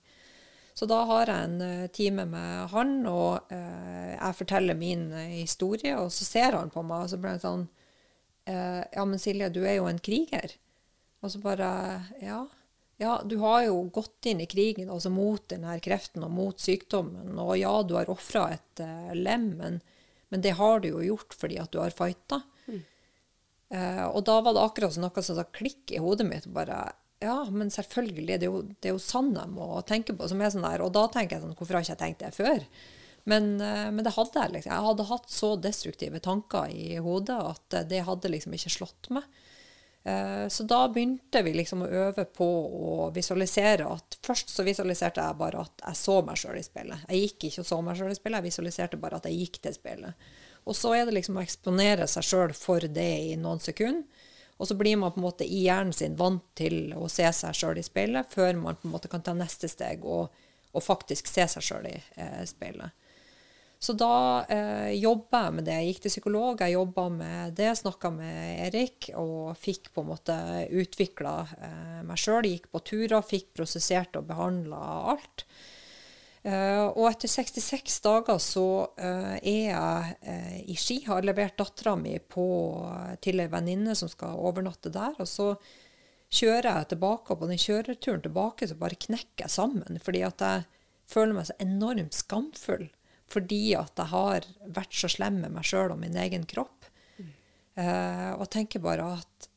Så 0.80 0.88
da 0.88 1.02
har 1.10 1.28
jeg 1.28 1.44
en 1.44 1.60
uh, 1.60 1.88
time 1.92 2.24
med 2.30 2.70
han, 2.72 2.94
og 3.10 3.52
eh, 3.52 4.14
jeg 4.14 4.36
forteller 4.38 4.78
min 4.80 5.10
uh, 5.12 5.26
historie, 5.34 5.98
og 6.00 6.08
så 6.16 6.24
ser 6.24 6.56
han 6.56 6.72
på 6.72 6.84
meg, 6.88 7.04
og 7.04 7.12
så 7.12 7.20
blir 7.20 7.36
han 7.36 7.44
sånn 7.44 7.68
Ja, 8.50 9.04
men 9.06 9.20
Silje, 9.22 9.46
du 9.54 9.60
er 9.62 9.76
jo 9.76 9.86
en 9.86 10.00
kriger. 10.02 10.56
Og 11.22 11.30
så 11.30 11.42
bare 11.44 11.68
Ja. 12.24 12.40
Ja, 13.00 13.20
du 13.22 13.36
har 13.44 13.62
jo 13.68 13.84
gått 13.94 14.26
inn 14.28 14.42
i 14.42 14.48
krigen 14.50 14.90
altså 14.92 15.12
mot 15.14 15.44
denne 15.52 15.76
kreften 15.84 16.26
og 16.26 16.34
mot 16.34 16.60
sykdommen. 16.60 17.38
Og 17.40 17.54
ja, 17.60 17.70
du 17.86 17.94
har 17.96 18.10
ofra 18.10 18.48
et 18.56 18.82
lem, 19.14 19.46
men, 19.60 19.78
men, 20.34 20.42
det 20.42 20.56
har 20.58 20.82
du 20.82 20.90
jo 20.90 21.04
gjort 21.06 21.38
fordi 21.38 21.60
at 21.62 21.70
du 21.72 21.78
har 21.80 21.94
fighta. 21.94 22.42
Mm. 22.66 22.82
og 24.10 24.20
da 24.26 24.40
var 24.42 24.58
det 24.58 24.66
akkurat 24.66 24.98
som 24.98 25.06
noe 25.06 25.24
som 25.24 25.38
sa 25.38 25.46
klikk 25.46 25.94
i 25.94 26.02
hodet 26.02 26.26
mitt. 26.28 26.50
bare 26.50 26.82
ja, 27.20 27.38
men 27.52 27.72
selvfølgelig. 27.72 28.40
Det 28.40 28.48
er 28.48 28.54
jo, 28.54 28.62
det 28.80 28.92
er 28.92 28.96
jo 28.96 29.04
sånn 29.04 29.34
jeg 29.36 29.52
må 29.52 29.68
tenke 29.88 30.16
på. 30.16 30.28
som 30.32 30.42
er 30.42 30.54
sånn 30.54 30.66
der, 30.68 30.86
Og 30.86 30.94
da 30.96 31.08
tenker 31.12 31.38
jeg 31.38 31.44
sånn 31.44 31.58
Hvorfor 31.58 31.76
har 31.78 31.84
ikke 31.84 31.96
jeg 31.96 32.04
tenkt 32.04 32.24
det 32.24 32.32
før? 32.38 32.66
Men, 33.30 33.62
eh, 33.62 33.90
men 33.92 34.04
det 34.06 34.16
hadde 34.16 34.40
jeg. 34.40 34.54
liksom. 34.56 34.74
Jeg 34.74 34.88
hadde 34.88 35.10
hatt 35.12 35.30
så 35.30 35.54
destruktive 35.60 36.20
tanker 36.24 36.72
i 36.72 36.98
hodet 37.04 37.38
at 37.38 37.80
det 37.90 38.06
hadde 38.08 38.32
liksom 38.32 38.56
ikke 38.56 38.72
slått 38.74 39.12
meg. 39.14 39.28
Eh, 40.04 40.48
så 40.48 40.64
da 40.64 40.86
begynte 40.88 41.42
vi 41.44 41.54
liksom 41.54 41.84
å 41.84 41.90
øve 42.06 42.24
på 42.26 42.48
å 42.48 43.10
visualisere 43.12 43.90
at 43.92 44.16
Først 44.24 44.54
så 44.54 44.64
visualiserte 44.64 45.24
jeg 45.24 45.38
bare 45.40 45.66
at 45.66 45.84
jeg 45.84 45.98
så 46.00 46.20
meg 46.26 46.40
sjøl 46.40 46.60
i 46.60 46.64
speilet. 46.64 47.04
Jeg 47.10 47.26
gikk 47.26 47.50
ikke 47.50 47.64
og 47.66 47.70
så 47.70 47.82
meg 47.84 48.00
sjøl 48.00 48.14
i 48.14 48.18
speilet, 48.18 48.40
jeg 48.40 48.52
visualiserte 48.52 49.02
bare 49.02 49.20
at 49.20 49.28
jeg 49.28 49.44
gikk 49.44 49.62
til 49.64 49.76
speilet. 49.76 50.30
Og 50.70 50.78
så 50.78 50.94
er 50.96 51.08
det 51.08 51.16
liksom 51.18 51.40
å 51.40 51.44
eksponere 51.44 52.08
seg 52.08 52.28
sjøl 52.28 52.54
for 52.56 52.84
det 52.84 53.12
i 53.32 53.36
noen 53.40 53.62
sekunder. 53.64 54.19
Og 54.60 54.68
så 54.68 54.76
blir 54.76 54.98
man 55.00 55.14
på 55.16 55.22
en 55.22 55.28
måte 55.30 55.48
i 55.48 55.64
hjernen 55.64 55.96
sin 55.96 56.18
vant 56.20 56.44
til 56.60 56.92
å 57.00 57.08
se 57.12 57.28
seg 57.36 57.56
sjøl 57.56 57.80
i 57.80 57.86
speilet, 57.86 58.28
før 58.28 58.58
man 58.60 58.76
på 58.76 58.90
en 58.90 58.96
måte 58.98 59.12
kan 59.12 59.24
ta 59.24 59.32
neste 59.36 59.70
steg 59.72 60.04
og, 60.04 60.34
og 60.76 60.84
faktisk 60.84 61.32
se 61.32 61.48
seg 61.48 61.64
sjøl 61.64 61.88
i 61.88 61.96
eh, 61.96 62.44
speilet. 62.50 62.92
Så 63.80 63.96
da 63.96 64.44
eh, 64.52 64.92
jobba 65.00 65.46
jeg 65.46 65.56
med 65.56 65.68
det. 65.70 65.76
Jeg 65.80 65.94
gikk 65.94 66.02
til 66.04 66.12
psykolog, 66.12 66.60
jeg 66.60 66.76
jobba 66.76 67.06
med 67.14 67.54
det, 67.56 67.70
snakka 67.80 68.12
med 68.12 68.66
Erik 68.66 69.08
og 69.16 69.56
fikk 69.56 69.94
på 69.96 70.04
en 70.04 70.10
måte 70.10 70.36
utvikla 70.68 71.36
eh, 71.56 72.02
meg 72.04 72.20
sjøl. 72.20 72.50
Gikk 72.50 72.68
på 72.74 72.84
turer, 72.84 73.24
fikk 73.24 73.54
prosessert 73.56 74.20
og 74.20 74.28
behandla 74.28 74.82
alt. 75.14 75.46
Uh, 76.40 76.88
og 76.96 77.10
etter 77.10 77.28
66 77.28 77.98
dager 78.06 78.38
så 78.40 78.66
uh, 78.88 79.36
er 79.36 79.66
jeg 79.66 80.14
uh, 80.24 80.54
i 80.72 80.76
Ski, 80.80 81.02
har 81.04 81.26
levert 81.28 81.58
dattera 81.60 81.98
mi 82.00 82.14
til 83.20 83.44
ei 83.44 83.50
venninne 83.52 83.96
som 83.98 84.12
skal 84.12 84.40
overnatte 84.40 84.92
der. 84.94 85.18
Og 85.20 85.28
så 85.28 85.50
kjører 86.32 86.70
jeg 86.70 86.92
tilbake, 86.94 87.34
og 87.34 87.42
på 87.42 87.50
den 87.50 87.60
kjøreturen 87.60 88.24
tilbake 88.24 88.70
så 88.70 88.80
bare 88.80 89.02
knekker 89.08 89.46
jeg 89.48 89.56
sammen. 89.58 90.00
Fordi 90.00 90.24
at 90.30 90.46
jeg 90.46 90.64
føler 91.12 91.36
meg 91.36 91.50
så 91.50 91.60
enormt 91.60 92.16
skamfull 92.18 92.88
fordi 93.30 93.76
at 93.78 93.94
jeg 93.94 94.10
har 94.10 94.46
vært 94.74 94.96
så 94.98 95.06
slem 95.14 95.36
med 95.44 95.54
meg 95.54 95.68
sjøl 95.70 95.92
og 95.94 96.00
min 96.02 96.16
egen 96.18 96.48
kropp. 96.50 96.88
Mm. 97.20 97.28
og 98.42 98.48
tenker 98.50 98.82
bare 98.82 99.04
at 99.20 99.49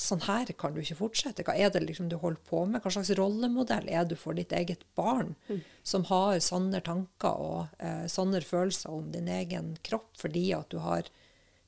sånn 0.00 0.24
her 0.26 0.50
kan 0.58 0.74
du 0.74 0.80
ikke 0.82 0.98
fortsette. 0.98 1.44
Hva 1.46 1.54
er 1.54 1.70
det 1.72 1.84
liksom 1.84 2.08
du 2.10 2.16
holder 2.18 2.42
på 2.48 2.64
med? 2.66 2.82
Hva 2.82 2.92
slags 2.94 3.12
rollemodell 3.18 3.86
er 3.90 4.06
du 4.08 4.16
for 4.18 4.34
ditt 4.36 4.52
eget 4.56 4.82
barn, 4.98 5.34
mm. 5.48 5.60
som 5.86 6.06
har 6.10 6.40
sånne 6.42 6.82
tanker 6.84 7.38
og 7.38 7.78
eh, 7.78 8.06
sånne 8.10 8.42
følelser 8.44 8.94
om 8.94 9.12
din 9.14 9.30
egen 9.30 9.74
kropp 9.86 10.10
fordi 10.18 10.48
at 10.56 10.70
du 10.74 10.80
har 10.82 11.10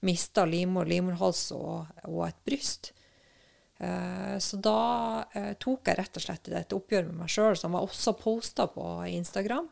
mista 0.07 0.45
livmor, 0.47 0.89
livmorhals 0.91 1.49
og, 1.57 1.87
og, 2.05 2.21
et 2.27 2.43
bryst? 2.49 2.93
Eh, 3.79 4.37
så 4.43 4.59
da 4.59 4.81
eh, 5.37 5.53
tok 5.63 5.87
jeg 5.87 6.01
rett 6.01 6.19
og 6.19 6.27
slett 6.27 6.51
et 6.51 6.77
oppgjør 6.77 7.11
med 7.11 7.23
meg 7.23 7.33
sjøl, 7.33 7.55
som 7.59 7.79
jeg 7.79 7.91
også 7.91 8.17
posta 8.19 8.67
på 8.73 8.87
Instagram, 9.13 9.71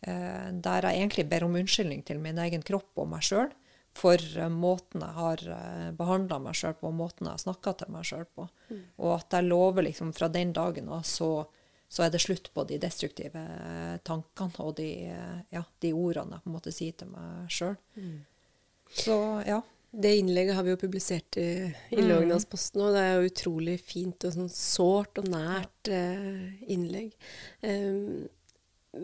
eh, 0.00 0.48
der 0.64 0.88
jeg 0.88 1.02
egentlig 1.04 1.28
ber 1.28 1.44
om 1.44 1.60
unnskyldning 1.60 2.06
til 2.08 2.22
min 2.24 2.40
egen 2.40 2.64
kropp 2.64 3.04
og 3.04 3.12
meg 3.12 3.26
sjøl 3.26 3.52
for 3.96 4.38
eh, 4.38 4.52
måten 4.52 5.04
jeg 5.04 5.16
har 5.18 5.42
eh, 5.56 5.88
behandla 5.96 6.38
meg 6.42 6.56
sjøl 6.58 6.76
på, 6.78 6.90
og 6.90 6.98
måten 7.00 7.28
jeg 7.28 7.36
har 7.36 7.42
snakka 7.44 7.74
til 7.80 7.92
meg 7.94 8.06
sjøl 8.08 8.24
på. 8.36 8.46
Mm. 8.70 8.84
Og 9.04 9.16
at 9.18 9.36
jeg 9.38 9.48
lover 9.48 9.88
liksom 9.88 10.14
fra 10.16 10.30
den 10.32 10.54
dagen 10.56 10.88
av, 10.92 11.04
så, 11.08 11.30
så 11.92 12.06
er 12.06 12.14
det 12.14 12.22
slutt 12.24 12.52
på 12.54 12.64
de 12.68 12.80
destruktive 12.82 13.44
tankene 14.06 14.64
og 14.64 14.76
de, 14.80 14.90
ja, 15.52 15.64
de 15.84 15.92
ordene 15.92 16.38
jeg 16.38 16.44
på 16.44 16.50
en 16.50 16.56
måte 16.56 16.74
sier 16.74 16.96
til 16.96 17.12
meg 17.12 17.52
sjøl. 17.52 17.76
Mm. 18.00 18.18
Så 18.92 19.18
ja. 19.48 19.62
Det 19.94 20.16
innlegget 20.16 20.54
har 20.56 20.64
vi 20.64 20.70
jo 20.72 20.76
publisert 20.80 21.36
i, 21.36 21.68
i 21.90 21.96
mm. 22.00 22.06
Lågendalsposten, 22.08 22.80
og 22.80 22.94
det 22.94 23.00
er 23.04 23.10
jo 23.12 23.28
utrolig 23.28 23.74
fint 23.84 24.24
og 24.24 24.32
sånn 24.32 24.48
sårt 24.48 25.20
og 25.20 25.26
nært 25.28 25.90
eh, 25.92 26.46
innlegg. 26.72 27.10
Um, 27.60 28.22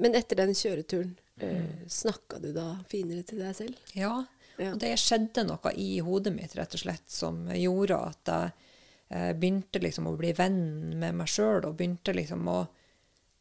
men 0.00 0.16
etter 0.16 0.40
den 0.40 0.54
kjøreturen, 0.56 1.10
eh, 1.44 1.58
mm. 1.60 1.82
snakka 1.92 2.40
du 2.40 2.54
da 2.56 2.70
finere 2.88 3.20
til 3.28 3.44
deg 3.44 3.52
selv? 3.58 3.92
Ja, 3.92 4.14
ja. 4.58 4.72
og 4.72 4.80
det 4.82 4.94
skjedde 5.00 5.46
noe 5.48 5.72
i 5.78 5.98
hodet 6.04 6.34
mitt 6.34 6.56
rett 6.58 6.74
og 6.76 6.82
slett 6.82 7.06
som 7.12 7.46
gjorde 7.54 8.00
at 8.10 8.32
jeg 8.32 8.50
eh, 9.08 9.30
begynte 9.38 9.82
liksom 9.82 10.10
å 10.10 10.16
bli 10.18 10.34
venn 10.36 10.98
med 11.00 11.16
meg 11.20 11.30
sjøl, 11.30 11.64
og 11.64 11.78
begynte 11.78 12.16
liksom 12.16 12.48
å 12.50 12.58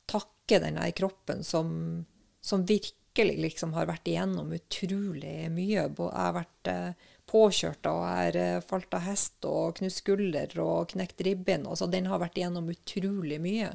takke 0.08 0.62
denne 0.64 0.88
kroppen 0.96 1.44
som, 1.44 2.06
som 2.42 2.64
virkelig 2.68 3.38
liksom 3.42 3.74
har 3.76 3.90
vært 3.90 4.08
igjennom 4.08 4.54
utrolig 4.56 5.50
mye. 5.52 5.88
Jeg 5.88 5.96
har 5.98 6.36
vært 6.38 6.72
eh, 6.72 7.08
påkjørt 7.28 7.90
og 7.92 8.04
har 8.06 8.40
eh, 8.40 8.60
falt 8.64 8.94
av 8.96 9.08
hest 9.08 9.48
og 9.48 9.78
knust 9.80 10.04
skulder 10.04 10.54
og 10.64 10.94
knekt 10.94 11.26
ribben. 11.28 11.68
Altså, 11.68 11.90
den 11.92 12.08
har 12.08 12.22
vært 12.24 12.40
igjennom 12.40 12.70
utrolig 12.72 13.42
mye. 13.44 13.74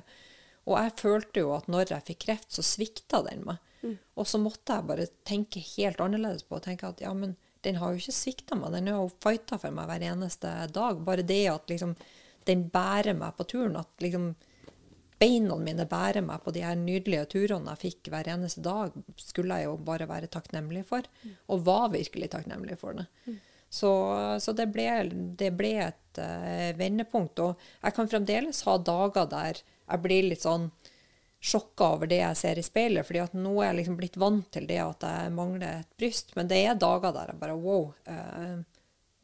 Og 0.71 0.79
jeg 0.79 0.97
følte 1.01 1.43
jo 1.43 1.53
at 1.57 1.69
når 1.71 1.91
jeg 1.91 2.09
fikk 2.13 2.25
kreft, 2.29 2.53
så 2.55 2.65
svikta 2.65 3.23
den 3.27 3.45
meg. 3.49 3.61
Mm. 3.83 3.97
Og 4.19 4.29
så 4.29 4.39
måtte 4.39 4.77
jeg 4.77 4.89
bare 4.89 5.09
tenke 5.27 5.63
helt 5.75 6.01
annerledes 6.03 6.47
på 6.47 6.61
tenke 6.63 6.91
at 6.91 7.03
ja, 7.03 7.13
men 7.17 7.35
den 7.67 7.79
har 7.79 7.93
jo 7.93 8.03
ikke 8.03 8.15
svikta 8.15 8.59
meg. 8.59 8.75
Den 8.75 8.91
har 8.91 9.03
jo 9.03 9.11
fighta 9.23 9.59
for 9.61 9.75
meg 9.75 9.91
hver 9.91 10.07
eneste 10.13 10.53
dag. 10.75 11.03
Bare 11.07 11.27
det 11.27 11.45
at 11.51 11.71
liksom 11.71 11.95
den 12.49 12.67
bærer 12.75 13.15
meg 13.15 13.37
på 13.39 13.47
turen, 13.53 13.79
at 13.79 14.03
liksom 14.03 14.33
beina 15.23 15.57
mine 15.61 15.87
bærer 15.87 16.25
meg 16.27 16.43
på 16.43 16.51
de 16.55 16.65
her 16.67 16.75
nydelige 16.79 17.29
turene 17.37 17.75
jeg 17.75 17.83
fikk 17.85 18.11
hver 18.11 18.31
eneste 18.33 18.63
dag, 18.65 18.95
skulle 19.21 19.61
jeg 19.61 19.69
jo 19.69 19.77
bare 19.87 20.09
være 20.11 20.31
takknemlig 20.33 20.83
for. 20.89 21.07
Og 21.47 21.63
var 21.69 21.93
virkelig 21.95 22.33
takknemlig 22.33 22.79
for 22.81 22.99
det. 22.99 23.07
Så, 23.73 23.91
så 24.43 24.53
det, 24.53 24.67
ble, 24.75 24.89
det, 25.39 25.53
ble, 25.57 25.77
et 25.87 26.19
uh, 26.21 26.73
vendepunkt. 26.77 27.41
Og 27.41 27.63
jeg 27.81 27.97
kan 27.97 28.11
fremdeles 28.11 28.65
ha 28.67 28.77
dager 28.77 29.31
der 29.31 29.63
jeg 29.63 30.03
blir 30.05 30.27
litt 30.29 30.45
sånn 30.45 30.69
sjokka 31.43 31.89
over 31.97 32.07
det 32.07 32.21
jeg 32.21 32.39
ser 32.39 32.59
i 32.59 32.63
speilet. 32.63 33.07
fordi 33.07 33.23
at 33.25 33.33
nå 33.35 33.53
er 33.59 33.73
jeg 33.73 33.81
liksom 33.81 33.99
blitt 33.99 34.17
vant 34.21 34.51
til 34.55 34.67
det 34.71 34.79
at 34.79 35.07
jeg 35.09 35.33
mangler 35.35 35.81
et 35.81 35.97
bryst. 35.99 36.37
Men 36.39 36.51
det 36.51 36.61
er 36.63 36.79
dager 36.79 37.15
der 37.15 37.33
jeg 37.33 37.41
bare 37.41 37.59
wow. 37.59 37.89
Uh, 38.07 38.61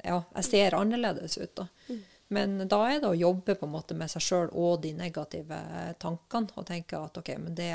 ja, 0.02 0.22
jeg 0.34 0.48
ser 0.48 0.78
annerledes 0.78 1.38
ut. 1.38 1.54
da. 1.54 1.68
Mm. 1.88 2.00
Men 2.28 2.58
da 2.68 2.80
er 2.90 2.98
det 3.00 3.08
å 3.08 3.16
jobbe 3.16 3.54
på 3.56 3.66
en 3.66 3.72
måte 3.72 3.96
med 3.96 4.10
seg 4.12 4.24
sjøl 4.24 4.50
og 4.52 4.82
de 4.82 4.92
negative 4.96 5.58
tankene, 6.02 6.52
og 6.60 6.66
tenke 6.68 7.00
at 7.00 7.16
OK, 7.22 7.30
men 7.40 7.54
det, 7.56 7.70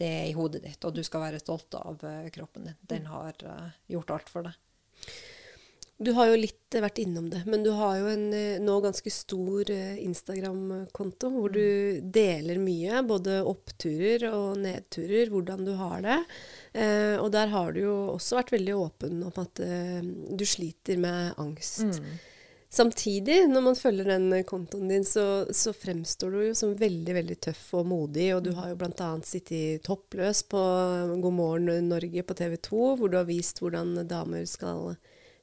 det, 0.00 0.08
er 0.08 0.24
i 0.26 0.34
hodet 0.34 0.64
ditt, 0.64 0.82
og 0.84 0.96
du 0.96 1.04
skal 1.06 1.28
være 1.28 1.38
stolt 1.42 1.76
av 1.78 2.02
eh, 2.08 2.26
kroppen 2.34 2.66
din. 2.66 2.78
Den 2.80 3.06
har 3.12 3.38
uh, 3.46 3.68
gjort 3.86 4.16
alt 4.16 4.32
for 4.32 4.48
deg. 4.48 4.58
Du 5.98 6.12
har 6.14 6.28
jo 6.30 6.38
litt 6.38 6.76
vært 6.78 7.00
innom 7.02 7.26
det, 7.32 7.40
men 7.50 7.64
du 7.66 7.72
har 7.74 7.96
jo 7.98 8.06
en 8.12 8.28
eh, 8.36 8.60
nå 8.62 8.76
ganske 8.84 9.10
stor 9.10 9.70
Instagram-konto 9.72 11.30
hvor 11.34 11.50
du 11.50 11.58
mm. 11.64 12.12
deler 12.14 12.60
mye, 12.62 13.02
både 13.08 13.40
oppturer 13.42 14.28
og 14.30 14.60
nedturer, 14.62 15.32
hvordan 15.32 15.66
du 15.66 15.72
har 15.80 16.04
det. 16.06 16.20
Eh, 16.78 17.16
og 17.18 17.32
der 17.34 17.50
har 17.50 17.74
du 17.74 17.82
jo 17.82 17.96
også 18.14 18.38
vært 18.38 18.54
veldig 18.54 18.78
åpen 18.78 19.22
om 19.26 19.42
at 19.42 19.62
eh, 19.64 19.98
du 20.38 20.46
sliter 20.46 21.02
med 21.02 21.34
angst. 21.42 21.88
Mm. 21.88 22.18
Samtidig, 22.70 23.48
når 23.48 23.62
man 23.64 23.76
følger 23.76 24.04
den 24.04 24.44
kontoen 24.44 24.90
din, 24.92 25.04
så, 25.04 25.46
så, 25.56 25.72
fremstår 25.72 26.30
du 26.30 26.40
jo 26.50 26.54
som 26.54 26.74
veldig 26.76 27.14
veldig 27.16 27.36
tøff 27.48 27.62
og 27.80 27.86
modig. 27.88 28.26
Og 28.36 28.42
du 28.44 28.50
har 28.58 28.70
jo 28.70 28.76
bl.a. 28.78 29.12
sittet 29.24 29.86
toppløs 29.88 30.42
på 30.52 30.60
God 31.22 31.34
morgen 31.34 31.88
Norge 31.88 32.22
på 32.28 32.36
TV 32.36 32.58
2, 32.68 32.82
hvor 33.00 33.08
du 33.08 33.16
har 33.16 33.26
vist 33.28 33.62
hvordan 33.64 33.96
damer 34.06 34.44
skal 34.46 34.98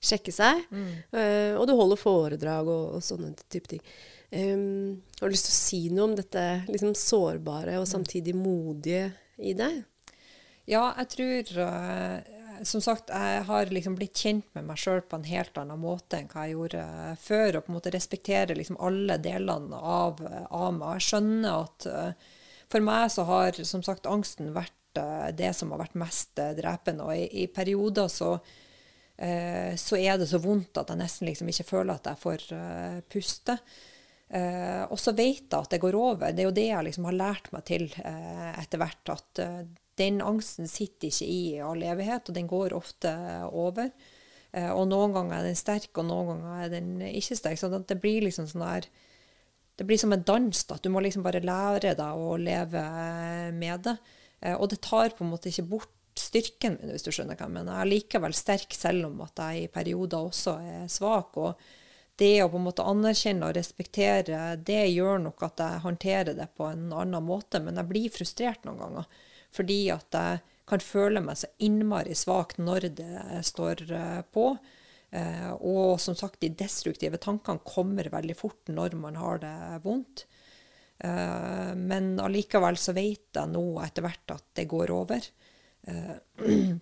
sjekke 0.05 0.33
seg. 0.35 0.61
Mm. 0.71 0.91
Uh, 1.13 1.53
og 1.59 1.65
du 1.69 1.75
holder 1.77 2.01
foredrag 2.01 2.69
og, 2.69 2.99
og 2.99 3.05
sånne 3.05 3.33
type 3.49 3.71
ting. 3.71 3.83
Um, 4.35 5.01
har 5.19 5.29
du 5.29 5.35
lyst 5.35 5.47
til 5.47 5.53
å 5.53 5.59
si 5.59 5.81
noe 5.93 6.09
om 6.09 6.15
dette 6.17 6.45
liksom 6.67 6.95
sårbare 6.97 7.77
og 7.79 7.87
samtidig 7.87 8.33
modige 8.35 9.11
i 9.37 9.53
deg? 9.57 9.83
Ja, 10.65 10.89
jeg 10.97 11.11
tror 11.13 11.59
uh, 11.61 12.17
som 12.65 12.81
sagt, 12.81 13.11
jeg 13.13 13.43
har 13.47 13.71
liksom 13.71 13.97
blitt 13.99 14.17
kjent 14.17 14.47
med 14.57 14.65
meg 14.69 14.79
sjøl 14.81 15.03
på 15.05 15.19
en 15.19 15.27
helt 15.27 15.57
annen 15.59 15.79
måte 15.79 16.19
enn 16.19 16.29
hva 16.31 16.47
jeg 16.47 16.55
gjorde 16.55 16.85
før. 17.21 17.59
Og 17.59 17.65
på 17.65 17.71
en 17.71 17.77
måte 17.77 17.93
respektere 17.93 18.57
liksom 18.57 18.79
alle 18.81 19.19
delene 19.21 19.77
av, 19.77 20.23
av, 20.49 20.71
meg. 20.73 20.97
Jeg 20.97 21.07
skjønner 21.09 21.61
at 21.61 21.87
uh, 21.91 22.33
for 22.71 22.85
meg 22.85 23.11
så 23.13 23.27
har 23.29 23.61
som 23.67 23.85
sagt 23.85 24.09
angsten 24.09 24.55
vært 24.55 24.73
det 25.35 25.49
som 25.51 25.73
har 25.73 25.81
vært 25.81 25.97
mest 25.99 26.39
drepende. 26.55 27.03
Og 27.03 27.17
i, 27.19 27.43
i 27.43 27.47
perioder 27.51 28.07
så, 28.07 28.37
så 29.16 29.95
er 29.95 30.18
det 30.20 30.26
så 30.28 30.41
vondt 30.43 30.76
at 30.76 30.89
jeg 30.91 30.99
nesten 30.99 31.30
liksom 31.30 31.47
ikke 31.47 31.63
føler 31.70 31.93
at 31.93 32.09
jeg 32.09 32.20
får 32.20 32.41
puste. 33.07 33.55
og 34.91 34.97
så 34.99 35.13
vet 35.16 35.45
jeg 35.45 35.55
at 35.55 35.72
det 35.72 35.80
går 35.80 35.95
over. 35.95 36.34
Det 36.36 36.43
er 36.43 36.49
jo 36.49 36.57
det 36.57 36.66
jeg 36.68 36.88
liksom 36.89 37.07
har 37.07 37.16
lært 37.16 37.47
meg 37.55 37.63
til 37.70 37.86
etter 37.95 38.82
hvert. 38.82 39.13
at 39.13 39.41
den 39.99 40.20
angsten 40.24 40.68
sitter 40.68 41.07
ikke 41.07 41.28
i 41.32 41.41
all 41.63 41.84
evighet, 41.88 42.28
og 42.28 42.36
den 42.36 42.49
går 42.51 42.76
ofte 42.76 43.13
over. 43.47 43.89
Eh, 44.55 44.72
og 44.72 44.88
noen 44.91 45.16
ganger 45.16 45.39
er 45.39 45.49
den 45.49 45.59
sterk, 45.59 45.91
og 45.99 46.07
noen 46.09 46.32
ganger 46.32 46.63
er 46.66 46.72
den 46.74 46.93
ikke 47.11 47.38
sterk. 47.39 47.59
Så 47.59 47.72
det 47.76 47.99
blir 48.03 48.26
liksom 48.28 48.49
sånn 48.51 48.66
der 48.66 48.89
Det 49.76 49.84
blir 49.84 49.99
som 49.99 50.13
en 50.13 50.24
dans. 50.24 50.63
da. 50.63 50.78
Du 50.80 50.88
må 50.88 51.01
liksom 51.03 51.24
bare 51.24 51.43
lære 51.43 51.97
deg 51.99 52.16
å 52.16 52.38
leve 52.39 52.82
med 53.51 53.84
det. 53.84 53.97
Eh, 54.39 54.55
og 54.55 54.70
det 54.70 54.80
tar 54.80 55.09
på 55.09 55.26
en 55.26 55.34
måte 55.34 55.49
ikke 55.51 55.68
bort 55.68 55.91
styrken 56.20 56.78
min, 56.80 56.93
hvis 56.93 57.05
du 57.05 57.11
skjønner 57.11 57.38
hva 57.38 57.47
jeg 57.47 57.55
mener. 57.55 57.74
Jeg 57.74 57.86
er 57.86 57.91
likevel 57.93 58.36
sterk 58.38 58.76
selv 58.76 59.09
om 59.09 59.24
at 59.26 59.41
jeg 59.41 59.66
i 59.66 59.74
perioder 59.74 60.30
også 60.30 60.55
er 60.61 60.88
svak. 60.91 61.38
og 61.38 61.59
det 62.16 62.43
å 62.43 62.47
på 62.47 62.59
en 62.59 62.68
måte 62.70 62.86
anerkjenne 62.88 63.49
og 63.49 63.57
respektere, 63.57 64.55
det 64.55 64.86
gjør 64.93 65.20
nok 65.26 65.41
at 65.49 65.59
jeg 65.59 65.84
håndterer 65.84 66.38
det 66.38 66.47
på 66.55 66.70
en 66.70 66.88
annen 66.95 67.26
måte. 67.28 67.59
Men 67.59 67.76
jeg 67.82 67.89
blir 67.89 68.13
frustrert 68.13 68.63
noen 68.63 68.80
ganger. 68.80 69.09
Fordi 69.55 69.80
at 69.91 70.16
jeg 70.16 70.43
kan 70.70 70.82
føle 70.82 71.22
meg 71.24 71.39
så 71.39 71.51
innmari 71.63 72.16
svak 72.18 72.55
når 72.57 72.89
det 72.97 73.41
står 73.45 73.84
eh, 73.91 74.22
på. 74.32 74.47
Eh, 75.11 75.51
og 75.59 75.99
som 76.01 76.16
sagt, 76.18 76.39
de 76.41 76.53
destruktive 76.55 77.20
tankene 77.22 77.63
kommer 77.68 78.09
veldig 78.11 78.38
fort 78.39 78.72
når 78.72 78.95
man 78.99 79.20
har 79.20 79.43
det 79.43 79.57
vondt. 79.84 80.26
Eh, 81.03 81.74
men 81.76 82.16
allikevel 82.24 82.80
så 82.80 82.95
vet 82.95 83.36
jeg 83.36 83.51
nå 83.51 83.66
etter 83.84 84.07
hvert 84.07 84.38
at 84.38 84.47
det 84.57 84.70
går 84.72 84.95
over. 84.95 85.28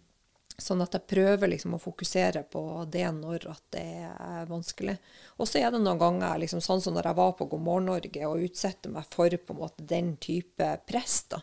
Sånn 0.64 0.84
at 0.84 0.93
jeg 0.93 1.10
prøver 1.10 1.49
liksom 1.49 1.74
å 1.74 1.82
fokusere 1.82 2.43
på 2.45 2.62
det 2.93 3.08
når 3.16 3.47
at 3.49 3.64
det 3.74 4.06
er 4.06 4.45
vanskelig. 4.45 4.93
Og 5.41 5.49
så 5.49 5.64
er 5.64 5.74
det 5.74 5.80
noen 5.82 5.97
ganger, 5.97 6.38
liksom, 6.43 6.62
sånn 6.62 6.84
som 6.84 6.93
når 6.93 7.10
jeg 7.10 7.18
var 7.18 7.32
på 7.39 7.47
God 7.49 7.64
morgen 7.66 7.89
Norge 7.89 8.28
og 8.30 8.43
utsetter 8.45 8.93
meg 8.93 9.08
for 9.12 9.34
på 9.34 9.56
en 9.56 9.62
måte 9.64 9.88
den 9.89 10.14
type 10.22 10.70
press. 10.88 11.24
da, 11.34 11.41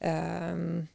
Um, 0.00 0.86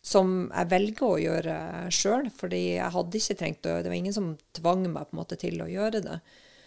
som 0.00 0.46
jeg 0.48 0.70
velger 0.70 1.04
å 1.04 1.20
gjøre 1.20 1.54
sjøl, 1.92 2.30
fordi 2.32 2.60
jeg 2.78 2.94
hadde 2.94 3.18
ikke 3.18 3.34
trengt 3.36 3.66
å 3.68 3.74
Det 3.82 3.90
var 3.90 3.98
ingen 3.98 4.14
som 4.16 4.30
tvang 4.56 4.86
meg 4.88 5.10
på 5.10 5.16
en 5.16 5.20
måte 5.20 5.36
til 5.36 5.60
å 5.60 5.68
gjøre 5.68 6.00
det. 6.00 6.20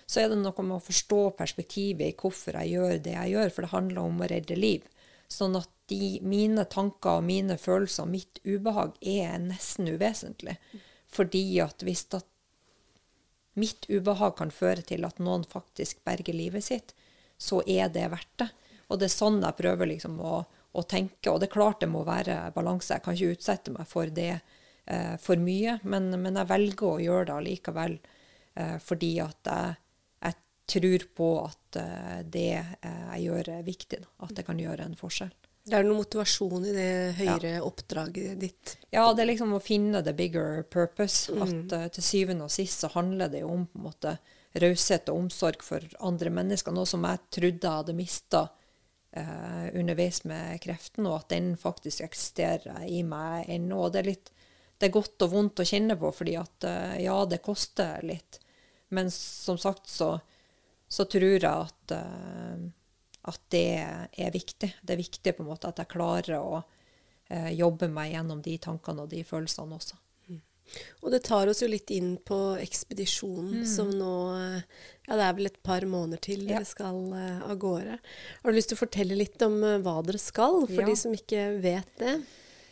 Så 0.05 0.21
er 0.21 0.29
det 0.29 0.37
noe 0.37 0.65
med 0.67 0.77
å 0.77 0.83
forstå 0.83 1.21
perspektivet 1.39 2.11
i 2.11 2.17
hvorfor 2.19 2.59
jeg 2.59 2.75
gjør 2.75 2.99
det 3.01 3.15
jeg 3.15 3.33
gjør, 3.33 3.49
for 3.49 3.65
det 3.65 3.73
handler 3.73 4.03
om 4.03 4.21
å 4.21 4.29
redde 4.29 4.59
liv. 4.59 4.85
Sånn 5.31 5.55
at 5.59 5.69
de, 5.91 6.19
mine 6.23 6.65
tanker 6.71 7.19
og 7.19 7.27
mine 7.27 7.57
følelser 7.59 8.05
og 8.05 8.11
mitt 8.11 8.41
ubehag 8.43 8.97
er 8.99 9.37
nesten 9.43 9.87
uvesentlig. 9.91 10.57
Fordi 11.11 11.43
at 11.63 11.83
hvis 11.87 12.05
at 12.15 12.27
mitt 13.59 13.87
ubehag 13.91 14.37
kan 14.39 14.51
føre 14.51 14.83
til 14.87 15.07
at 15.07 15.19
noen 15.19 15.43
faktisk 15.47 16.03
berger 16.07 16.35
livet 16.35 16.67
sitt, 16.67 16.95
så 17.41 17.59
er 17.67 17.91
det 17.91 18.09
verdt 18.11 18.43
det. 18.43 18.49
Og 18.91 18.99
det 18.99 19.07
er 19.07 19.15
sånn 19.15 19.39
jeg 19.43 19.59
prøver 19.59 19.89
liksom 19.91 20.19
å 20.19 20.41
å 20.71 20.83
tenke. 20.87 21.31
Og 21.31 21.39
det 21.41 21.49
er 21.49 21.55
klart 21.55 21.83
det 21.83 21.91
må 21.91 22.03
være 22.07 22.37
balanse. 22.55 22.95
Jeg 22.95 23.05
kan 23.05 23.17
ikke 23.17 23.35
utsette 23.35 23.73
meg 23.75 23.87
for 23.89 24.11
det 24.13 24.31
eh, 24.37 25.15
for 25.21 25.41
mye, 25.41 25.77
men, 25.83 26.11
men, 26.15 26.39
jeg 26.39 26.51
velger 26.51 26.87
å 26.87 27.01
gjøre 27.03 27.27
det 27.29 27.37
allikevel 27.37 27.97
eh, 28.55 28.77
fordi 28.83 29.13
at 29.23 29.51
jeg, 29.51 29.79
tror 30.69 31.05
på 31.15 31.29
at 31.43 31.79
eh, 31.79 32.19
det 32.23 32.57
eh, 32.59 33.05
jeg 33.15 33.27
gjør, 33.27 33.53
er 33.57 33.63
viktig. 33.67 34.01
Da, 34.03 34.11
at 34.27 34.35
det 34.37 34.45
kan 34.47 34.59
gjøre 34.61 34.87
en 34.87 34.99
forskjell. 34.99 35.33
Det 35.61 35.75
er 35.77 35.85
noe 35.85 35.99
motivasjon 36.01 36.63
i 36.65 36.73
det 36.73 36.91
høyere 37.19 37.51
ja. 37.59 37.65
oppdraget 37.65 38.39
ditt? 38.41 38.75
Ja, 38.89 39.03
det 39.13 39.23
er 39.23 39.29
liksom 39.29 39.53
å 39.53 39.61
finne 39.61 40.01
the 40.01 40.13
bigger 40.17 40.63
purpose. 40.63 41.29
Mm. 41.29 41.43
At 41.45 41.75
uh, 41.75 41.83
til 41.93 42.05
syvende 42.05 42.47
og 42.47 42.53
sist 42.53 42.81
så 42.81 42.89
handler 42.95 43.29
det 43.29 43.43
jo 43.43 43.51
om 43.53 43.67
på 43.69 43.77
en 43.77 43.85
måte 43.91 44.15
raushet 44.61 45.11
og 45.13 45.27
omsorg 45.27 45.61
for 45.63 45.85
andre 46.01 46.33
mennesker. 46.33 46.73
Noe 46.73 46.89
som 46.89 47.05
jeg 47.05 47.21
trodde 47.37 47.61
jeg 47.61 47.83
hadde 47.83 47.95
mista 47.95 48.41
uh, 48.49 49.67
underveis 49.77 50.23
med 50.25 50.57
kreften, 50.65 51.05
og 51.05 51.19
at 51.19 51.29
den 51.35 51.53
faktisk 51.61 52.07
eksisterer 52.07 52.81
i 52.89 53.03
meg 53.05 53.45
ennå. 53.53 53.85
Og 53.85 53.93
det 53.93 54.01
er, 54.01 54.09
litt, 54.15 54.33
det 54.81 54.89
er 54.89 54.97
godt 54.97 55.27
og 55.27 55.35
vondt 55.35 55.61
å 55.61 55.67
kjenne 55.67 55.99
på, 55.99 56.09
fordi 56.23 56.39
at 56.41 56.67
uh, 56.67 56.97
ja, 56.97 57.19
det 57.29 57.43
koster 57.45 58.01
litt. 58.01 58.41
Men 58.89 59.13
som 59.13 59.61
sagt 59.61 59.93
så, 59.93 60.15
så 60.91 61.07
tror 61.07 61.37
jeg 61.37 61.47
at 61.47 61.95
uh, 61.95 62.69
at 63.29 63.41
det 63.53 63.65
er 64.17 64.31
viktig. 64.33 64.69
Det 64.81 64.95
er 64.95 65.01
viktig 65.01 65.35
på 65.37 65.43
en 65.43 65.51
måte 65.51 65.69
at 65.69 65.81
jeg 65.81 65.91
klarer 65.91 66.39
å 66.39 66.61
eh, 67.29 67.51
jobbe 67.53 67.89
meg 67.91 68.15
gjennom 68.15 68.41
de 68.41 68.55
tankene 68.61 69.05
og 69.05 69.11
de 69.11 69.21
følelsene 69.27 69.77
også. 69.77 69.99
Og 71.03 71.11
det 71.11 71.19
tar 71.27 71.49
oss 71.51 71.59
jo 71.59 71.67
litt 71.67 71.91
inn 71.91 72.13
på 72.23 72.37
ekspedisjonen, 72.61 73.59
mm. 73.59 73.65
som 73.67 73.89
nå 73.91 74.13
Ja, 74.39 75.17
det 75.19 75.25
er 75.25 75.33
vel 75.35 75.49
et 75.49 75.57
par 75.67 75.83
måneder 75.83 76.21
til 76.23 76.45
dere 76.47 76.63
skal 76.63 77.01
uh, 77.11 77.41
av 77.43 77.57
gårde. 77.59 77.97
Har 78.39 78.53
du 78.53 78.55
lyst 78.55 78.71
til 78.71 78.79
å 78.79 78.83
fortelle 78.85 79.17
litt 79.19 79.43
om 79.43 79.57
uh, 79.59 79.81
hva 79.83 79.97
dere 80.07 80.21
skal, 80.21 80.61
for 80.69 80.79
ja. 80.79 80.87
de 80.87 80.95
som 80.95 81.11
ikke 81.17 81.49
vet 81.59 81.91
det? 81.99 82.15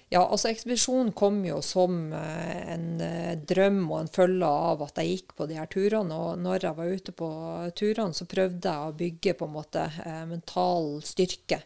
Ja, 0.09 0.23
altså 0.25 0.49
ekspedisjonen 0.49 1.11
kom 1.13 1.43
jo 1.45 1.59
som 1.61 2.13
uh, 2.13 2.71
en 2.73 2.97
drøm 3.45 3.83
og 3.91 3.99
en 3.99 4.09
følge 4.09 4.47
av 4.47 4.81
at 4.87 4.97
jeg 4.97 5.11
gikk 5.19 5.35
på 5.37 5.45
de 5.49 5.59
her 5.59 5.69
turene. 5.69 6.17
Og 6.17 6.41
når 6.41 6.65
jeg 6.65 6.77
var 6.79 6.95
ute 6.95 7.13
på 7.13 7.29
turene, 7.77 8.17
så 8.17 8.27
prøvde 8.29 8.73
jeg 8.73 8.89
å 8.89 8.97
bygge 9.03 9.35
på 9.37 9.49
en 9.49 9.53
måte 9.53 9.85
mental 10.29 10.97
styrke. 11.05 11.61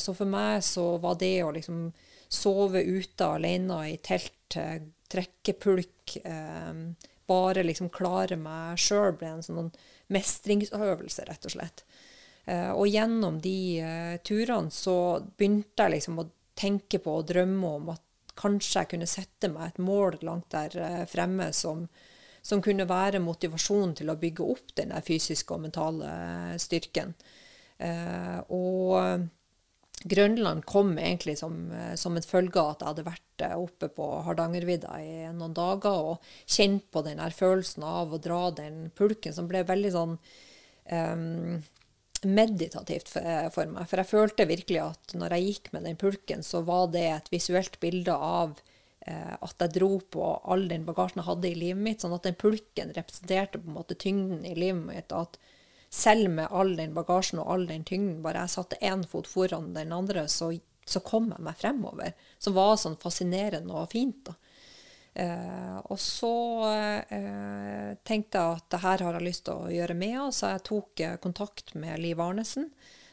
så 0.00 0.14
for 0.16 0.24
meg 0.24 0.62
så 0.64 0.96
var 0.96 1.18
det 1.20 1.42
å 1.44 1.52
liksom 1.52 1.90
sove 2.28 2.80
ute 2.80 3.26
alene 3.26 3.82
i 3.90 3.98
telt 4.00 4.56
trekke 5.12 5.52
pulk, 5.60 6.16
bare 7.28 7.64
liksom 7.66 7.90
klare 7.92 8.40
meg 8.40 8.80
sjøl, 8.80 9.12
ble 9.20 9.34
en 9.34 9.44
sånn 9.44 9.70
mestringsøvelse, 10.12 11.26
rett 11.28 11.44
og 11.48 11.52
slett. 11.52 11.84
Eh, 12.48 12.70
og 12.72 12.88
gjennom 12.88 13.40
de 13.44 13.58
eh, 13.84 14.16
turene 14.24 14.72
så 14.72 15.20
begynte 15.36 15.84
jeg 15.84 15.98
liksom 15.98 16.22
å 16.22 16.28
tenke 16.58 17.00
på 17.02 17.20
og 17.20 17.28
drømme 17.30 17.72
om 17.78 17.90
at 17.94 18.04
kanskje 18.38 18.82
jeg 18.82 18.92
kunne 18.92 19.10
sette 19.10 19.50
meg 19.50 19.72
et 19.72 19.80
mål 19.82 20.20
langt 20.26 20.50
der 20.54 20.76
eh, 20.82 21.04
fremme 21.10 21.50
som, 21.56 21.86
som 22.42 22.62
kunne 22.62 22.86
være 22.88 23.22
motivasjonen 23.22 23.96
til 23.98 24.12
å 24.12 24.18
bygge 24.20 24.46
opp 24.46 24.76
den 24.78 24.94
fysiske 25.04 25.54
og 25.54 25.64
mentale 25.66 26.12
styrken. 26.62 27.14
Eh, 27.78 28.38
og 28.54 29.28
Grønland 30.04 30.64
kom 30.64 30.98
egentlig 30.98 31.38
som, 31.38 31.72
eh, 31.72 31.94
som, 31.94 32.16
en 32.16 32.22
følge 32.22 32.60
av 32.60 32.70
at 32.70 32.82
jeg 32.82 32.88
hadde 32.88 33.06
vært 33.06 33.42
eh, 33.42 33.56
oppe 33.58 33.88
på 33.90 34.06
Hardangervidda 34.26 34.98
i 35.02 35.14
noen 35.34 35.56
dager 35.56 36.12
og 36.12 36.28
kjent 36.46 36.86
på 36.94 37.02
den 37.06 37.22
følelsen 37.34 37.86
av 37.86 38.14
å 38.14 38.20
dra 38.22 38.50
den 38.54 38.90
pulken, 38.94 39.34
som 39.34 39.48
ble 39.50 39.64
veldig 39.66 39.92
sånn 39.94 40.14
um, 40.92 41.58
meditativt 42.24 43.08
for, 43.08 43.22
eh, 43.22 43.66
meg. 43.66 43.88
For 43.88 44.00
jeg 44.00 44.10
følte 44.10 44.48
virkelig 44.48 44.80
at 44.84 45.14
når 45.14 45.36
jeg 45.36 45.46
gikk 45.46 45.72
med 45.72 45.84
den 45.84 46.00
pulken, 46.00 46.42
så 46.42 46.62
var 46.64 46.88
det 46.94 47.04
et 47.10 47.30
visuelt 47.32 47.78
bilde 47.80 48.14
av 48.14 48.56
uh, 49.08 49.36
at 49.40 49.54
jeg 49.58 49.74
dro 49.78 50.00
på 50.00 50.24
all 50.44 50.66
den 50.68 50.84
bagasjen 50.84 51.22
jeg 51.22 51.28
hadde 51.28 51.48
i 51.50 51.58
livet 51.58 51.82
mitt, 51.82 52.02
sånn 52.02 52.16
at 52.16 52.26
den 52.26 52.38
pulken 52.38 52.92
representerte 52.96 53.60
på 53.60 53.70
en 53.70 53.78
måte 53.78 53.96
tyngden 53.98 54.44
i 54.44 54.54
livet 54.58 54.84
mitt. 54.84 55.12
at 55.12 55.38
selv 55.90 56.30
med 56.30 56.52
all 56.52 56.74
den 56.76 56.94
bagasjen 56.96 57.40
og 57.40 57.52
all 57.52 57.66
den 57.68 57.84
tyngden, 57.88 58.20
bare 58.22 58.44
jeg 58.44 58.56
satte 58.58 58.80
én 58.84 59.06
fot 59.08 59.26
foran 59.26 59.72
den 59.74 59.94
andre, 59.96 60.26
så, 60.28 60.50
så, 60.84 61.00
kom 61.00 61.30
jeg 61.32 61.44
meg 61.44 61.56
fremover. 61.56 62.12
Som 62.38 62.58
var 62.58 62.76
sånn 62.76 62.98
fascinerende 63.00 63.72
og 63.72 63.90
fint. 63.94 64.20
da. 64.28 64.36
Eh, 65.14 65.78
og 65.90 65.98
så 66.00 66.34
eh, 67.10 67.96
tenkte 68.06 68.38
jeg 68.38 68.58
at 68.58 68.66
det 68.70 68.82
her 68.84 69.04
har 69.06 69.18
jeg 69.18 69.26
lyst 69.26 69.46
til 69.48 69.64
å 69.64 69.72
gjøre 69.72 69.96
med 69.98 70.14
henne, 70.14 70.34
så 70.34 70.52
jeg 70.54 70.66
tok 70.68 71.04
eh, 71.04 71.16
kontakt 71.22 71.74
med 71.74 71.98
Liv 72.02 72.20
Arnesen, 72.22 72.68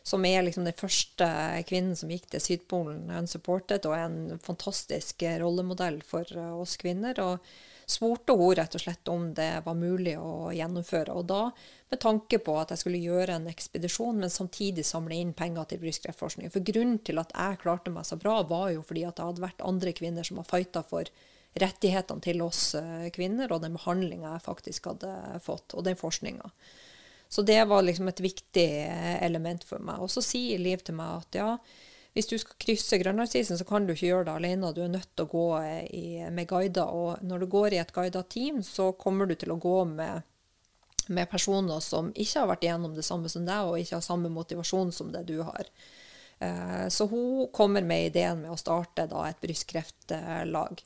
som 0.06 0.26
er 0.28 0.44
liksom 0.46 0.68
den 0.68 0.78
første 0.78 1.28
kvinnen 1.66 1.98
som 1.98 2.12
gikk 2.14 2.28
til 2.30 2.44
Sydpolen 2.44 3.08
unsupported, 3.10 3.88
og 3.90 3.96
er 3.98 4.04
en 4.06 4.42
fantastisk 4.44 5.26
rollemodell 5.42 5.98
for 6.06 6.30
uh, 6.38 6.60
oss 6.62 6.76
kvinner. 6.78 7.18
og 7.24 7.40
spurte 7.86 8.34
hun 8.34 8.56
rett 8.56 8.76
og 8.76 8.82
slett 8.82 9.08
om 9.08 9.28
det 9.38 9.62
var 9.66 9.78
mulig 9.78 10.16
å 10.18 10.52
gjennomføre. 10.54 11.14
Og 11.14 11.26
da 11.30 11.42
med 11.90 12.02
tanke 12.02 12.40
på 12.42 12.58
at 12.58 12.74
jeg 12.74 12.82
skulle 12.82 13.02
gjøre 13.02 13.38
en 13.38 13.50
ekspedisjon, 13.52 14.20
men 14.22 14.34
samtidig 14.34 14.86
samle 14.88 15.18
inn 15.18 15.36
penger 15.38 15.70
til 15.70 15.84
brystkreftforskning. 15.84 16.52
For 16.54 16.66
grunnen 16.66 17.00
til 17.06 17.22
at 17.22 17.34
jeg 17.36 17.62
klarte 17.62 17.94
meg 17.94 18.08
så 18.10 18.18
bra, 18.22 18.40
var 18.50 18.72
jo 18.74 18.84
fordi 18.86 19.06
at 19.08 19.20
det 19.20 19.28
hadde 19.30 19.46
vært 19.46 19.66
andre 19.66 19.94
kvinner 19.98 20.28
som 20.28 20.42
har 20.42 20.50
fighta 20.50 20.86
for 20.86 21.10
rettighetene 21.56 22.24
til 22.24 22.44
oss 22.44 22.76
eh, 22.76 23.08
kvinner, 23.16 23.52
og 23.52 23.64
den 23.64 23.78
behandlinga 23.78 24.34
jeg 24.34 24.46
faktisk 24.46 24.92
hadde 24.92 25.14
fått, 25.44 25.76
og 25.76 25.86
den 25.88 26.00
forskninga. 26.00 26.52
Så 27.32 27.42
det 27.42 27.64
var 27.66 27.84
liksom 27.84 28.08
et 28.12 28.22
viktig 28.24 28.70
eh, 28.86 29.24
element 29.26 29.64
for 29.64 29.84
meg. 29.84 30.04
Og 30.04 30.12
så 30.12 30.24
sier 30.24 30.62
Liv 30.62 30.84
til 30.86 30.98
meg 31.00 31.24
at 31.24 31.40
ja, 31.40 31.50
hvis 32.16 32.30
du 32.32 32.38
skal 32.40 32.56
krysse 32.62 33.00
Grønlandsisen, 33.02 33.58
så 33.60 33.68
kan 33.68 33.88
du 33.88 33.92
ikke 33.92 34.08
gjøre 34.08 34.28
det 34.30 34.36
alene. 34.38 34.72
Du 34.76 34.80
er 34.86 34.92
nødt 34.94 35.10
til 35.16 35.26
å 35.26 35.32
gå 35.32 35.48
i, 35.92 36.06
med 36.32 36.48
guider. 36.48 36.88
Og 36.88 37.26
når 37.28 37.44
du 37.44 37.50
går 37.52 37.76
i 37.76 37.82
et 37.82 37.92
guida 37.96 38.22
team, 38.24 38.62
så 38.64 38.94
kommer 38.96 39.28
du 39.28 39.36
til 39.36 39.52
å 39.52 39.60
gå 39.60 39.82
med, 39.90 40.24
med, 41.08 41.28
personer 41.32 41.84
som 41.84 42.14
ikke 42.16 42.40
har 42.40 42.52
vært 42.54 42.64
igjennom 42.64 42.96
det 42.96 43.04
samme 43.04 43.32
som 43.32 43.44
deg, 43.48 43.68
og 43.68 43.82
ikke 43.82 43.98
har 43.98 44.08
samme 44.08 44.32
motivasjon 44.32 44.96
som 44.96 45.12
det 45.12 45.26
du 45.28 45.42
har. 45.44 45.68
Eh, 46.40 46.88
så 46.88 47.10
hun 47.12 47.50
kommer 47.52 47.84
med 47.84 48.14
ideen 48.14 48.46
med 48.46 48.56
å 48.56 48.60
starte 48.64 49.10
et 49.12 49.44
brystkreftlag. 49.44 50.86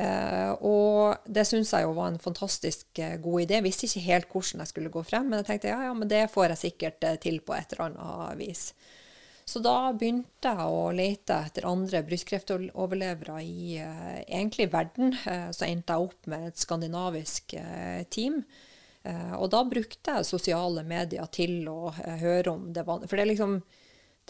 Uh, 0.00 0.52
og 0.64 1.26
det 1.28 1.42
syns 1.44 1.74
jeg 1.74 1.84
jo 1.84 1.92
var 1.92 2.08
en 2.08 2.22
fantastisk 2.22 3.02
uh, 3.02 3.18
god 3.20 3.42
idé. 3.42 3.58
Jeg 3.58 3.66
visste 3.66 3.88
ikke 3.88 4.06
helt 4.06 4.30
hvordan 4.32 4.62
jeg 4.62 4.70
skulle 4.70 4.92
gå 4.94 5.02
frem, 5.04 5.26
men 5.28 5.42
jeg 5.42 5.48
tenkte 5.50 5.72
ja, 5.72 5.80
ja, 5.88 5.96
men 5.96 6.08
det 6.08 6.22
får 6.32 6.54
jeg 6.54 6.62
sikkert 6.62 7.04
uh, 7.04 7.18
til 7.20 7.36
på 7.44 7.56
et 7.56 7.74
eller 7.74 7.90
annet 7.90 8.40
vis. 8.40 8.70
Så 9.50 9.60
da 9.60 9.90
begynte 9.98 10.54
jeg 10.54 10.72
å 10.72 10.88
lete 10.94 11.36
etter 11.50 11.66
andre 11.66 12.04
brystkreftoverlevere 12.06 13.40
i 13.42 13.80
egentlig 13.80 14.68
verden. 14.70 15.16
Så 15.50 15.66
endte 15.66 15.96
jeg 15.96 16.06
opp 16.06 16.28
med 16.30 16.44
et 16.52 16.60
skandinavisk 16.60 17.56
team. 18.14 18.44
Og 19.40 19.48
da 19.50 19.64
brukte 19.66 20.14
jeg 20.20 20.28
sosiale 20.28 20.84
medier 20.86 21.26
til 21.34 21.66
å 21.66 21.90
høre 21.96 22.52
om 22.52 22.68
det 22.70 22.86
var 22.86 23.02
For 23.08 23.18
det 23.18 23.24
er 23.24 23.32
liksom 23.32 23.56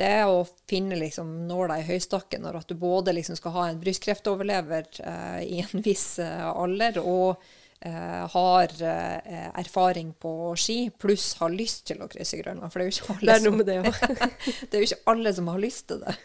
det 0.00 0.16
å 0.26 0.42
finne 0.70 0.98
liksom 0.98 1.32
nåla 1.48 1.80
i 1.80 1.86
høystakken 1.86 2.44
når 2.44 2.60
at 2.62 2.70
du 2.70 2.76
både 2.80 3.14
liksom 3.16 3.38
skal 3.38 3.56
ha 3.56 3.64
en 3.68 3.80
brystkreftoverlever 3.82 4.88
eh, 5.04 5.40
i 5.46 5.64
en 5.64 5.84
viss 5.88 6.18
alder 6.20 7.00
og 7.02 7.42
eh, 7.80 8.22
har 8.34 8.76
eh, 8.82 9.50
erfaring 9.60 10.14
på 10.20 10.54
ski, 10.56 10.78
pluss 10.98 11.34
har 11.40 11.52
lyst 11.52 11.86
til 11.90 12.00
å 12.00 12.08
krysse 12.10 12.40
Grønland. 12.40 12.72
For 12.72 12.80
det 12.80 12.86
er 12.86 12.90
jo 12.90 12.96
ikke 12.96 13.18
alle, 13.18 13.36
som, 13.44 13.60
det 13.60 13.76
det 14.70 14.72
er 14.72 14.80
jo 14.80 14.88
ikke 14.88 15.04
alle 15.14 15.36
som 15.36 15.52
har 15.52 15.62
lyst 15.68 15.88
til 15.92 16.02
det. 16.06 16.16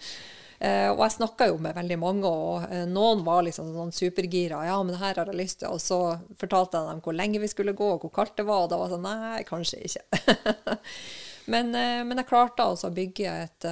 Uh, 0.55 0.88
og 0.93 1.01
jeg 1.03 1.17
snakka 1.17 1.49
jo 1.49 1.57
med 1.59 1.76
veldig 1.76 1.97
mange, 1.99 2.30
og 2.30 2.63
uh, 2.71 2.86
noen 2.88 3.26
var 3.26 3.43
liksom 3.43 3.73
sånn 3.76 3.91
supergira. 3.93 4.61
'Ja, 4.63 4.78
men 4.82 4.95
det 4.95 5.01
her 5.01 5.19
har 5.19 5.28
jeg 5.28 5.39
lyst 5.41 5.59
til.' 5.61 5.73
Og 5.76 5.82
så 5.84 6.15
fortalte 6.39 6.80
jeg 6.80 6.93
dem 6.93 7.01
hvor 7.03 7.17
lenge 7.17 7.41
vi 7.43 7.49
skulle 7.51 7.76
gå, 7.76 7.89
og 7.97 8.05
hvor 8.05 8.13
kaldt 8.15 8.38
det 8.39 8.47
var. 8.47 8.63
Og 8.63 8.71
da 8.71 8.80
var 8.80 8.88
det 8.88 8.95
sånn 8.95 9.03
Nei, 9.05 9.43
kanskje 9.47 9.84
ikke. 9.84 10.23
men, 11.52 11.74
uh, 11.76 12.02
men, 12.08 12.18
jeg 12.22 12.30
klarte 12.30 12.66
altså 12.66 12.89
å 12.89 12.96
bygge 12.96 13.36
et, 13.46 13.68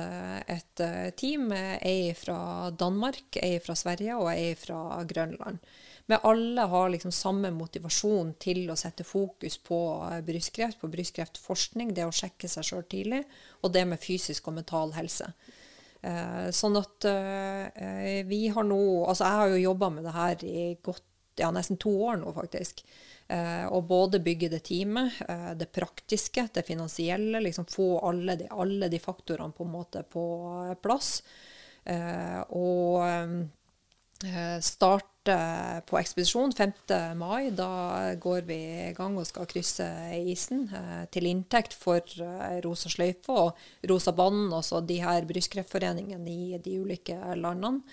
et 0.58 0.84
team. 1.20 1.50
Ei 1.54 2.14
fra 2.18 2.70
Danmark, 2.72 3.40
ei 3.42 3.58
fra 3.64 3.76
Sverige 3.78 4.20
og 4.20 4.30
ei 4.34 4.54
fra 4.60 5.02
Grønland. 5.10 5.64
Men 6.06 6.20
alle 6.24 6.62
har 6.62 6.90
liksom 6.90 7.12
samme 7.12 7.52
motivasjon 7.56 8.34
til 8.44 8.66
å 8.72 8.76
sette 8.76 9.06
fokus 9.08 9.56
på 9.64 9.80
eh, 10.10 10.20
brystkreft, 10.26 10.82
på 10.82 10.90
brystkreftforskning, 10.92 11.94
det 11.96 12.08
å 12.08 12.16
sjekke 12.16 12.50
seg 12.52 12.68
sjøl 12.68 12.84
tidlig, 12.92 13.22
og 13.64 13.72
det 13.76 13.86
med 13.88 14.02
fysisk 14.04 14.50
og 14.52 14.58
mental 14.58 14.92
helse. 14.98 15.30
Eh, 16.04 16.50
sånn 16.52 16.76
at 16.76 17.08
eh, 17.08 18.20
vi 18.28 18.42
har 18.52 18.68
nå 18.68 18.82
Altså, 19.06 19.24
jeg 19.24 19.40
har 19.40 19.54
jo 19.54 19.64
jobba 19.70 19.90
med 19.94 20.04
det 20.04 20.16
her 20.18 20.44
i 20.44 20.66
godt, 20.84 21.06
ja, 21.40 21.54
nesten 21.56 21.80
to 21.80 21.94
år 22.10 22.20
nå, 22.20 22.36
faktisk. 22.36 22.84
Eh, 23.34 23.66
og 23.74 23.88
både 23.90 24.22
bygge 24.22 24.52
det 24.52 24.62
teamet, 24.68 25.18
eh, 25.28 25.52
det 25.58 25.72
praktiske, 25.74 26.48
det 26.54 26.66
finansielle, 26.68 27.42
liksom 27.42 27.66
få 27.66 27.98
alle 28.06 28.36
de, 28.38 28.48
alle 28.52 28.90
de 28.92 29.00
faktorene 29.00 29.56
på 29.56 29.66
en 29.66 29.74
måte 29.74 30.04
på 30.04 30.26
plass. 30.84 31.24
Eh, 31.86 32.40
og 32.50 33.50
starte 34.64 35.34
på 35.84 35.98
ekspedisjon 36.00 36.54
5. 36.56 36.72
mai. 37.20 37.50
Da 37.52 38.14
går 38.16 38.46
vi 38.48 38.56
i 38.86 38.94
gang 38.96 39.18
og 39.20 39.28
skal 39.28 39.50
krysse 39.52 39.84
isen 40.16 40.62
til 41.12 41.28
inntekt 41.28 41.76
for 41.76 42.00
Rosa 42.64 42.88
sløyfe 42.88 43.36
og 43.36 43.60
Rosa 43.92 44.14
Banen, 44.16 44.48
altså 44.56 44.80
de 44.80 45.02
her 45.04 45.28
brystkreftforeningene 45.28 46.32
i 46.32 46.62
de 46.64 46.78
ulike 46.80 47.18
landene. 47.36 47.84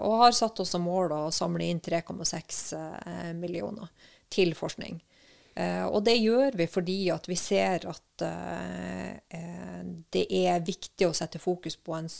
Og 0.00 0.22
har 0.22 0.32
satt 0.32 0.64
oss 0.64 0.72
som 0.72 0.88
mål 0.88 1.12
å 1.12 1.22
samle 1.34 1.68
inn 1.68 1.84
3,6 1.84 3.34
millioner 3.36 3.92
til 4.32 4.54
forskning. 4.58 5.02
Og 5.88 6.02
det 6.04 6.18
gjør 6.20 6.58
vi 6.58 6.66
fordi 6.68 6.96
at 7.14 7.28
vi 7.30 7.36
ser 7.40 7.86
at 7.88 8.24
det 10.12 10.24
er 10.28 10.66
viktig 10.66 11.06
å 11.08 11.14
sette 11.16 11.40
fokus 11.40 11.78
på 11.80 11.94
en 11.96 12.10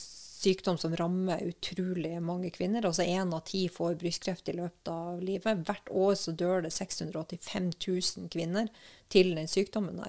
sykdom 0.47 0.79
som 0.79 0.97
rammer 0.97 1.43
utrolig 1.43 2.15
mange 2.23 2.51
kvinner. 2.55 2.87
Altså 2.87 3.07
én 3.07 3.33
av 3.35 3.45
ti 3.49 3.67
får 3.73 3.97
brystkreft 4.01 4.51
i 4.53 4.57
løpet 4.59 4.91
av 4.93 5.23
livet. 5.25 5.63
Hvert 5.67 5.91
år 5.91 6.15
så 6.19 6.35
dør 6.37 6.67
det 6.67 6.75
685 6.77 7.71
000 7.87 8.29
kvinner 8.33 8.69
til 9.13 9.35
den 9.39 9.49
sykdommen. 9.51 10.03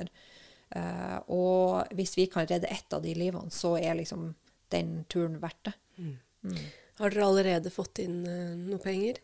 Uh, 0.76 1.18
og 1.32 1.96
hvis 1.96 2.18
vi 2.20 2.28
kan 2.32 2.48
redde 2.50 2.70
ett 2.74 2.94
av 2.94 3.06
de 3.06 3.16
livene, 3.16 3.54
så 3.54 3.78
er 3.80 3.98
liksom 4.02 4.34
den 4.74 5.00
turen 5.08 5.40
verdt 5.42 5.70
det. 5.70 5.76
Mm. 5.98 6.14
Mm. 6.52 6.62
Har 7.00 7.14
dere 7.14 7.28
allerede 7.30 7.72
fått 7.74 8.04
inn 8.04 8.20
uh, 8.28 8.54
noe 8.60 8.82
penger? 8.84 9.22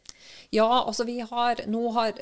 Ja, 0.55 0.69
altså 0.85 1.05
vi 1.09 1.19
har 1.19 1.65
Nå 1.67 1.83
har 1.97 2.15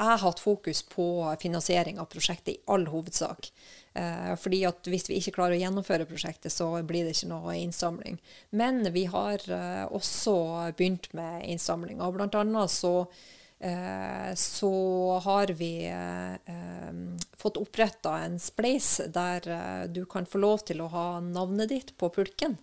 jeg 0.00 0.22
hatt 0.22 0.42
fokus 0.42 0.82
på 0.88 1.06
finansiering 1.42 2.00
av 2.00 2.08
prosjektet 2.12 2.54
i 2.54 2.60
all 2.72 2.86
hovedsak. 2.90 3.50
Eh, 3.94 4.32
fordi 4.40 4.62
at 4.68 4.86
hvis 4.88 5.08
vi 5.10 5.18
ikke 5.20 5.34
klarer 5.36 5.58
å 5.58 5.60
gjennomføre 5.60 6.06
prosjektet, 6.08 6.52
så 6.54 6.70
blir 6.86 7.04
det 7.04 7.16
ikke 7.16 7.32
noe 7.32 7.58
innsamling. 7.58 8.20
Men 8.56 8.84
vi 8.94 9.04
har 9.10 9.44
eh, 9.44 9.84
også 9.90 10.38
begynt 10.78 11.10
med 11.16 11.44
innsamling. 11.50 12.00
Og 12.00 12.16
blant 12.16 12.38
annet 12.38 12.72
så 12.72 12.94
Eh, 13.62 14.34
så 14.34 14.74
har 15.24 15.46
vi 15.46 15.86
eh, 15.86 16.32
eh, 16.32 16.92
fått 17.36 17.56
oppretta 17.60 18.14
en 18.18 18.38
spleis 18.40 19.00
der 19.12 19.44
du 19.92 20.06
kan 20.08 20.24
få 20.26 20.40
lov 20.40 20.64
til 20.64 20.80
å 20.80 20.88
ha 20.88 21.04
navnet 21.20 21.68
ditt 21.68 21.92
på 22.00 22.08
pulken. 22.08 22.56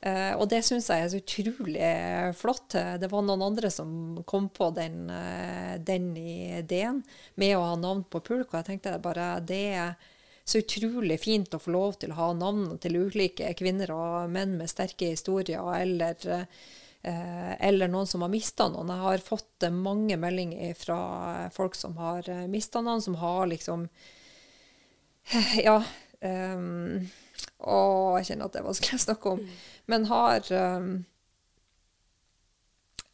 Og 0.00 0.46
det 0.48 0.62
syns 0.64 0.86
jeg 0.88 1.04
er 1.04 1.10
så 1.12 1.18
utrolig 1.20 1.88
flott. 2.38 2.72
Det 2.72 3.08
var 3.12 3.24
noen 3.26 3.42
andre 3.44 3.68
som 3.68 3.90
kom 4.24 4.46
på 4.48 4.70
den, 4.72 5.10
den 5.84 6.06
ideen 6.16 7.02
med 7.36 7.52
å 7.58 7.66
ha 7.66 7.74
navn 7.76 8.06
på 8.08 8.22
pulk, 8.24 8.48
og 8.48 8.62
jeg 8.62 8.68
tenkte 8.70 8.94
bare 9.04 9.34
det 9.44 9.60
er 9.76 9.92
så 10.48 10.62
utrolig 10.62 11.20
fint 11.20 11.52
å 11.52 11.60
få 11.60 11.74
lov 11.76 11.98
til 12.00 12.14
å 12.14 12.20
ha 12.22 12.30
navn 12.32 12.78
til 12.80 12.96
ulike 12.96 13.52
kvinner 13.60 13.92
og 13.92 14.32
menn 14.32 14.56
med 14.56 14.72
sterke 14.72 15.12
historier, 15.12 15.60
eller 15.76 16.16
Eh, 17.02 17.52
eller 17.68 17.88
noen 17.88 18.06
som 18.06 18.20
har 18.22 18.28
mista 18.28 18.66
noen. 18.68 18.90
Jeg 18.92 19.04
har 19.06 19.22
fått 19.24 19.64
eh, 19.64 19.72
mange 19.72 20.18
meldinger 20.20 20.74
fra 20.76 20.98
folk 21.54 21.78
som 21.78 21.96
har 21.96 22.28
eh, 22.28 22.44
mista 22.52 22.82
noen, 22.84 23.00
som 23.00 23.16
har 23.20 23.48
liksom 23.48 23.88
Ja. 25.64 25.80
Um, 26.20 27.08
og 27.60 28.18
jeg 28.18 28.30
kjenner 28.30 28.48
at 28.48 28.54
det 28.54 28.60
er 28.62 28.68
vanskelig 28.68 28.98
å 28.98 29.06
snakke 29.06 29.34
om. 29.34 29.42
Men 29.90 30.06
har 30.10 30.52
um, 30.54 30.92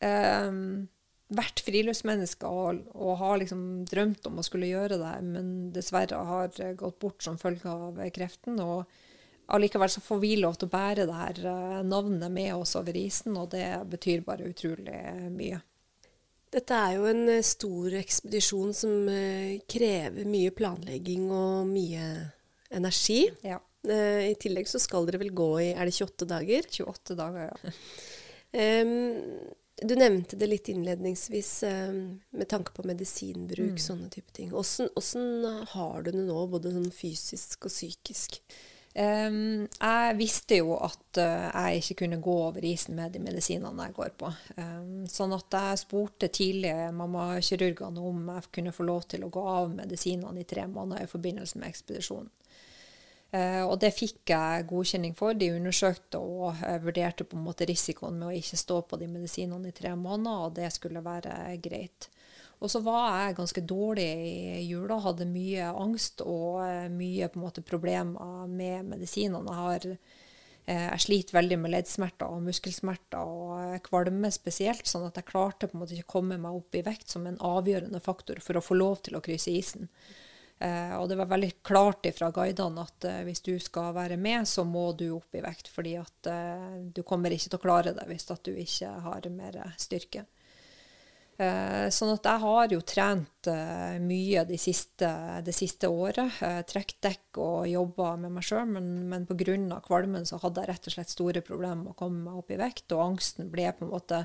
um, 0.05 0.61
vært 1.41 1.63
friluftsmenneske 1.67 2.47
og, 2.47 2.85
og, 2.95 3.17
har 3.23 3.41
liksom 3.43 3.65
drømt 3.91 4.29
om 4.31 4.39
å 4.39 4.47
skulle 4.47 4.71
gjøre 4.71 5.01
det, 5.01 5.17
men 5.27 5.51
dessverre 5.75 6.23
har 6.31 6.63
gått 6.79 7.01
bort 7.03 7.27
som 7.27 7.41
følge 7.41 7.73
av 7.73 7.99
kreften. 8.15 8.61
og 8.63 8.87
allikevel 9.47 9.91
så 9.91 10.01
får 10.01 10.19
vi 10.23 10.35
lov 10.41 10.59
til 10.59 10.69
å 10.69 10.75
bære 10.75 11.07
det 11.07 11.17
her 11.17 11.41
eh, 11.53 11.81
navnet 11.87 12.33
med 12.33 12.55
oss 12.57 12.77
over 12.79 12.97
isen, 12.99 13.37
og 13.39 13.51
det 13.55 13.69
betyr 13.91 14.25
bare 14.27 14.49
utrolig 14.51 15.01
mye. 15.33 15.61
Dette 16.57 16.79
er 16.79 16.97
jo 16.97 17.07
en 17.11 17.29
eh, 17.31 17.45
stor 17.47 17.95
ekspedisjon 18.01 18.75
som 18.77 19.11
eh, 19.13 19.59
krever 19.69 20.29
mye 20.31 20.55
planlegging 20.57 21.31
og 21.35 21.71
mye 21.71 22.11
energi. 22.75 23.25
Ja. 23.47 23.61
I 23.93 24.35
tillegg 24.41 24.69
så 24.71 24.81
skal 24.83 25.07
dere 25.07 25.21
vel 25.23 25.35
gå 25.37 25.51
i 25.63 25.69
er 25.75 25.87
det 25.87 25.95
28 25.95 26.29
dager? 26.31 26.67
28 26.79 27.17
dager, 27.19 27.53
ja. 27.53 27.75
um, 28.83 29.55
du 29.83 29.97
nevnte 29.97 30.37
det 30.37 30.47
litt 30.47 30.69
innledningsvis 30.69 31.63
um, 31.63 32.21
med 32.31 32.49
tanke 32.49 32.73
på 32.73 32.85
medisinbruk, 32.89 33.77
mm. 33.77 33.83
sånne 33.83 34.09
type 34.13 34.33
ting. 34.33 34.49
Hvordan 34.55 35.67
har 35.75 36.07
du 36.07 36.11
det 36.15 36.25
nå, 36.25 36.39
både 36.49 36.73
sånn 36.73 36.89
fysisk 36.95 37.69
og 37.69 37.75
psykisk? 37.75 38.41
Um, 38.97 39.67
jeg 39.69 40.15
visste 40.17 40.57
jo 40.63 40.79
at 40.81 41.21
uh, 41.21 41.51
jeg 41.51 41.83
ikke 41.83 41.99
kunne 42.07 42.23
gå 42.25 42.37
over 42.47 42.65
isen 42.65 42.97
med 42.97 43.13
de 43.13 43.21
medisinene 43.21 43.91
jeg 43.91 43.97
går 43.99 44.15
på. 44.17 44.31
Um, 44.57 45.05
sånn 45.13 45.37
at 45.37 45.53
jeg 45.53 45.83
spurte 45.83 46.33
tidlig 46.33 46.73
mammakirurgene 46.97 48.01
om 48.01 48.31
jeg 48.33 48.49
kunne 48.57 48.73
få 48.73 48.89
lov 48.89 49.05
til 49.13 49.27
å 49.27 49.33
gå 49.35 49.45
av 49.59 49.69
medisinene 49.75 50.41
i 50.41 50.49
tre 50.49 50.65
måneder 50.71 51.05
i 51.05 51.13
forbindelse 51.13 51.61
med 51.61 51.69
ekspedisjonen. 51.69 52.33
Uh, 53.35 53.65
og 53.67 53.79
det 53.83 53.91
fikk 53.97 54.31
jeg 54.31 54.67
godkjenning 54.71 55.17
for. 55.19 55.35
De 55.35 55.51
undersøkte 55.57 56.21
og 56.23 56.61
uh, 56.63 56.77
vurderte 56.85 57.27
på 57.27 57.37
en 57.37 57.47
måte 57.49 57.67
risikoen 57.69 58.21
med 58.21 58.31
å 58.31 58.37
ikke 58.39 58.61
stå 58.61 58.83
på 58.87 59.01
de 59.01 59.09
medisinene 59.11 59.73
i 59.73 59.77
tre 59.77 59.95
måneder, 59.99 60.47
og 60.47 60.55
det 60.61 60.71
skulle 60.75 61.05
være 61.05 61.57
greit. 61.65 62.11
Og 62.65 62.73
så 62.73 62.81
var 62.81 63.09
jeg 63.21 63.37
ganske 63.37 63.63
dårlig 63.69 64.07
i 64.17 64.63
jula, 64.65 64.97
hadde 65.05 65.29
mye 65.29 65.73
angst 65.77 66.23
og 66.25 66.63
eh, 66.65 66.87
mye 66.93 67.29
på 67.29 67.41
en 67.41 67.45
måte 67.45 67.65
problemer 67.67 68.47
med 68.49 68.87
medisinene. 68.95 69.57
Jeg, 69.77 69.99
eh, 70.65 70.87
jeg 70.87 71.03
sliter 71.05 71.37
veldig 71.37 71.59
med 71.61 71.75
leddsmerter 71.75 72.33
og 72.33 72.47
muskelsmerter 72.47 73.21
og 73.21 73.51
eh, 73.61 73.81
kvalme 73.85 74.31
spesielt, 74.33 74.89
sånn 74.89 75.05
at 75.11 75.21
jeg 75.21 75.29
klarte 75.29 75.69
på 75.69 75.77
en 75.77 75.85
måte 75.85 75.99
ikke 75.99 76.09
å 76.09 76.15
komme 76.17 76.41
meg 76.41 76.57
opp 76.57 76.79
i 76.79 76.85
vekt 76.87 77.13
som 77.13 77.29
en 77.29 77.37
avgjørende 77.45 78.01
faktor 78.01 78.41
for 78.45 78.57
å 78.57 78.65
få 78.65 78.79
lov 78.81 79.05
til 79.05 79.19
å 79.19 79.25
krysse 79.25 79.53
isen. 79.53 79.91
Eh, 80.59 80.95
og 80.97 81.11
det 81.11 81.19
var 81.21 81.29
veldig 81.29 81.51
klart 81.67 82.07
fra 82.17 82.31
guidene 82.33 82.85
at 82.87 83.05
eh, 83.05 83.23
hvis 83.27 83.45
du 83.45 83.53
skal 83.61 83.93
være 83.97 84.17
med, 84.17 84.49
så 84.49 84.65
må 84.65 84.89
du 84.97 85.11
opp 85.19 85.37
i 85.37 85.45
vekt, 85.45 85.69
fordi 85.69 85.97
at 86.01 86.31
eh, 86.33 86.79
du 86.97 87.03
kommer 87.05 87.35
ikke 87.35 87.51
til 87.51 87.61
å 87.61 87.65
klare 87.67 87.93
det 87.97 88.07
hvis 88.09 88.31
at 88.33 88.47
du 88.47 88.57
ikke 88.57 88.95
har 89.05 89.29
mer 89.35 89.61
styrke. 89.81 90.25
Eh, 91.37 91.91
sånn 91.93 92.15
at 92.15 92.25
jeg 92.25 92.41
har 92.41 92.73
jo 92.73 92.79
trent 92.81 93.49
eh, 93.53 93.99
mye 94.01 94.47
de 94.49 94.57
siste, 94.57 95.09
de 95.45 95.53
siste 95.53 95.89
året. 95.93 96.39
Eh, 96.41 96.63
Trukket 96.65 97.03
dekk 97.05 97.41
og 97.45 97.69
jobba 97.69 98.15
med 98.23 98.33
meg 98.39 98.47
sjøl, 98.47 98.65
men, 98.71 98.87
men 99.11 99.27
pga. 99.29 99.81
kvalmen 99.85 100.25
så 100.25 100.41
hadde 100.41 100.65
jeg 100.65 100.71
rett 100.71 100.89
og 100.89 100.97
slett 100.97 101.13
store 101.13 101.45
problemer 101.45 101.83
med 101.83 101.93
å 101.93 101.99
komme 101.99 102.25
meg 102.25 102.41
opp 102.41 102.55
i 102.55 102.61
vekt, 102.61 102.89
og 102.97 103.05
angsten 103.11 103.53
ble 103.53 103.69
på 103.77 103.85
en 103.85 103.93
måte 103.93 104.23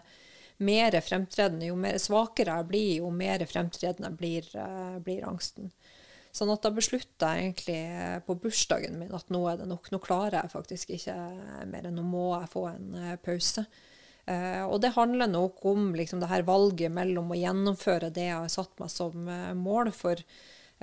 mer 0.63 0.95
fremtredende. 1.03 1.67
Jo 1.67 1.75
mer 1.75 1.99
svakere 1.99 2.61
jeg 2.61 2.69
blir, 2.71 2.91
jo 3.01 3.11
mer 3.11 3.43
fremtredende 3.49 4.13
blir, 4.15 4.47
blir 5.03 5.27
angsten. 5.27 5.67
Sånn 6.31 6.51
at 6.53 6.63
da 6.63 6.71
beslutta 6.71 7.33
jeg 7.35 7.49
egentlig 7.49 7.79
på 8.27 8.37
bursdagen 8.39 8.99
min 8.99 9.11
at 9.15 9.31
nå 9.33 9.41
er 9.51 9.59
det 9.59 9.67
nok. 9.67 9.89
Nå 9.91 9.99
klarer 10.03 10.39
jeg 10.39 10.53
faktisk 10.53 10.93
ikke 10.95 11.15
mer, 11.67 11.89
nå 11.91 12.05
må 12.07 12.29
jeg 12.37 12.51
få 12.53 12.67
en 12.71 12.93
pause. 13.25 13.65
Uh, 14.29 14.63
og 14.69 14.77
det 14.83 14.93
handler 14.93 15.27
nok 15.27 15.63
om 15.65 15.95
liksom, 15.97 16.21
det 16.21 16.29
her 16.29 16.45
valget 16.45 16.93
mellom 16.93 17.31
å 17.33 17.39
gjennomføre 17.39 18.11
det 18.13 18.27
jeg 18.27 18.37
har 18.37 18.51
satt 18.53 18.77
meg 18.79 18.91
som 18.93 19.25
uh, 19.27 19.51
mål. 19.57 19.89
For, 19.95 20.21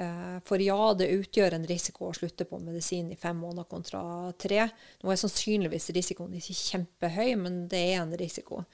uh, 0.00 0.36
for, 0.46 0.62
ja, 0.62 0.78
det 0.98 1.12
utgjør 1.14 1.56
en 1.56 1.66
risiko 1.68 2.08
å 2.08 2.16
slutte 2.18 2.48
på 2.48 2.58
medisin 2.62 3.12
i 3.14 3.18
fem 3.20 3.38
måneder 3.38 3.68
kontra 3.70 4.02
tre. 4.42 4.66
Nå 5.02 5.14
er 5.14 5.20
sannsynligvis 5.22 5.90
risikoen 5.96 6.34
ikke 6.40 6.58
kjempehøy, 6.58 7.36
men 7.44 7.62
det 7.70 7.84
er 7.92 8.02
en 8.02 8.16
risiko. 8.18 8.64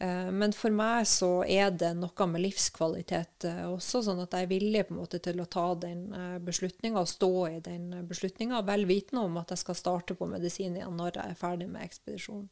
Men 0.00 0.54
for 0.56 0.72
meg 0.72 1.04
så 1.04 1.42
er 1.44 1.74
det 1.76 1.90
noe 1.98 2.26
med 2.30 2.40
livskvalitet 2.40 3.44
også, 3.68 4.00
sånn 4.06 4.22
at 4.22 4.32
jeg 4.32 4.46
er 4.46 4.48
villig 4.48 4.86
på 4.88 4.94
en 4.94 5.00
måte 5.02 5.20
til 5.20 5.42
å 5.42 5.48
ta 5.52 5.66
den 5.82 6.06
beslutninga 6.40 7.02
og 7.02 7.10
stå 7.10 7.32
i 7.50 7.58
den 7.66 8.06
beslutninga, 8.08 8.62
vel 8.64 8.86
vitende 8.88 9.26
om 9.28 9.36
at 9.42 9.52
jeg 9.52 9.60
skal 9.60 9.76
starte 9.76 10.16
på 10.16 10.30
medisin 10.30 10.78
igjen 10.78 10.96
når 10.96 11.18
jeg 11.18 11.34
er 11.34 11.42
ferdig 11.42 11.68
med 11.68 11.84
ekspedisjonen. 11.84 12.48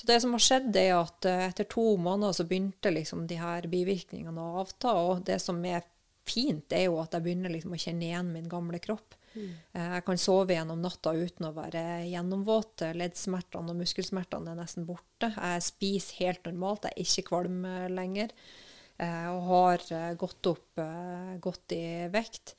Så 0.00 0.06
det 0.06 0.20
som 0.20 0.34
har 0.36 0.42
skjedd, 0.42 0.76
er 0.78 0.92
at 0.94 1.26
eh, 1.26 1.48
etter 1.48 1.66
to 1.66 1.96
måneder 1.98 2.36
så 2.36 2.44
begynte 2.46 2.92
liksom 2.94 3.24
de 3.26 3.40
her 3.40 3.66
bivirkningene 3.66 4.38
å 4.38 4.60
avta. 4.60 4.92
Og 4.94 5.24
det 5.26 5.40
som 5.42 5.58
er 5.66 5.82
fint, 6.28 6.70
er 6.70 6.84
jo 6.86 7.00
at 7.02 7.16
jeg 7.16 7.24
begynner 7.24 7.50
liksom 7.50 7.74
å 7.74 7.80
kjenne 7.82 8.06
igjen 8.06 8.30
min 8.30 8.46
gamle 8.52 8.78
kropp. 8.84 9.17
Mm. 9.34 9.50
Eh, 9.72 9.90
jeg 9.96 10.04
kan 10.06 10.20
sove 10.20 10.56
gjennom 10.56 10.80
natta 10.84 11.12
uten 11.16 11.48
å 11.48 11.54
være 11.56 11.82
gjennomvåt. 12.08 12.86
Leddsmertene 12.98 13.74
og 13.74 13.82
muskelsmertene 13.82 14.54
er 14.54 14.60
nesten 14.60 14.88
borte. 14.88 15.32
Jeg 15.34 15.66
spiser 15.66 16.24
helt 16.24 16.48
normalt, 16.48 16.88
jeg 16.88 16.96
er 16.96 17.12
ikke 17.12 17.28
kvalm 17.32 17.60
lenger. 17.92 18.32
Eh, 18.98 19.28
og 19.30 19.44
har 19.52 19.86
gått 20.18 20.50
opp 20.50 20.82
godt 21.44 21.76
i 21.76 21.84
vekt. 22.12 22.56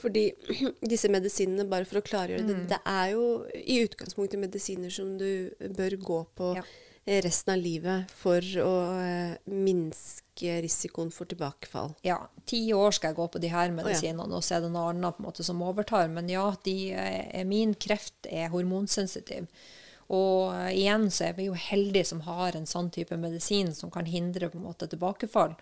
Fordi 0.00 0.26
disse 0.92 1.08
medisinene, 1.12 1.68
bare 1.68 1.88
for 1.88 2.00
å 2.00 2.04
klargjøre 2.04 2.44
det, 2.44 2.58
mm. 2.58 2.66
det 2.72 2.80
er 2.92 3.12
jo 3.14 3.28
i 3.56 3.78
utgangspunktet 3.86 4.42
medisiner 4.42 4.92
som 4.92 5.14
du 5.20 5.48
bør 5.76 5.96
gå 6.02 6.20
på 6.36 6.52
ja. 6.58 6.66
Resten 7.06 7.54
av 7.54 7.62
livet 7.62 8.10
for 8.10 8.42
å 8.62 8.72
uh, 8.98 9.36
minske 9.46 10.56
risikoen 10.64 11.12
for 11.14 11.28
tilbakefall. 11.30 11.94
Ja, 12.06 12.18
ti 12.44 12.60
år 12.74 12.96
skal 12.96 13.12
jeg 13.12 13.18
gå 13.20 13.26
på 13.30 13.42
de 13.42 13.50
her 13.52 13.70
medisinene, 13.74 14.26
og 14.34 14.44
så 14.44 14.56
er 14.56 14.66
det 14.66 14.72
noe 14.74 14.90
annet 14.90 15.16
på 15.16 15.22
en 15.22 15.28
måte 15.28 15.46
som 15.46 15.62
overtar. 15.62 16.10
Men 16.12 16.30
ja, 16.32 16.48
de, 16.66 16.76
uh, 16.98 17.42
min 17.48 17.76
kreft 17.78 18.26
er 18.26 18.50
hormonsensitiv. 18.54 19.46
Og 20.10 20.50
uh, 20.50 20.70
igjen 20.74 21.06
så 21.14 21.28
er 21.30 21.38
vi 21.38 21.48
jo 21.48 21.58
heldige 21.58 22.10
som 22.10 22.24
har 22.26 22.58
en 22.58 22.66
sånn 22.66 22.90
type 22.94 23.18
medisin 23.22 23.72
som 23.74 23.92
kan 23.94 24.10
hindre 24.10 24.50
på 24.50 24.58
en 24.58 24.66
måte 24.66 24.90
tilbakefall. 24.90 25.54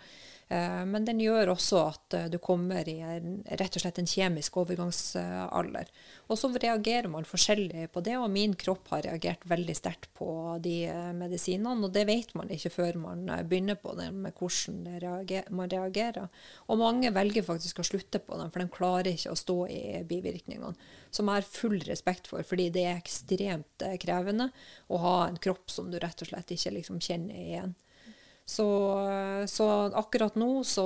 Eh, 0.49 0.85
men 0.87 1.05
den 1.05 1.21
gjør 1.23 1.55
også 1.55 1.81
at 1.89 2.15
eh, 2.17 2.27
du 2.33 2.37
kommer 2.43 2.89
i 2.89 2.99
en, 3.01 3.39
rett 3.57 3.77
og 3.79 3.85
slett 3.85 3.99
en 4.01 4.09
kjemisk 4.09 4.59
overgangsalder. 4.61 5.91
Og 6.29 6.39
så 6.39 6.51
reagerer 6.53 7.09
man 7.13 7.29
forskjellig 7.29 7.89
på 7.95 8.03
det, 8.05 8.17
og 8.21 8.33
min 8.33 8.57
kropp 8.59 8.91
har 8.93 9.07
reagert 9.07 9.47
veldig 9.49 9.77
sterkt 9.79 10.11
på 10.19 10.29
de 10.65 10.77
eh, 10.91 11.13
medisinene. 11.17 11.89
Og 11.89 11.95
det 11.95 12.05
vet 12.11 12.35
man 12.37 12.53
ikke 12.53 12.73
før 12.75 13.01
man 13.07 13.25
begynner 13.49 13.81
på 13.81 13.97
det, 13.99 14.11
med 14.13 14.37
hvordan 14.37 15.01
reager, 15.01 15.49
man 15.55 15.73
reagerer. 15.73 16.29
Og 16.69 16.81
mange 16.83 17.13
velger 17.15 17.47
faktisk 17.47 17.81
å 17.81 17.89
slutte 17.89 18.21
på 18.21 18.41
dem, 18.41 18.53
for 18.53 18.65
de 18.65 18.75
klarer 18.75 19.13
ikke 19.15 19.33
å 19.33 19.41
stå 19.41 19.59
i 19.73 19.83
bivirkningene. 20.09 20.75
Som 21.15 21.31
jeg 21.31 21.41
har 21.41 21.49
full 21.49 21.79
respekt 21.87 22.29
for, 22.29 22.45
fordi 22.47 22.69
det 22.75 22.85
er 22.91 22.99
ekstremt 22.99 23.85
krevende 24.03 24.51
å 24.93 25.01
ha 25.01 25.17
en 25.29 25.41
kropp 25.41 25.71
som 25.73 25.89
du 25.91 25.97
rett 26.03 26.21
og 26.21 26.29
slett 26.29 26.53
ikke 26.53 26.75
liksom 26.75 27.01
kjenner 27.03 27.39
igjen. 27.39 27.75
Så, 28.45 28.69
så 29.49 29.67
akkurat 29.97 30.35
nå 30.37 30.65
så, 30.69 30.85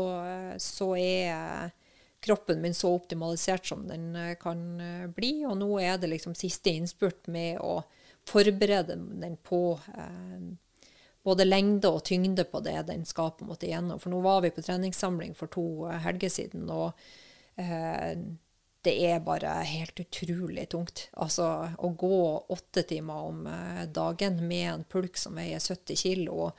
så, 0.62 0.92
er 0.96 1.72
kroppen 2.20 2.60
min 2.62 2.74
så 2.74 2.92
optimalisert 2.94 3.66
som 3.66 3.86
den 3.88 4.16
eh, 4.16 4.34
kan 4.40 4.80
eh, 4.80 5.06
bli. 5.10 5.44
Og 5.46 5.58
nå 5.58 5.68
er 5.80 5.98
det 5.98 6.10
liksom 6.12 6.34
siste 6.38 6.70
innspurt 6.74 7.26
med 7.30 7.60
å 7.62 7.80
forberede 8.28 8.96
den 8.96 9.36
på, 9.36 9.78
eh, 9.94 10.40
både 11.22 11.44
lengde 11.44 11.90
og 11.90 12.04
tyngde 12.04 12.44
på 12.44 12.60
det 12.64 12.82
den 12.88 13.06
skal 13.06 13.32
på 13.36 13.44
en 13.44 13.52
måte 13.52 13.70
gjennom. 13.70 14.00
For 14.00 14.12
nå 14.12 14.20
var 14.24 14.42
vi 14.44 14.52
på 14.54 14.64
treningssamling 14.64 15.34
for 15.38 15.50
to 15.52 15.86
eh, 15.88 16.02
helger 16.04 16.32
siden, 16.32 16.68
og 16.70 16.92
eh, 17.56 18.12
det 18.86 18.94
er 19.08 19.24
bare 19.24 19.52
helt 19.66 20.00
utrolig 20.00 20.68
tungt. 20.70 21.08
Altså 21.18 21.48
å 21.78 21.88
gå 21.98 22.20
åtte 22.54 22.84
timer 22.88 23.30
om 23.30 23.40
dagen 23.92 24.38
med 24.46 24.68
en 24.70 24.84
pulk 24.86 25.18
som 25.18 25.34
veier 25.36 25.58
70 25.58 25.98
kg. 25.98 26.52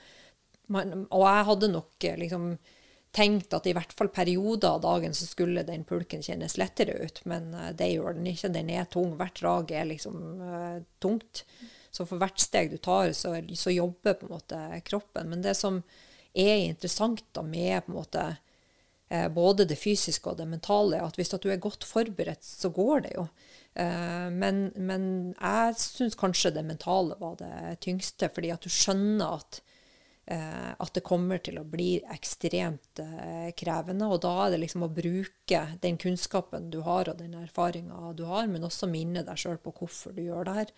Og 0.70 1.24
jeg 1.26 1.48
hadde 1.50 1.72
nok 1.74 2.06
eh, 2.06 2.20
liksom 2.20 2.52
tenkt 3.16 3.56
at 3.58 3.66
i 3.66 3.74
hvert 3.74 3.94
fall 3.98 4.12
perioder 4.14 4.76
av 4.76 4.84
dagen 4.84 5.16
så 5.18 5.26
skulle 5.26 5.66
den 5.66 5.82
pulken 5.90 6.22
kjennes 6.22 6.60
lettere 6.62 6.94
ut, 7.02 7.24
men 7.26 7.48
det 7.74 7.88
gjør 7.90 8.20
den 8.20 8.28
ikke. 8.30 8.52
Den 8.54 8.70
er 8.70 8.86
tung. 8.86 9.16
Hvert 9.18 9.40
drag 9.42 9.72
er 9.74 9.88
liksom 9.90 10.20
uh, 10.38 10.76
tungt. 11.02 11.42
Så 11.90 12.06
for 12.06 12.22
hvert 12.22 12.38
steg 12.42 12.70
du 12.70 12.78
tar, 12.78 13.12
så, 13.18 13.34
så, 13.58 13.74
jobber 13.74 14.20
på 14.20 14.28
en 14.28 14.36
måte 14.36 14.60
kroppen. 14.86 15.32
Men 15.32 15.42
det 15.42 15.56
som 15.58 15.82
er 16.38 16.68
interessant 16.68 17.26
da 17.34 17.42
med 17.42 17.86
på 17.86 17.92
en 17.92 17.98
måte 17.98 18.26
eh, 19.10 19.28
både 19.34 19.66
det 19.70 19.80
fysiske 19.82 20.30
og 20.30 20.38
det 20.38 20.48
mentale, 20.50 21.02
at 21.02 21.18
hvis 21.18 21.34
at 21.34 21.44
du 21.44 21.50
er 21.52 21.62
godt 21.62 21.88
forberedt, 21.88 22.46
så 22.46 22.70
går 22.74 23.08
det 23.08 23.16
jo. 23.16 23.26
Eh, 23.74 24.30
men, 24.34 24.70
men, 24.76 25.10
jeg 25.34 25.80
syns 25.82 26.20
kanskje 26.20 26.54
det 26.56 26.66
mentale 26.68 27.18
var 27.20 27.40
det 27.42 27.80
tyngste, 27.86 28.30
fordi 28.34 28.54
at 28.54 28.66
du 28.66 28.70
skjønner 28.74 29.40
at 29.40 29.62
eh, 29.62 29.69
at 30.36 30.94
det 30.94 31.02
kommer 31.06 31.40
til 31.42 31.58
å 31.58 31.66
bli 31.66 31.96
ekstremt 32.14 33.02
eh, 33.02 33.50
krevende. 33.58 34.10
Og 34.12 34.22
da 34.22 34.34
er 34.46 34.54
det 34.54 34.62
liksom 34.62 34.86
å 34.86 34.92
bruke 34.94 35.64
den 35.82 35.98
kunnskapen 36.02 36.70
du 36.74 36.82
har 36.86 37.10
og 37.10 37.18
den 37.18 37.34
erfaringa 37.40 38.14
du 38.18 38.26
har, 38.30 38.46
men 38.52 38.68
også 38.68 38.90
minne 38.92 39.26
deg 39.26 39.42
sjøl 39.42 39.58
på 39.64 39.74
hvorfor 39.80 40.14
du 40.14 40.22
gjør 40.28 40.46
det 40.50 40.58
her. 40.60 40.74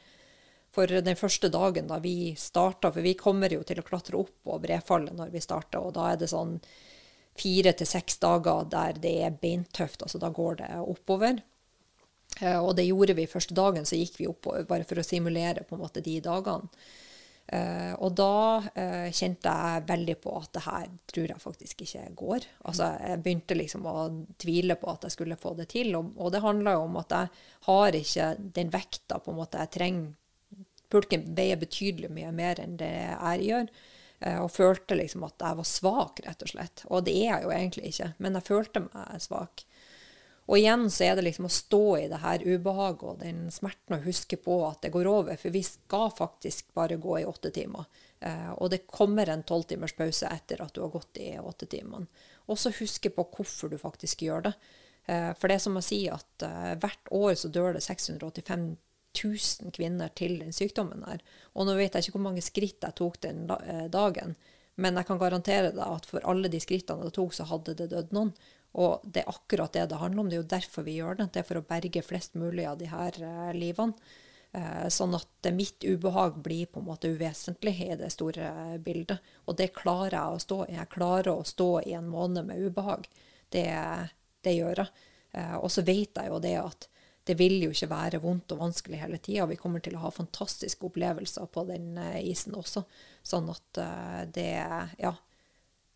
For 0.71 0.87
den 0.87 1.19
første 1.19 1.49
dagen 1.51 1.89
da 1.89 1.99
vi 1.99 2.31
starta, 2.39 2.93
for 2.93 3.03
vi 3.03 3.17
kommer 3.19 3.51
jo 3.51 3.63
til 3.67 3.81
å 3.81 3.85
klatre 3.87 4.19
opp 4.21 4.31
på 4.47 4.59
brefallet 4.63 5.17
når 5.17 5.33
vi 5.33 5.43
starter, 5.43 5.83
og 5.83 5.97
da 5.97 6.13
er 6.13 6.21
det 6.21 6.31
sånn 6.31 6.55
fire 7.37 7.73
til 7.75 7.87
seks 7.87 8.19
dager 8.23 8.67
der 8.71 8.99
det 9.03 9.15
er 9.25 9.35
beintøft, 9.41 10.03
altså 10.03 10.19
da 10.21 10.31
går 10.31 10.61
det 10.63 10.71
oppover. 10.79 11.41
Eh, 12.39 12.59
og 12.59 12.75
det 12.79 12.87
gjorde 12.87 13.17
vi 13.19 13.27
første 13.27 13.55
dagen, 13.57 13.87
så 13.87 13.99
gikk 13.99 14.19
vi 14.21 14.31
oppover 14.31 14.63
bare 14.67 14.87
for 14.87 15.01
å 15.01 15.05
simulere 15.05 15.65
på 15.67 15.75
en 15.75 15.83
måte 15.83 16.03
de 16.03 16.19
dagene. 16.23 16.71
Uh, 17.51 17.91
og 17.99 18.13
da 18.15 18.33
uh, 18.63 19.07
kjente 19.11 19.51
jeg 19.51 19.83
veldig 19.89 20.13
på 20.23 20.31
at 20.39 20.53
det 20.55 20.61
her 20.63 20.85
tror 21.11 21.33
jeg 21.33 21.43
faktisk 21.43 21.81
ikke 21.83 22.03
går. 22.21 22.45
Altså, 22.69 22.87
jeg 23.03 23.19
begynte 23.25 23.57
liksom 23.59 23.87
å 23.91 23.95
tvile 24.39 24.77
på 24.79 24.87
at 24.93 25.03
jeg 25.07 25.15
skulle 25.17 25.39
få 25.39 25.51
det 25.57 25.67
til. 25.73 25.91
Og, 25.99 26.13
og 26.15 26.31
det 26.31 26.43
handla 26.45 26.77
jo 26.77 26.85
om 26.85 26.95
at 27.01 27.15
jeg 27.17 27.31
har 27.67 27.97
ikke 27.99 28.29
den 28.55 28.71
vekta 28.71 29.19
på 29.19 29.33
en 29.33 29.41
måte 29.41 29.59
jeg 29.59 29.73
trenger 29.75 30.63
pulken 30.91 31.27
veier 31.35 31.59
betydelig 31.59 32.09
mye 32.11 32.31
mer 32.35 32.59
enn 32.63 32.77
det 32.79 32.93
jeg 32.93 33.43
gjør. 33.49 33.67
Uh, 34.21 34.39
og 34.45 34.53
følte 34.55 35.01
liksom 35.01 35.27
at 35.27 35.43
jeg 35.43 35.59
var 35.59 35.67
svak, 35.67 36.23
rett 36.23 36.47
og 36.47 36.53
slett. 36.53 36.85
Og 36.87 37.03
det 37.03 37.17
er 37.19 37.33
jeg 37.33 37.49
jo 37.49 37.53
egentlig 37.57 37.91
ikke, 37.91 38.13
men 38.23 38.39
jeg 38.39 38.47
følte 38.47 38.85
meg 38.87 39.27
svak. 39.27 39.65
Og 40.49 40.57
igjen 40.57 40.87
så 40.91 41.05
er 41.05 41.15
det 41.15 41.25
liksom 41.27 41.47
å 41.47 41.53
stå 41.53 41.83
i 41.99 42.07
det 42.11 42.19
her 42.23 42.43
ubehaget 42.43 43.03
og 43.07 43.21
den 43.21 43.45
smerten 43.53 43.95
og 43.97 44.07
huske 44.09 44.39
på 44.41 44.57
at 44.67 44.81
det 44.83 44.91
går 44.93 45.07
over. 45.07 45.37
For 45.39 45.53
vi 45.53 45.61
skal 45.63 46.09
faktisk 46.17 46.73
bare 46.77 46.99
gå 47.01 47.19
i 47.21 47.25
åtte 47.29 47.53
timer. 47.55 47.87
Eh, 48.19 48.51
og 48.57 48.73
det 48.73 48.83
kommer 48.89 49.29
en 49.29 49.45
tolvtimers 49.47 49.95
pause 49.97 50.27
etter 50.27 50.63
at 50.65 50.73
du 50.75 50.81
har 50.83 50.93
gått 50.93 51.21
i 51.21 51.33
åtte 51.39 51.69
timene. 51.71 52.09
Også 52.51 52.73
huske 52.81 53.13
på 53.13 53.27
hvorfor 53.37 53.71
du 53.71 53.77
faktisk 53.79 54.25
gjør 54.25 54.49
det. 54.49 54.55
Eh, 55.05 55.31
for 55.37 55.47
det 55.47 55.59
er 55.59 55.65
som 55.69 55.79
å 55.79 55.85
si 55.85 56.03
at 56.11 56.47
hvert 56.81 57.13
år 57.15 57.37
så 57.39 57.53
dør 57.53 57.77
det 57.77 57.85
685 57.85 58.71
000 59.11 59.71
kvinner 59.75 60.11
til 60.15 60.39
den 60.39 60.55
sykdommen 60.55 61.03
her. 61.07 61.21
Og 61.55 61.67
nå 61.67 61.75
vet 61.77 61.95
jeg 61.95 62.07
ikke 62.07 62.17
hvor 62.17 62.27
mange 62.29 62.43
skritt 62.45 62.83
jeg 62.83 62.97
tok 62.97 63.19
den 63.23 63.45
eh, 63.59 63.87
dagen, 63.91 64.35
men 64.81 64.97
jeg 64.97 65.07
kan 65.09 65.19
garantere 65.21 65.73
deg 65.75 65.83
at 65.83 66.07
for 66.07 66.25
alle 66.27 66.49
de 66.51 66.61
skrittene 66.63 67.09
jeg 67.09 67.15
tok, 67.17 67.35
så 67.35 67.47
hadde 67.49 67.75
det 67.77 67.91
dødd 67.91 68.15
noen. 68.15 68.31
Og 68.79 69.03
det 69.03 69.23
er 69.23 69.31
akkurat 69.31 69.73
det 69.75 69.89
det 69.91 69.99
handler 69.99 70.23
om. 70.23 70.29
Det 70.29 70.37
er 70.37 70.43
jo 70.43 70.51
derfor 70.53 70.85
vi 70.87 70.97
gjør 70.99 71.19
det. 71.19 71.31
Det 71.33 71.41
er 71.41 71.47
for 71.47 71.59
å 71.59 71.67
berge 71.67 72.03
flest 72.05 72.37
mulig 72.39 72.67
av 72.69 72.77
de 72.79 72.87
her 72.91 73.17
uh, 73.19 73.49
livene. 73.55 74.11
Uh, 74.51 74.87
sånn 74.91 75.15
at 75.15 75.47
mitt 75.55 75.83
ubehag 75.87 76.39
blir 76.43 76.67
på 76.71 76.81
en 76.81 76.87
måte 76.89 77.11
uvesentlig 77.11 77.75
i 77.85 77.97
det 77.99 78.11
store 78.15 78.77
bildet. 78.83 79.19
Og 79.47 79.57
det 79.59 79.71
klarer 79.75 80.15
jeg 80.17 80.37
å 80.37 80.43
stå 80.45 80.59
i. 80.67 80.77
Jeg 80.79 80.91
klarer 80.91 81.33
å 81.33 81.47
stå 81.47 81.69
i 81.83 81.95
en 81.99 82.07
måned 82.11 82.47
med 82.47 82.63
ubehag. 82.63 83.07
Det, 83.51 83.67
det 84.43 84.55
gjør 84.55 84.85
jeg. 84.85 85.07
Uh, 85.35 85.57
og 85.59 85.69
så 85.71 85.83
vet 85.87 86.15
jeg 86.15 86.31
jo 86.31 86.39
det 86.43 86.55
at 86.59 86.87
det 87.27 87.35
vil 87.37 87.59
jo 87.61 87.69
ikke 87.71 87.91
være 87.91 88.19
vondt 88.23 88.55
og 88.55 88.63
vanskelig 88.63 89.01
hele 89.03 89.19
tida. 89.21 89.45
Vi 89.51 89.59
kommer 89.59 89.83
til 89.83 89.93
å 89.95 90.05
ha 90.05 90.13
fantastiske 90.15 90.87
opplevelser 90.87 91.51
på 91.51 91.65
den 91.67 91.93
uh, 91.99 92.17
isen 92.23 92.55
også. 92.57 92.85
Sånn 93.23 93.51
at 93.51 93.83
uh, 93.83 94.23
det, 94.31 94.55
ja, 94.99 95.13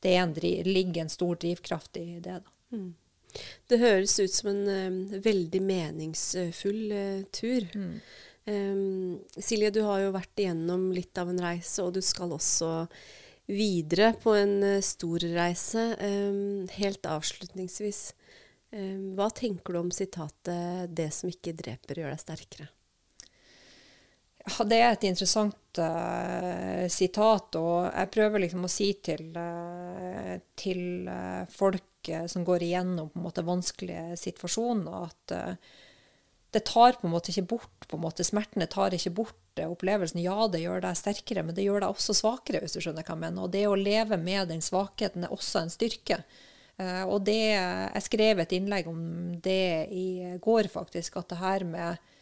det 0.05 0.17
en 0.19 0.35
ligger 0.35 1.05
en 1.05 1.11
stor 1.11 1.39
drivkraft 1.39 1.97
i 2.03 2.19
det. 2.19 2.43
da. 2.43 2.54
Mm. 2.75 3.41
Det 3.67 3.81
høres 3.81 4.15
ut 4.21 4.31
som 4.31 4.51
en 4.53 4.63
uh, 4.69 5.17
veldig 5.23 5.61
meningsfull 5.63 6.95
tur. 7.35 7.67
Mm. 7.75 7.95
Um, 8.45 9.15
Silje, 9.41 9.71
du 9.73 9.81
har 9.87 10.03
jo 10.03 10.13
vært 10.13 10.43
igjennom 10.43 10.91
litt 10.93 11.17
av 11.17 11.31
en 11.31 11.41
reise, 11.41 11.81
og 11.81 11.95
du 11.95 12.01
skal 12.05 12.35
også 12.35 12.85
videre 13.49 14.11
på 14.21 14.35
en 14.37 14.59
stor 14.85 15.25
reise. 15.33 15.87
Um, 15.99 16.69
helt 16.77 17.09
avslutningsvis, 17.09 18.05
Ehm, 18.75 19.13
hva 19.15 19.29
tenker 19.31 19.73
du 19.73 19.79
om 19.79 19.91
sitatet 19.91 20.89
'Det 20.95 21.11
som 21.13 21.29
ikke 21.29 21.55
dreper, 21.55 22.01
gjør 22.01 22.11
deg 22.11 22.23
sterkere'? 22.23 22.69
Ja, 24.45 24.63
det 24.63 24.77
er 24.77 24.91
et 24.91 25.05
interessant 25.09 25.79
uh, 25.81 26.85
sitat, 26.87 27.55
og 27.57 27.87
jeg 27.89 28.11
prøver 28.13 28.43
liksom 28.43 28.67
å 28.67 28.69
si 28.69 28.91
til, 29.01 29.31
uh, 29.33 30.24
til 30.59 31.09
uh, 31.09 31.43
folk 31.51 32.09
som 32.29 32.43
går 32.45 32.61
igjennom 32.61 33.07
på 33.09 33.17
en 33.17 33.25
måte 33.25 33.41
vanskelige 33.41 34.13
situasjoner, 34.21 35.07
at 35.07 35.33
det 36.53 36.61
tar 36.69 36.99
på 36.99 37.07
en 37.07 37.13
måte 37.15 37.31
ikke 37.31 37.47
bort 37.55 37.87
på 37.89 37.97
en 37.97 38.03
måte, 38.03 38.21
Smertene 38.21 38.67
tar 38.69 38.93
ikke 38.93 39.09
bort 39.17 39.57
opplevelsen. 39.57 40.21
Ja, 40.21 40.45
det 40.45 40.61
gjør 40.61 40.83
deg 40.85 40.99
sterkere, 40.99 41.41
men 41.47 41.57
det 41.57 41.65
gjør 41.65 41.81
deg 41.81 41.95
også 41.95 42.13
svakere, 42.13 42.61
hvis 42.61 42.77
du 42.77 42.83
skjønner 42.83 43.01
hva 43.01 43.15
jeg 43.15 43.23
mener. 43.23 43.47
Og 43.47 43.55
det 43.55 43.63
å 43.65 43.73
leve 43.73 44.19
med 44.21 44.53
den 44.53 44.61
svakheten 44.61 45.25
er 45.25 45.33
også 45.33 45.63
en 45.63 45.73
styrke. 45.73 46.21
Og 47.09 47.25
det, 47.25 47.39
jeg 47.57 48.05
skrev 48.05 48.43
et 48.43 48.53
innlegg 48.53 48.87
om 48.91 49.01
det 49.41 49.87
i 49.97 50.35
går, 50.45 50.69
faktisk. 50.71 51.17
At 51.17 51.33
det 51.33 51.41
her 51.41 51.65
med 51.65 52.14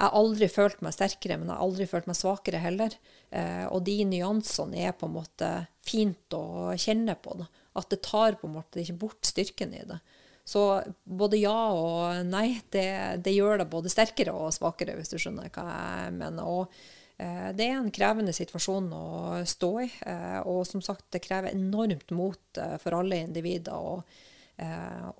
Jeg 0.00 0.08
har 0.08 0.16
aldri 0.16 0.48
følt 0.48 0.80
meg 0.84 0.94
sterkere, 0.96 1.36
men 1.36 1.50
jeg 1.50 1.58
har 1.58 1.66
aldri 1.66 1.86
følt 1.90 2.06
meg 2.08 2.16
svakere 2.16 2.62
heller. 2.62 2.94
Eh, 3.28 3.66
og 3.68 3.82
de 3.84 3.98
nyansene 4.08 4.86
er 4.88 4.94
på 4.96 5.10
en 5.10 5.18
måte 5.18 5.50
fint 5.84 6.36
å 6.36 6.72
kjenne 6.80 7.18
på. 7.20 7.36
Da. 7.42 7.50
At 7.76 7.92
det 7.92 8.00
tar 8.06 8.38
på 8.40 8.48
en 8.48 8.56
måte 8.56 8.80
ikke 8.80 8.96
bort 9.04 9.28
styrken 9.28 9.76
i 9.76 9.84
det. 9.88 10.00
Så 10.48 10.64
både 11.04 11.38
ja 11.38 11.58
og 11.76 12.24
nei, 12.26 12.62
det, 12.72 12.88
det 13.22 13.36
gjør 13.36 13.60
deg 13.60 13.68
både 13.70 13.92
sterkere 13.92 14.32
og 14.34 14.54
svakere, 14.56 14.96
hvis 14.96 15.12
du 15.12 15.20
skjønner 15.20 15.52
hva 15.52 15.66
jeg 15.68 16.16
mener. 16.16 16.48
Og 16.48 16.80
Eh, 17.20 17.50
det 17.52 17.66
er 17.68 17.76
en 17.76 17.92
krevende 17.92 18.32
situasjon 18.32 18.88
å 18.96 19.06
stå 19.48 19.70
i. 19.84 19.88
Eh, 20.08 20.40
og 20.48 20.64
som 20.68 20.82
sagt, 20.84 21.10
det 21.12 21.22
krever 21.24 21.52
enormt 21.52 22.14
mot 22.16 22.60
eh, 22.60 22.76
for 22.80 22.96
alle 22.96 23.24
individer 23.26 23.76
å, 23.76 24.00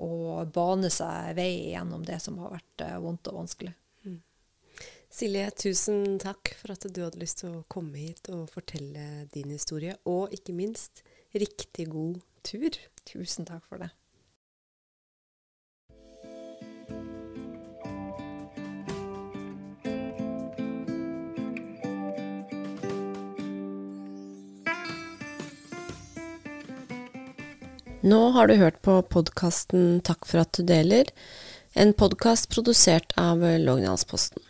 å 0.04 0.10
bane 0.52 0.90
seg 0.92 1.30
vei 1.38 1.72
gjennom 1.72 2.02
det 2.04 2.18
som 2.20 2.36
har 2.42 2.58
vært 2.58 2.82
vondt 3.00 3.30
og 3.30 3.38
vanskelig. 3.38 3.70
Silje, 5.11 5.48
tusen 5.58 6.20
takk 6.22 6.52
for 6.54 6.70
at 6.70 6.84
du 6.86 7.00
hadde 7.02 7.18
lyst 7.18 7.40
til 7.42 7.50
å 7.50 7.64
komme 7.66 7.98
hit 7.98 8.28
og 8.30 8.44
fortelle 8.52 9.24
din 9.34 9.50
historie. 9.50 9.96
Og 10.06 10.30
ikke 10.30 10.54
minst, 10.54 11.02
riktig 11.34 11.88
god 11.90 12.20
tur. 12.46 12.76
Tusen 13.11 13.48
takk 13.48 13.64
for 13.66 13.82
det. 13.82 13.90
Nå 28.06 28.20
har 28.38 28.46
du 28.46 28.54
hørt 28.56 28.78
på 28.86 28.94
podkasten 29.11 29.98
Takk 30.06 30.22
for 30.24 30.46
at 30.46 30.54
du 30.54 30.62
deler, 30.64 31.11
en 31.74 31.92
podkast 31.98 32.48
produsert 32.54 33.12
av 33.20 33.42
Lågendalsposten. 33.42 34.49